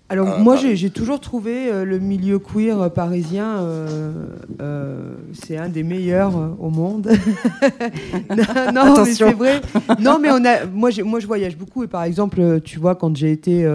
alors 0.09 0.35
ah, 0.35 0.37
moi 0.37 0.57
j'ai 0.57 0.89
toujours 0.89 1.19
trouvé 1.19 1.71
euh, 1.71 1.85
le 1.85 1.97
milieu 1.97 2.37
queer 2.37 2.79
euh, 2.79 2.89
parisien, 2.89 3.61
euh, 3.61 5.15
c'est 5.33 5.57
un 5.57 5.69
des 5.69 5.83
meilleurs 5.83 6.35
au 6.59 6.69
monde. 6.69 7.09
non, 8.73 9.03
mais 9.03 9.13
c'est 9.13 9.31
vrai. 9.31 9.61
Non 9.99 10.19
mais 10.19 10.29
on 10.29 10.43
a, 10.45 10.65
moi, 10.65 10.89
moi 11.03 11.19
je 11.19 11.25
voyage 11.25 11.57
beaucoup 11.57 11.83
et 11.83 11.87
par 11.87 12.03
exemple 12.03 12.59
tu 12.61 12.79
vois 12.79 12.95
quand 12.95 13.15
j'ai 13.15 13.31
été 13.31 13.65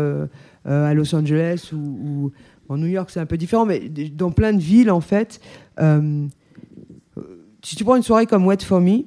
à 0.64 0.94
Los 0.94 1.14
Angeles 1.14 1.70
ou, 1.72 2.30
en 2.68 2.76
New 2.76 2.86
York 2.86 3.08
c'est 3.10 3.20
un 3.20 3.26
peu 3.26 3.38
différent, 3.38 3.64
mais 3.64 3.88
dans 3.88 4.30
plein 4.30 4.52
de 4.52 4.60
villes 4.60 4.90
en 4.90 5.00
fait, 5.00 5.40
si 7.62 7.76
tu 7.76 7.84
prends 7.84 7.96
une 7.96 8.02
soirée 8.02 8.26
comme 8.26 8.46
Wet 8.46 8.62
for 8.62 8.80
Me, 8.80 9.04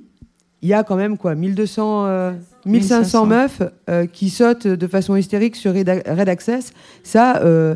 il 0.62 0.70
y 0.70 0.74
a 0.74 0.84
quand 0.84 0.96
même 0.96 1.18
quoi 1.18 1.36
1200 1.36 2.34
1500 2.66 3.26
meufs 3.26 3.62
euh, 3.90 4.06
qui 4.06 4.30
sautent 4.30 4.68
de 4.68 4.88
façon 4.88 5.16
hystérique 5.16 5.56
sur 5.56 5.74
Red 5.74 6.30
Access, 6.30 6.74
ça, 7.04 7.38
euh, 7.38 7.76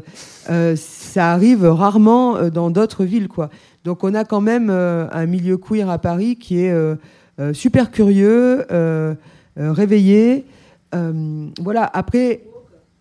euh, 0.50 0.76
ça 0.76 1.32
arrive 1.32 1.66
rarement 1.66 2.50
dans 2.50 2.70
d'autres 2.70 3.06
villes, 3.06 3.28
quoi. 3.28 3.50
Donc 3.84 4.04
on 4.04 4.14
a 4.14 4.24
quand 4.24 4.42
même 4.42 4.70
un 4.70 5.26
milieu 5.26 5.58
queer 5.58 5.90
à 5.90 6.00
Paris 6.00 6.38
qui 6.38 6.60
est 6.62 6.74
super 7.54 7.92
curieux, 7.92 8.66
réveillé. 9.56 10.46
voilà. 11.62 11.90
Après. 11.94 12.42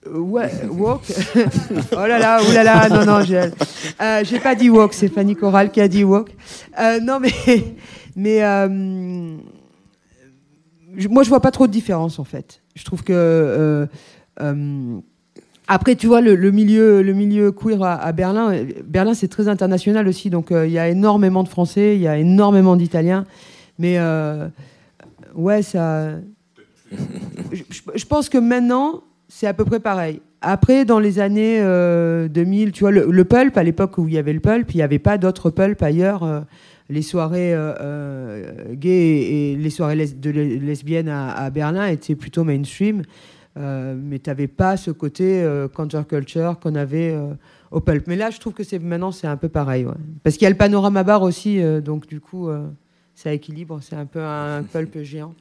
Ouais, 0.06 0.50
walk. 0.70 1.00
oh 1.92 2.06
là 2.06 2.18
là, 2.18 2.38
oh 2.46 2.52
là 2.52 2.62
là, 2.62 2.88
non, 2.90 3.06
non, 3.06 3.24
j'ai 3.24 4.38
pas 4.38 4.54
dit 4.54 4.68
walk, 4.68 4.92
c'est 4.92 5.08
Fanny 5.08 5.34
Corral 5.34 5.70
qui 5.70 5.80
a 5.80 5.88
dit 5.88 6.04
walk. 6.04 6.28
non, 7.00 7.20
mais, 7.20 7.32
mais 8.14 8.42
moi, 11.10 11.22
je 11.22 11.28
vois 11.28 11.40
pas 11.40 11.50
trop 11.50 11.66
de 11.66 11.72
différence 11.72 12.18
en 12.18 12.24
fait. 12.24 12.62
Je 12.74 12.84
trouve 12.84 13.02
que 13.02 13.12
euh, 13.12 13.86
euh, 14.40 14.98
après, 15.68 15.96
tu 15.96 16.06
vois, 16.06 16.20
le, 16.20 16.50
milieu, 16.50 17.02
le 17.02 17.12
milieu 17.14 17.52
queer 17.52 17.82
à, 17.82 18.12
Berlin, 18.12 18.52
Berlin, 18.86 19.14
c'est 19.14 19.28
très 19.28 19.48
international 19.48 20.06
aussi. 20.08 20.28
Donc, 20.28 20.52
euh, 20.52 20.66
il 20.66 20.72
y 20.72 20.78
a 20.78 20.88
énormément 20.88 21.42
de 21.42 21.48
Français, 21.48 21.96
il 21.96 22.02
y 22.02 22.08
a 22.08 22.18
énormément 22.18 22.76
d'Italiens. 22.76 23.24
Mais 23.78 23.98
ouais, 25.34 25.62
ça. 25.62 26.10
Je, 27.50 28.04
pense 28.04 28.28
que 28.28 28.38
maintenant, 28.38 29.02
c'est 29.28 29.46
à 29.46 29.54
peu 29.54 29.64
près 29.64 29.80
pareil. 29.80 30.20
Après, 30.42 30.84
dans 30.84 30.98
les 30.98 31.18
années 31.18 31.60
2000, 32.28 32.72
tu 32.72 32.80
vois, 32.80 32.90
le, 32.90 33.06
le 33.10 33.24
pulp, 33.24 33.56
à 33.56 33.62
l'époque 33.62 33.96
où 33.96 34.06
il 34.06 34.14
y 34.14 34.18
avait 34.18 34.34
le 34.34 34.40
pulp, 34.40 34.72
il 34.74 34.76
n'y 34.76 34.82
avait 34.82 34.98
pas 34.98 35.16
d'autres 35.16 35.48
pulp 35.48 35.82
ailleurs 35.82 36.44
les 36.88 37.02
soirées 37.02 37.54
euh, 37.54 37.74
euh, 37.80 38.74
gays 38.74 38.90
et 38.90 39.56
les 39.56 39.70
soirées 39.70 40.06
de 40.06 40.30
lesbiennes 40.30 41.08
à, 41.08 41.48
Berlin 41.50 41.86
étaient 41.86 42.14
plutôt 42.14 42.44
mainstream, 42.44 43.02
euh, 43.56 43.94
mais 43.96 44.18
tu 44.18 44.28
n'avais 44.30 44.48
pas 44.48 44.76
ce 44.76 44.90
côté 44.90 45.46
counterculture 45.74 46.58
qu'on 46.60 46.74
avait 46.74 47.16
au 47.70 47.80
pulp. 47.80 48.06
Mais 48.06 48.16
là, 48.16 48.30
je 48.30 48.38
trouve 48.38 48.52
que 48.52 48.64
c'est 48.64 48.78
maintenant 48.78 49.12
c'est 49.12 49.26
un 49.26 49.36
peu 49.36 49.48
pareil, 49.48 49.86
parce 50.22 50.36
qu'il 50.36 50.44
y 50.44 50.46
a 50.46 50.50
le 50.50 50.56
panorama 50.56 51.02
bar 51.02 51.22
aussi, 51.22 51.60
donc 51.82 52.06
du 52.06 52.20
coup, 52.20 52.48
ça 53.14 53.32
équilibre. 53.32 53.80
C'est 53.82 53.96
un 53.96 54.06
peu 54.06 54.22
un 54.22 54.62
pulp 54.72 55.02
géant. 55.02 55.34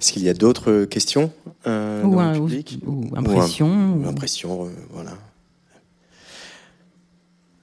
Est-ce 0.00 0.12
qu'il 0.12 0.22
y 0.22 0.30
a 0.30 0.34
d'autres 0.34 0.84
questions 0.86 1.30
ou, 1.66 1.68
dans 1.68 2.32
le 2.32 2.40
public? 2.40 2.80
ou, 2.86 3.04
impression, 3.14 3.98
ou 3.98 4.08
impression, 4.08 4.68
voilà. 4.90 5.12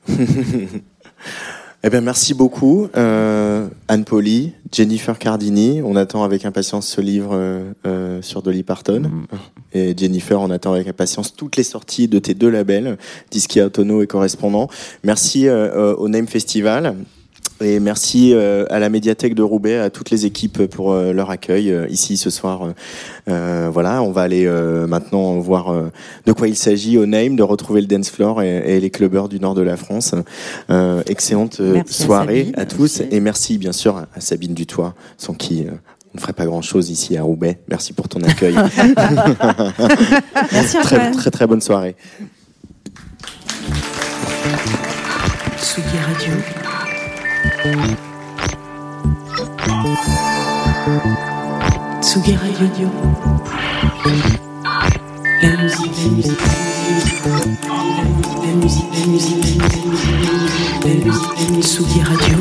eh 1.83 1.89
bien, 1.89 2.01
merci 2.01 2.33
beaucoup, 2.33 2.87
euh, 2.95 3.67
Anne 3.87 4.05
Poli, 4.05 4.53
Jennifer 4.71 5.17
Cardini. 5.17 5.81
On 5.83 5.95
attend 5.95 6.23
avec 6.23 6.45
impatience 6.45 6.87
ce 6.87 7.01
livre 7.01 7.31
euh, 7.33 7.73
euh, 7.85 8.21
sur 8.21 8.41
Dolly 8.41 8.63
Parton. 8.63 9.01
Mm. 9.01 9.25
Et 9.73 9.95
Jennifer, 9.97 10.39
on 10.39 10.49
attend 10.49 10.73
avec 10.73 10.87
impatience 10.87 11.35
toutes 11.35 11.55
les 11.55 11.63
sorties 11.63 12.07
de 12.07 12.19
tes 12.19 12.33
deux 12.33 12.49
labels, 12.49 12.97
Disque 13.31 13.59
Autono 13.63 14.01
et 14.01 14.07
Correspondant. 14.07 14.69
Merci 15.03 15.49
au 15.49 16.07
Name 16.07 16.27
Festival. 16.27 16.95
Et 17.61 17.79
merci 17.79 18.33
euh, 18.33 18.65
à 18.69 18.79
la 18.79 18.89
médiathèque 18.89 19.33
de 19.33 19.41
Roubaix, 19.41 19.77
à 19.77 19.89
toutes 19.89 20.11
les 20.11 20.25
équipes 20.25 20.67
pour 20.67 20.91
euh, 20.91 21.11
leur 21.11 21.31
accueil 21.31 21.71
euh, 21.71 21.87
ici 21.89 22.17
ce 22.17 22.29
soir. 22.29 22.73
voilà, 23.25 24.03
on 24.03 24.11
va 24.11 24.21
aller 24.21 24.47
maintenant 24.87 25.39
voir 25.39 25.73
de 26.25 26.31
quoi 26.31 26.47
il 26.47 26.55
s'agit 26.55 26.97
au 26.97 27.05
Name, 27.05 27.35
de 27.35 27.43
retrouver 27.43 27.81
le 27.81 27.87
dance 27.87 28.09
floor 28.09 28.41
et, 28.41 28.79
les 28.79 28.89
clubbers 28.89 29.27
du 29.27 29.39
nord 29.39 29.53
de 29.55 29.61
la 29.61 29.77
France. 29.77 30.15
excellente 31.07 31.61
soirée 31.87 32.51
à, 32.55 32.65
tous 32.65 33.01
et 33.11 33.19
merci 33.19 33.57
bien 33.57 33.71
sûr 33.71 33.97
à 33.97 34.21
Sabine 34.21 34.53
Dutoit, 34.53 34.95
sans 35.17 35.33
qui 35.33 35.65
on 35.69 36.17
ne 36.17 36.21
ferait 36.21 36.33
pas 36.33 36.45
grand 36.45 36.61
chose 36.61 36.89
ici 36.89 37.17
à 37.17 37.23
Roubaix. 37.23 37.59
Merci 37.67 37.93
pour 37.93 38.07
ton 38.07 38.21
accueil. 38.21 38.55
merci 40.51 40.77
très, 40.81 41.11
très 41.11 41.31
très 41.31 41.47
bonne 41.47 41.61
soirée. 41.61 41.95
Radio. 46.07 46.66
Radio. 52.59 52.89
La 55.41 55.49
musique, 55.57 55.95
la. 61.85 62.37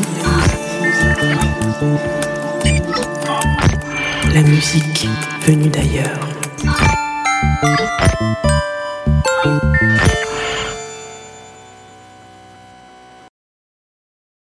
La 4.33 4.43
musique 4.43 5.09
venue 5.47 5.69
d'ailleurs. 5.69 6.27